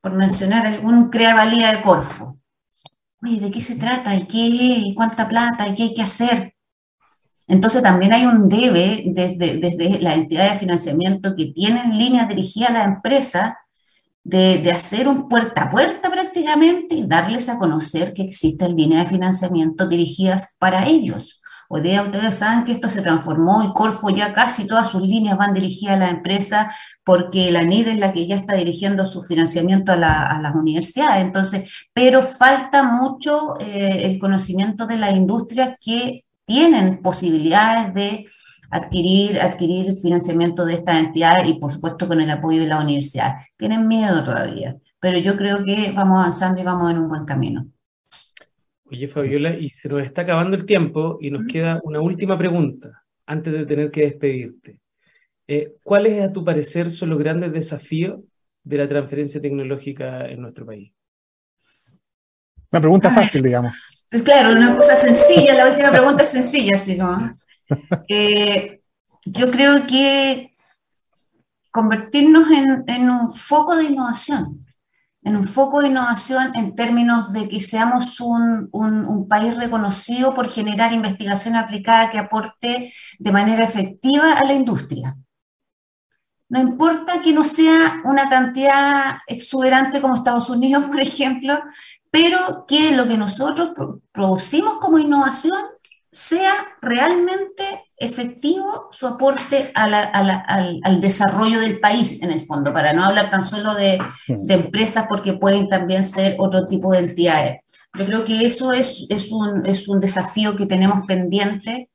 por 0.00 0.12
mencionar 0.12 0.66
algún 0.66 1.10
crea 1.10 1.34
valía 1.34 1.72
de 1.72 1.82
Corfo. 1.82 2.38
Oye, 3.22 3.38
¿de 3.38 3.50
qué 3.50 3.60
se 3.60 3.76
trata? 3.76 4.14
¿Y 4.16 4.26
qué? 4.26 4.38
¿Y 4.38 4.94
cuánta 4.94 5.28
plata? 5.28 5.68
¿Y 5.68 5.74
qué 5.74 5.82
hay 5.84 5.94
que 5.94 6.02
hacer? 6.02 6.54
Entonces 7.46 7.82
también 7.82 8.14
hay 8.14 8.24
un 8.24 8.48
debe 8.48 9.04
desde, 9.06 9.58
desde 9.58 10.00
la 10.00 10.14
entidad 10.14 10.50
de 10.50 10.58
financiamiento 10.58 11.34
que 11.36 11.52
tienen 11.52 11.98
líneas 11.98 12.28
dirigidas 12.28 12.70
a 12.70 12.74
la 12.74 12.84
empresa 12.84 13.58
de, 14.24 14.58
de, 14.58 14.72
hacer 14.72 15.06
un 15.08 15.28
puerta 15.28 15.64
a 15.64 15.70
puerta 15.70 16.10
prácticamente 16.10 16.96
y 16.96 17.06
darles 17.06 17.48
a 17.48 17.58
conocer 17.58 18.14
que 18.14 18.22
existen 18.22 18.74
líneas 18.74 19.04
de 19.04 19.10
financiamiento 19.10 19.86
dirigidas 19.86 20.56
para 20.58 20.86
ellos. 20.86 21.40
Hoy 21.68 21.80
día 21.82 22.02
ustedes 22.02 22.36
saben 22.36 22.64
que 22.64 22.72
esto 22.72 22.88
se 22.88 23.02
transformó 23.02 23.64
y 23.64 23.72
Corfo 23.72 24.10
ya 24.10 24.32
casi 24.32 24.68
todas 24.68 24.88
sus 24.88 25.02
líneas 25.02 25.36
van 25.36 25.52
dirigidas 25.52 25.96
a 25.96 25.98
la 25.98 26.10
empresa 26.10 26.72
porque 27.04 27.50
la 27.50 27.62
NID 27.62 27.88
es 27.88 27.98
la 27.98 28.12
que 28.12 28.26
ya 28.26 28.36
está 28.36 28.54
dirigiendo 28.54 29.04
su 29.04 29.22
financiamiento 29.22 29.92
a, 29.92 29.96
las 29.96 30.54
universidades. 30.54 31.24
Entonces, 31.24 31.88
pero 31.92 32.22
falta 32.22 32.84
mucho 32.84 33.58
eh, 33.58 34.02
el 34.04 34.18
conocimiento 34.18 34.86
de 34.86 34.98
las 34.98 35.16
industrias 35.16 35.76
que 35.82 36.22
tienen 36.44 37.02
posibilidades 37.02 37.92
de 37.94 38.26
adquirir, 38.70 39.40
adquirir 39.40 39.96
financiamiento 39.96 40.64
de 40.64 40.74
estas 40.74 40.98
entidades 41.00 41.48
y 41.48 41.54
por 41.54 41.72
supuesto 41.72 42.06
con 42.06 42.20
el 42.20 42.30
apoyo 42.30 42.60
de 42.60 42.68
la 42.68 42.80
universidad. 42.80 43.34
Tienen 43.56 43.88
miedo 43.88 44.22
todavía, 44.22 44.76
pero 45.00 45.18
yo 45.18 45.36
creo 45.36 45.64
que 45.64 45.92
vamos 45.92 46.20
avanzando 46.20 46.60
y 46.60 46.64
vamos 46.64 46.90
en 46.90 46.98
un 46.98 47.08
buen 47.08 47.24
camino. 47.24 47.66
Oye, 48.88 49.08
Fabiola, 49.08 49.56
y 49.58 49.70
se 49.70 49.88
nos 49.88 50.04
está 50.04 50.22
acabando 50.22 50.56
el 50.56 50.64
tiempo 50.64 51.18
y 51.20 51.30
nos 51.30 51.46
queda 51.46 51.80
una 51.82 52.00
última 52.00 52.38
pregunta 52.38 53.02
antes 53.26 53.52
de 53.52 53.66
tener 53.66 53.90
que 53.90 54.02
despedirte. 54.02 54.80
Eh, 55.48 55.74
¿Cuáles, 55.82 56.22
a 56.22 56.32
tu 56.32 56.44
parecer, 56.44 56.88
son 56.88 57.10
los 57.10 57.18
grandes 57.18 57.52
desafíos 57.52 58.20
de 58.62 58.78
la 58.78 58.88
transferencia 58.88 59.40
tecnológica 59.40 60.28
en 60.28 60.40
nuestro 60.40 60.66
país? 60.66 60.92
Una 62.70 62.80
pregunta 62.80 63.10
fácil, 63.10 63.42
digamos. 63.42 63.72
Pues 64.08 64.22
claro, 64.22 64.52
una 64.52 64.76
cosa 64.76 64.94
sencilla, 64.94 65.54
la 65.54 65.70
última 65.70 65.90
pregunta 65.90 66.22
es 66.22 66.28
sencilla, 66.28 66.78
¿sí, 66.78 66.96
no? 66.96 67.32
Eh, 68.08 68.80
yo 69.24 69.50
creo 69.50 69.84
que 69.86 70.56
convertirnos 71.72 72.48
en, 72.52 72.84
en 72.86 73.10
un 73.10 73.32
foco 73.32 73.74
de 73.74 73.84
innovación 73.84 74.65
en 75.26 75.36
un 75.36 75.44
foco 75.44 75.80
de 75.80 75.88
innovación 75.88 76.54
en 76.54 76.76
términos 76.76 77.32
de 77.32 77.48
que 77.48 77.58
seamos 77.58 78.20
un, 78.20 78.68
un, 78.70 79.26
país 79.28 79.56
reconocido 79.56 80.32
por 80.32 80.48
generar 80.48 80.92
investigación 80.92 81.56
aplicada 81.56 82.10
que 82.10 82.18
aporte 82.18 82.92
de 83.18 83.32
manera 83.32 83.64
efectiva 83.64 84.34
a 84.34 84.44
la 84.44 84.52
industria. 84.52 85.16
No 86.48 86.60
importa 86.60 87.22
que 87.22 87.32
no 87.32 87.42
sea 87.42 88.02
una 88.04 88.28
cantidad 88.28 89.18
exuberante 89.26 90.00
como 90.00 90.14
Estados 90.14 90.48
Unidos, 90.48 90.84
por 90.84 91.00
ejemplo, 91.00 91.58
pero 92.08 92.64
que 92.68 92.94
lo 92.94 93.08
que 93.08 93.18
nosotros 93.18 93.72
producimos 94.12 94.78
como 94.78 95.00
innovación 95.00 95.60
sea 96.12 96.54
realmente 96.80 97.64
efectivo 97.98 98.88
su 98.90 99.06
aporte 99.06 99.70
al, 99.74 101.00
desarrollo 101.00 101.60
del 101.60 101.80
país 101.80 102.22
en 102.22 102.30
el 102.30 102.40
fondo, 102.40 102.72
para 102.72 102.92
no 102.92 103.04
hablar 103.04 103.30
tan 103.30 103.42
solo 103.42 103.74
de, 103.74 103.98
empresas 104.48 105.06
porque 105.08 105.32
pueden 105.32 105.68
también 105.68 106.04
ser 106.04 106.36
otro 106.38 106.66
tipo 106.66 106.92
de 106.92 106.98
entidades. 106.98 107.60
Yo 107.94 108.04
creo 108.04 108.24
que 108.24 108.44
eso 108.44 108.72
es, 108.72 109.06
un, 109.30 110.00
desafío 110.00 110.56
que 110.56 110.66
tenemos 110.66 111.06
pendiente. 111.06 111.88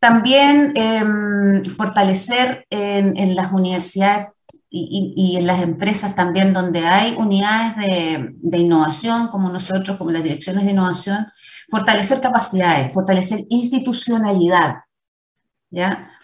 También 0.00 0.72
em, 0.74 1.64
fortalecer 1.64 2.66
en, 2.68 3.34
las 3.36 3.52
universidades 3.52 4.28
y, 4.68 5.36
en 5.38 5.46
las 5.46 5.62
empresas 5.62 6.16
también 6.16 6.52
donde 6.52 6.80
hay 6.80 7.14
unidades 7.16 7.76
de, 7.76 8.30
de 8.32 8.58
innovación 8.58 9.28
como 9.28 9.50
nosotros, 9.50 9.96
como 9.96 10.10
las 10.10 10.24
direcciones 10.24 10.64
de 10.64 10.72
innovación, 10.72 11.26
fortalecer 11.70 12.20
capacidades, 12.20 12.92
fortalecer 12.92 13.44
institucionalidad, 13.48 14.83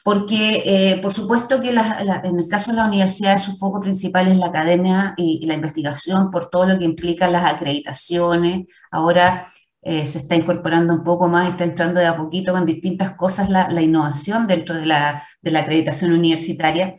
Porque, 0.02 0.62
eh, 0.64 0.98
por 1.02 1.12
supuesto 1.12 1.60
que 1.60 1.70
en 1.70 2.38
el 2.38 2.48
caso 2.48 2.70
de 2.70 2.78
la 2.78 2.86
universidad 2.86 3.38
su 3.38 3.56
foco 3.56 3.80
principal 3.80 4.28
es 4.28 4.36
la 4.38 4.46
academia 4.46 5.14
y, 5.16 5.46
la 5.46 5.54
investigación 5.54 6.30
por 6.30 6.48
todo 6.48 6.66
lo 6.66 6.78
que 6.78 6.84
implica 6.84 7.28
las 7.28 7.52
acreditaciones. 7.52 8.66
Ahora 8.90 9.46
eh, 9.82 10.06
se 10.06 10.18
está 10.18 10.36
incorporando 10.36 10.94
un 10.94 11.04
poco 11.04 11.28
más, 11.28 11.48
está 11.48 11.64
entrando 11.64 12.00
de 12.00 12.06
a 12.06 12.16
poquito 12.16 12.52
con 12.52 12.66
distintas 12.66 13.14
cosas 13.16 13.50
la, 13.50 13.82
innovación 13.82 14.46
dentro 14.46 14.74
de 14.74 14.86
la, 14.86 15.26
de 15.42 15.50
la, 15.50 15.60
acreditación 15.60 16.12
universitaria. 16.12 16.94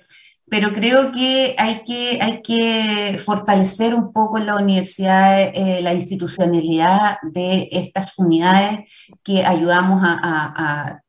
Pero 0.49 0.73
creo 0.73 1.11
que 1.11 1.55
hay 1.57 1.81
que, 1.85 2.19
hay 2.21 2.41
que 2.41 3.17
fortalecer 3.23 3.95
un 3.95 4.11
poco 4.11 4.37
en 4.37 4.47
la 4.47 4.57
universidad 4.57 5.41
eh, 5.41 5.79
la 5.81 5.93
institucionalidad 5.93 7.17
de 7.23 7.69
estas 7.71 8.17
unidades 8.17 8.81
que 9.23 9.45
ayudamos 9.45 10.01
a 10.03 11.00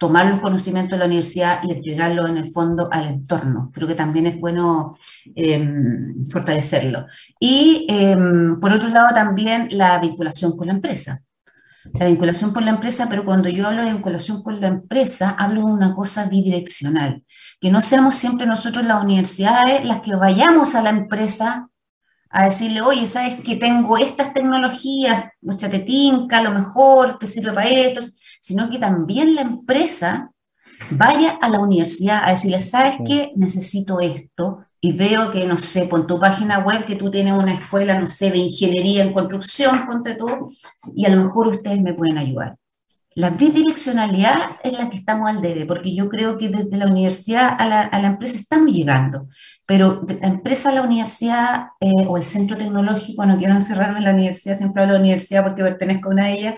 tomar 0.00 0.24
los 0.24 0.40
conocimientos 0.40 0.92
de 0.92 0.98
la 0.98 1.04
universidad 1.04 1.60
y 1.62 1.72
entregarlo 1.72 2.26
en 2.26 2.38
el 2.38 2.50
fondo 2.50 2.88
al 2.90 3.04
entorno. 3.04 3.70
Creo 3.70 3.86
que 3.86 3.94
también 3.94 4.26
es 4.26 4.40
bueno 4.40 4.96
em, 5.34 6.24
fortalecerlo. 6.24 7.04
Y 7.38 7.86
em, 7.86 8.58
por 8.58 8.72
otro 8.72 8.88
lado 8.88 9.08
también 9.14 9.68
la 9.72 9.98
vinculación 9.98 10.56
con 10.56 10.68
la 10.68 10.72
empresa. 10.72 11.20
La 11.92 12.06
vinculación 12.06 12.54
con 12.54 12.64
la 12.64 12.70
empresa, 12.70 13.08
pero 13.10 13.26
cuando 13.26 13.50
yo 13.50 13.68
hablo 13.68 13.82
de 13.82 13.92
vinculación 13.92 14.42
con 14.42 14.58
la 14.58 14.68
empresa, 14.68 15.36
hablo 15.38 15.66
de 15.66 15.72
una 15.72 15.94
cosa 15.94 16.24
bidireccional, 16.24 17.22
que 17.60 17.70
no 17.70 17.82
seamos 17.82 18.14
siempre 18.14 18.46
nosotros 18.46 18.86
las 18.86 19.04
universidades 19.04 19.84
las 19.84 20.00
que 20.00 20.14
vayamos 20.14 20.74
a 20.74 20.82
la 20.82 20.90
empresa 20.90 21.68
a 22.30 22.44
decirle, 22.44 22.80
oye, 22.80 23.06
¿sabes 23.06 23.34
que 23.42 23.56
tengo 23.56 23.98
estas 23.98 24.32
tecnologías? 24.32 25.26
Mucha 25.42 25.68
te 25.68 25.80
tinca, 25.80 26.38
a 26.38 26.42
lo 26.42 26.52
mejor 26.52 27.18
te 27.18 27.26
sirve 27.26 27.52
para 27.52 27.68
esto 27.68 28.00
sino 28.40 28.68
que 28.70 28.78
también 28.78 29.34
la 29.34 29.42
empresa 29.42 30.32
vaya 30.90 31.38
a 31.40 31.48
la 31.48 31.60
universidad 31.60 32.22
a 32.24 32.30
decirle, 32.30 32.60
¿sabes 32.60 32.96
qué? 33.06 33.32
Necesito 33.36 34.00
esto 34.00 34.64
y 34.80 34.92
veo 34.92 35.30
que, 35.30 35.46
no 35.46 35.58
sé, 35.58 35.84
por 35.84 36.06
tu 36.06 36.18
página 36.18 36.60
web 36.60 36.86
que 36.86 36.96
tú 36.96 37.10
tienes 37.10 37.34
una 37.34 37.52
escuela, 37.52 38.00
no 38.00 38.06
sé, 38.06 38.30
de 38.30 38.38
ingeniería 38.38 39.04
en 39.04 39.12
construcción, 39.12 39.86
ponte 39.86 40.14
tú, 40.14 40.50
y 40.94 41.04
a 41.04 41.10
lo 41.10 41.22
mejor 41.22 41.48
ustedes 41.48 41.80
me 41.82 41.92
pueden 41.92 42.16
ayudar. 42.16 42.56
La 43.14 43.30
bidireccionalidad 43.30 44.36
es 44.62 44.78
la 44.78 44.88
que 44.88 44.96
estamos 44.96 45.28
al 45.28 45.42
debe, 45.42 45.66
porque 45.66 45.94
yo 45.94 46.08
creo 46.08 46.38
que 46.38 46.48
desde 46.48 46.76
la 46.78 46.86
universidad 46.86 47.56
a 47.58 47.66
la, 47.66 47.80
a 47.82 48.00
la 48.00 48.08
empresa 48.08 48.38
estamos 48.38 48.72
llegando, 48.72 49.28
pero 49.66 50.00
de 50.02 50.14
la 50.14 50.28
empresa 50.28 50.70
a 50.70 50.74
la 50.74 50.82
universidad 50.82 51.66
eh, 51.80 52.06
o 52.06 52.16
el 52.16 52.24
centro 52.24 52.56
tecnológico, 52.56 53.26
no 53.26 53.36
quiero 53.36 53.54
encerrarme 53.54 53.98
en 53.98 54.04
la 54.04 54.12
universidad, 54.12 54.56
siempre 54.56 54.82
hablo 54.82 54.94
de 54.94 55.00
la 55.00 55.04
universidad 55.04 55.42
porque 55.42 55.62
pertenezco 55.62 56.08
a 56.08 56.12
una 56.12 56.26
de 56.26 56.32
ellas, 56.32 56.54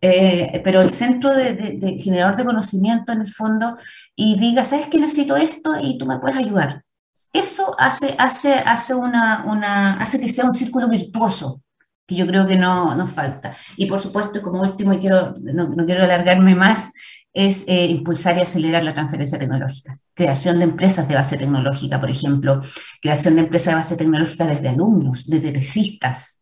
eh, 0.00 0.60
pero 0.62 0.82
el 0.82 0.90
centro 0.90 1.34
de, 1.34 1.96
generador 1.98 2.36
de 2.36 2.44
conocimiento 2.44 3.12
en 3.12 3.22
el 3.22 3.28
fondo 3.28 3.76
y 4.14 4.38
diga, 4.38 4.64
¿sabes 4.64 4.86
que 4.86 4.98
necesito 4.98 5.36
esto 5.36 5.74
y 5.80 5.98
tú 5.98 6.06
me 6.06 6.18
puedes 6.18 6.36
ayudar? 6.36 6.84
Eso 7.32 7.74
hace, 7.78 8.14
hace, 8.18 8.54
hace, 8.54 8.94
una, 8.94 9.44
una, 9.46 10.00
hace 10.00 10.20
que 10.20 10.28
sea 10.28 10.44
un 10.44 10.54
círculo 10.54 10.88
virtuoso, 10.88 11.62
que 12.06 12.14
yo 12.14 12.26
creo 12.26 12.46
que 12.46 12.56
no 12.56 12.94
nos 12.94 13.10
falta. 13.10 13.54
Y 13.76 13.86
por 13.86 14.00
supuesto, 14.00 14.40
como 14.40 14.62
último, 14.62 14.92
y 14.92 14.98
quiero, 14.98 15.34
no, 15.40 15.68
no 15.68 15.84
quiero 15.84 16.04
alargarme 16.04 16.54
más, 16.54 16.90
es 17.36 17.64
eh, 17.66 17.86
impulsar 17.86 18.38
y 18.38 18.40
acelerar 18.40 18.82
la 18.82 18.94
transferencia 18.94 19.38
tecnológica. 19.38 19.98
Creación 20.14 20.58
de 20.58 20.64
empresas 20.64 21.06
de 21.06 21.14
base 21.14 21.36
tecnológica, 21.36 22.00
por 22.00 22.10
ejemplo, 22.10 22.62
creación 23.02 23.34
de 23.34 23.42
empresas 23.42 23.72
de 23.72 23.76
base 23.76 23.96
tecnológica 23.96 24.46
desde 24.46 24.70
alumnos, 24.70 25.26
desde 25.26 25.52
tesistas, 25.52 26.35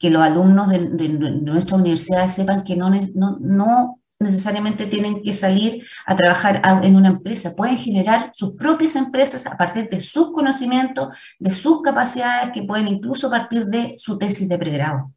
que 0.00 0.10
los 0.10 0.22
alumnos 0.22 0.70
de, 0.70 0.80
nuestra 1.08 1.76
universidad 1.76 2.26
sepan 2.26 2.64
que 2.64 2.74
no, 2.74 2.90
no, 3.14 4.00
necesariamente 4.18 4.86
tienen 4.86 5.22
que 5.22 5.34
salir 5.34 5.84
a 6.06 6.16
trabajar 6.16 6.62
en 6.82 6.96
una 6.96 7.08
empresa, 7.08 7.54
pueden 7.54 7.76
generar 7.76 8.30
sus 8.34 8.56
propias 8.56 8.96
empresas 8.96 9.46
a 9.46 9.56
partir 9.56 9.88
de 9.90 10.00
sus 10.00 10.32
conocimientos, 10.32 11.08
de 11.38 11.50
sus 11.52 11.82
capacidades, 11.82 12.50
que 12.52 12.62
pueden 12.62 12.88
incluso 12.88 13.30
partir 13.30 13.66
de 13.66 13.94
su 13.98 14.18
tesis 14.18 14.48
de 14.48 14.58
pregrado. 14.58 15.12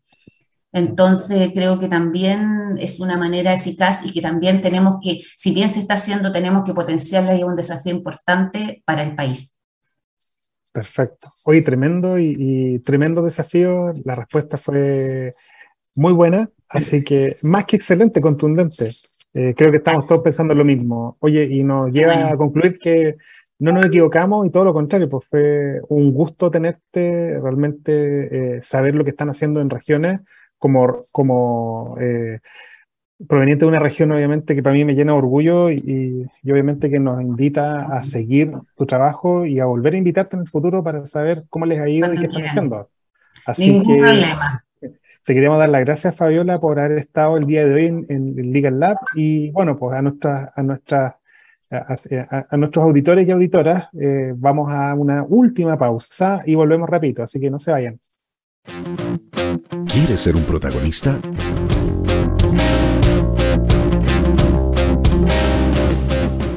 Entonces, 0.74 1.52
creo 1.54 1.80
que 1.80 1.88
también 1.88 2.78
es 2.78 3.00
una 3.00 3.16
manera 3.16 3.54
eficaz 3.54 4.06
y 4.06 4.12
que 4.12 4.22
también 4.22 4.60
tenemos 4.60 4.98
que, 5.02 5.22
si 5.38 5.54
bien 5.54 5.70
se 5.70 5.80
está 5.80 5.94
haciendo, 5.94 6.32
tenemos 6.34 6.64
que 6.66 6.74
potenciarla 6.74 7.36
y 7.36 7.40
es 7.40 7.46
un 7.46 7.56
desafío 7.56 7.94
importante 7.94 8.84
para 8.86 9.04
el 9.04 9.16
país. 9.16 9.56
Perfecto. 10.74 11.28
Oye, 11.46 11.62
tremendo 11.62 12.18
y, 12.18 12.80
tremendo 12.80 13.22
desafío. 13.22 13.94
La 14.04 14.16
respuesta 14.16 14.58
fue 14.58 15.34
muy 15.96 16.14
buena, 16.14 16.50
así 16.68 17.04
que 17.04 17.38
más 17.44 17.66
que 17.66 17.76
excelente, 17.76 18.20
contundente. 18.20 18.90
Eh, 19.36 19.54
creo 19.56 19.70
que 19.70 19.78
estamos 19.78 20.08
todos 20.08 20.24
pensando 20.24 20.56
lo 20.56 20.66
mismo. 20.66 21.16
Oye, 21.20 21.48
y 21.50 21.64
nos 21.64 21.92
lleva 21.92 22.30
a 22.30 22.38
concluir 22.38 22.80
que 22.80 23.18
no 23.60 23.72
nos 23.72 23.86
equivocamos 23.86 24.48
y 24.48 24.50
todo 24.50 24.66
lo 24.66 24.74
contrario, 24.74 25.08
pues 25.08 25.26
fue 25.30 25.80
un 25.90 26.12
gusto 26.12 26.50
tenerte, 26.50 27.40
realmente 27.40 28.58
eh, 28.58 28.62
saber 28.64 28.96
lo 28.96 29.04
que 29.04 29.12
están 29.12 29.30
haciendo 29.30 29.62
en 29.62 29.70
regiones 29.70 30.22
como, 30.58 31.02
como 31.12 31.96
eh, 32.02 32.40
proveniente 33.28 33.66
de 33.66 33.70
una 33.70 33.80
región, 33.80 34.12
obviamente, 34.12 34.56
que 34.56 34.64
para 34.64 34.74
mí 34.74 34.86
me 34.86 34.96
llena 34.96 35.14
de 35.14 35.18
orgullo 35.18 35.70
y, 35.70 36.26
obviamente 36.44 36.90
que 36.90 37.00
nos 37.00 37.22
invita 37.22 37.98
a 37.98 38.04
seguir 38.04 38.54
tu 38.76 38.86
trabajo 38.86 39.46
y 39.46 39.60
a 39.60 39.66
volver 39.66 39.94
a 39.94 39.98
invitarte 39.98 40.36
en 40.36 40.44
el 40.44 40.50
futuro 40.50 40.84
para 40.84 41.06
saber 41.06 41.44
cómo 41.50 41.66
les 41.66 41.80
ha 41.80 41.90
ido 41.90 42.14
y 42.14 42.18
qué 42.18 42.26
están 42.26 42.46
haciendo. 42.46 42.90
Así 43.46 43.72
Ningún 43.72 44.00
problema. 44.00 44.66
Te 45.26 45.34
queríamos 45.34 45.58
dar 45.58 45.70
las 45.70 45.82
gracias, 45.82 46.16
Fabiola, 46.16 46.60
por 46.60 46.80
haber 46.80 46.98
estado 46.98 47.38
el 47.38 47.46
día 47.46 47.66
de 47.66 47.74
hoy 47.74 47.86
en, 47.88 48.06
en 48.10 48.52
Legal 48.52 48.78
Lab 48.78 48.98
y, 49.16 49.52
bueno, 49.52 49.78
pues 49.78 49.98
a, 49.98 50.02
nuestra, 50.02 50.52
a, 50.54 50.64
nuestra, 50.64 51.18
a, 51.70 52.58
nuestros 52.58 52.84
auditores 52.84 53.26
y 53.26 53.32
auditoras 53.32 53.88
eh, 53.94 54.34
vamos 54.36 54.72
a 54.74 54.94
una 54.96 55.24
última 55.24 55.78
pausa 55.78 56.44
y 56.46 56.56
volvemos 56.56 56.90
rapidito, 56.90 57.24
así 57.24 57.40
que 57.40 57.50
no 57.50 57.58
se 57.58 57.72
vayan. 57.72 58.00
¿Quieres 59.88 60.20
ser 60.20 60.36
un 60.36 60.44
protagonista? 60.44 61.20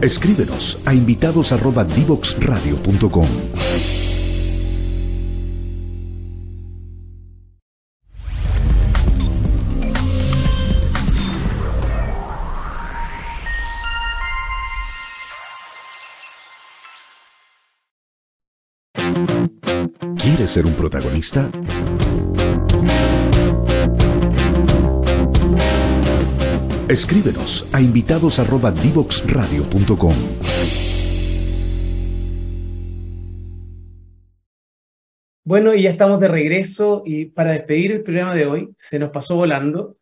Escríbenos 0.07 0.79
a 0.85 0.95
invitados@divoxradio.com. 0.95 3.27
¿Quieres 20.19 20.53
ser 20.53 20.67
un 20.67 20.75
protagonista? 20.75 21.51
Escríbenos 26.89 27.69
a 27.73 27.81
invitados@divoxradio.com. 27.81 30.15
Bueno, 35.43 35.75
y 35.75 35.83
ya 35.83 35.91
estamos 35.91 36.21
de 36.21 36.29
regreso 36.29 37.03
y 37.05 37.25
para 37.25 37.51
despedir 37.53 37.91
el 37.91 38.05
programa 38.05 38.37
de 38.37 38.47
hoy, 38.47 38.73
se 38.77 39.01
nos 39.01 39.11
pasó 39.11 39.35
volando. 39.35 39.97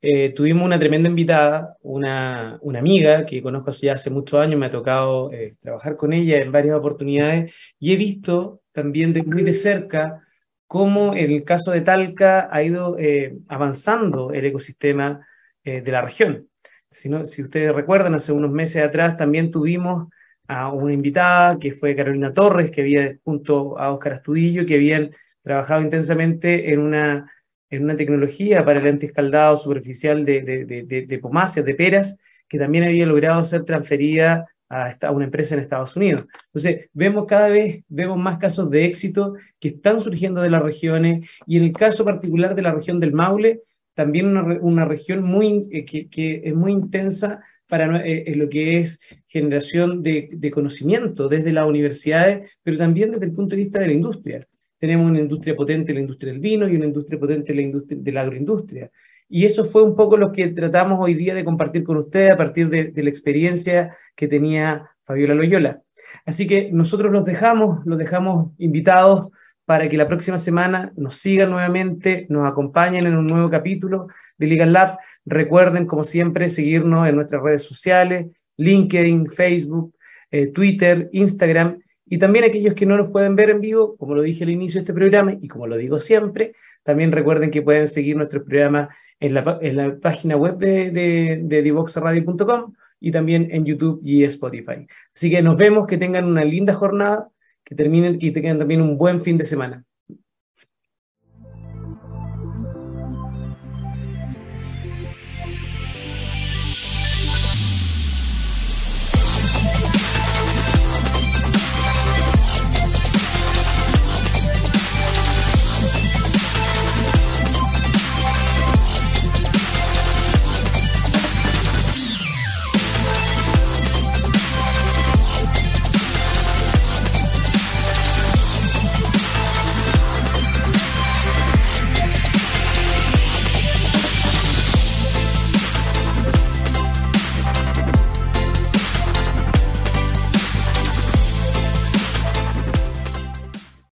Eh, 0.00 0.30
tuvimos 0.30 0.64
una 0.64 0.78
tremenda 0.78 1.10
invitada, 1.10 1.76
una, 1.82 2.58
una, 2.62 2.78
amiga 2.78 3.26
que 3.26 3.42
conozco 3.42 3.70
ya 3.72 3.92
hace 3.92 4.08
muchos 4.08 4.40
años, 4.40 4.58
me 4.58 4.64
ha 4.64 4.70
tocado 4.70 5.30
eh, 5.32 5.56
trabajar 5.60 5.98
con 5.98 6.14
ella 6.14 6.38
en 6.38 6.50
varias 6.50 6.74
oportunidades 6.74 7.52
y 7.78 7.92
he 7.92 7.96
visto 7.96 8.62
también 8.72 9.12
de, 9.12 9.24
muy 9.24 9.42
de 9.42 9.52
cerca 9.52 10.26
cómo 10.66 11.14
en 11.14 11.32
el 11.32 11.44
caso 11.44 11.70
de 11.70 11.82
Talca 11.82 12.48
ha 12.50 12.62
ido 12.62 12.96
eh, 12.98 13.36
avanzando 13.48 14.32
el 14.32 14.46
ecosistema 14.46 15.26
eh, 15.64 15.80
de 15.80 15.92
la 15.92 16.02
región. 16.02 16.48
Si, 16.88 17.10
si 17.26 17.42
ustedes 17.42 17.74
recuerdan, 17.74 18.14
hace 18.14 18.32
unos 18.32 18.50
meses 18.50 18.82
atrás 18.82 19.16
también 19.16 19.50
tuvimos 19.50 20.08
a 20.48 20.72
una 20.72 20.92
invitada 20.92 21.58
que 21.60 21.72
fue 21.72 21.94
Carolina 21.94 22.32
Torres, 22.32 22.72
que 22.72 22.80
había 22.80 23.16
junto 23.22 23.78
a 23.78 23.92
Óscar 23.92 24.14
Astudillo, 24.14 24.66
que 24.66 24.74
habían 24.74 25.12
trabajado 25.42 25.82
intensamente 25.82 26.72
en 26.72 26.80
una, 26.80 27.30
en 27.70 27.84
una 27.84 27.94
tecnología 27.94 28.64
para 28.64 28.80
el 28.80 28.86
antiescaldado 28.88 29.54
superficial 29.54 30.24
de, 30.24 30.42
de, 30.42 31.06
de, 31.06 31.18
pomáceas, 31.18 31.64
de 31.64 31.74
peras, 31.74 32.16
que 32.48 32.58
también 32.58 32.82
había 32.82 33.06
logrado 33.06 33.44
ser 33.44 33.64
transferida 33.64 34.48
a, 34.68 34.92
a, 35.00 35.10
una 35.12 35.26
empresa 35.26 35.54
en 35.54 35.60
Estados 35.60 35.94
Unidos. 35.94 36.26
Entonces, 36.46 36.88
vemos 36.92 37.26
cada 37.26 37.48
vez, 37.48 37.84
vemos 37.86 38.18
más 38.18 38.38
casos 38.38 38.68
de 38.70 38.84
éxito 38.84 39.34
que 39.60 39.68
están 39.68 40.00
surgiendo 40.00 40.42
de 40.42 40.50
las 40.50 40.62
regiones 40.62 41.30
y 41.46 41.58
en 41.58 41.64
el 41.64 41.72
caso 41.72 42.04
particular 42.04 42.56
de 42.56 42.62
la 42.62 42.72
región 42.72 42.98
del 42.98 43.12
Maule, 43.12 43.62
también 44.00 44.28
una, 44.28 44.58
una 44.62 44.86
región 44.86 45.22
muy, 45.22 45.68
eh, 45.70 45.84
que, 45.84 46.08
que, 46.08 46.40
es 46.42 46.54
muy 46.54 46.72
intensa 46.72 47.42
para 47.68 48.02
eh, 48.02 48.34
lo 48.34 48.48
que 48.48 48.80
es 48.80 48.98
generación 49.28 50.02
de, 50.02 50.30
de, 50.32 50.50
conocimiento 50.50 51.28
desde 51.28 51.52
las 51.52 51.66
universidades, 51.68 52.50
pero 52.62 52.78
también 52.78 53.10
desde 53.10 53.26
el 53.26 53.32
punto 53.32 53.50
de 53.50 53.58
vista 53.58 53.78
de 53.78 53.88
la 53.88 53.92
industria. 53.92 54.48
Tenemos 54.78 55.10
una 55.10 55.20
industria 55.20 55.54
potente, 55.54 55.92
la 55.92 56.00
industria 56.00 56.32
del 56.32 56.40
vino, 56.40 56.66
y 56.66 56.76
una 56.76 56.86
industria 56.86 57.20
potente, 57.20 57.52
la 57.54 57.60
industria 57.60 57.98
de 58.00 58.12
la 58.12 58.22
agroindustria. 58.22 58.90
Y 59.28 59.44
eso 59.44 59.66
fue 59.66 59.82
un 59.82 59.94
poco 59.94 60.16
lo 60.16 60.32
que 60.32 60.48
tratamos 60.48 60.98
hoy 60.98 61.12
día 61.12 61.34
de 61.34 61.44
compartir 61.44 61.84
con 61.84 61.98
ustedes 61.98 62.30
a 62.30 62.38
partir 62.38 62.70
de, 62.70 63.02
la 63.02 63.10
experiencia 63.10 63.94
que 64.16 64.28
tenía 64.28 64.90
Fabiola 65.04 65.34
Loyola. 65.34 65.82
Así 66.24 66.46
que 66.46 66.70
nosotros 66.72 67.12
los 67.12 67.26
dejamos, 67.26 67.84
los 67.84 67.98
dejamos 67.98 68.52
invitados 68.56 69.28
para 69.70 69.88
que 69.88 69.96
la 69.96 70.08
próxima 70.08 70.36
semana 70.36 70.92
nos 70.96 71.18
sigan 71.18 71.48
nuevamente, 71.48 72.26
nos 72.28 72.44
acompañen 72.44 73.06
en 73.06 73.16
un 73.16 73.28
nuevo 73.28 73.48
capítulo 73.48 74.08
de 74.36 74.48
Legal 74.48 74.72
Lab. 74.72 74.98
Recuerden, 75.24 75.86
como 75.86 76.02
siempre, 76.02 76.48
seguirnos 76.48 77.08
en 77.08 77.14
nuestras 77.14 77.40
redes 77.40 77.62
sociales, 77.62 78.26
LinkedIn, 78.56 79.28
Facebook, 79.28 79.94
eh, 80.32 80.48
Twitter, 80.48 81.08
Instagram, 81.12 81.78
y 82.04 82.18
también 82.18 82.46
aquellos 82.46 82.74
que 82.74 82.84
no 82.84 82.96
nos 82.96 83.10
pueden 83.10 83.36
ver 83.36 83.50
en 83.50 83.60
vivo, 83.60 83.96
como 83.96 84.16
lo 84.16 84.22
dije 84.22 84.42
al 84.42 84.50
inicio 84.50 84.80
de 84.80 84.82
este 84.82 84.92
programa 84.92 85.36
y 85.40 85.46
como 85.46 85.68
lo 85.68 85.76
digo 85.76 86.00
siempre, 86.00 86.52
también 86.82 87.12
recuerden 87.12 87.52
que 87.52 87.62
pueden 87.62 87.86
seguir 87.86 88.16
nuestro 88.16 88.42
programa 88.42 88.88
en 89.20 89.34
la, 89.34 90.00
página 90.00 90.34
web 90.36 90.56
de, 90.56 90.90
de, 90.90 91.42
de 91.44 91.62
divoxradio.com 91.62 92.72
y 92.98 93.12
también 93.12 93.46
en 93.52 93.64
YouTube 93.64 94.00
y 94.02 94.24
Spotify. 94.24 94.88
Así 95.14 95.30
que 95.30 95.40
nos 95.42 95.56
vemos, 95.56 95.86
que 95.86 95.96
tengan 95.96 96.24
una 96.24 96.42
linda 96.42 96.74
jornada, 96.74 97.30
que 97.70 97.76
terminen 97.76 98.18
y 98.20 98.32
tengan 98.32 98.58
también 98.58 98.82
un 98.82 98.98
buen 98.98 99.22
fin 99.22 99.38
de 99.38 99.44
semana. 99.44 99.84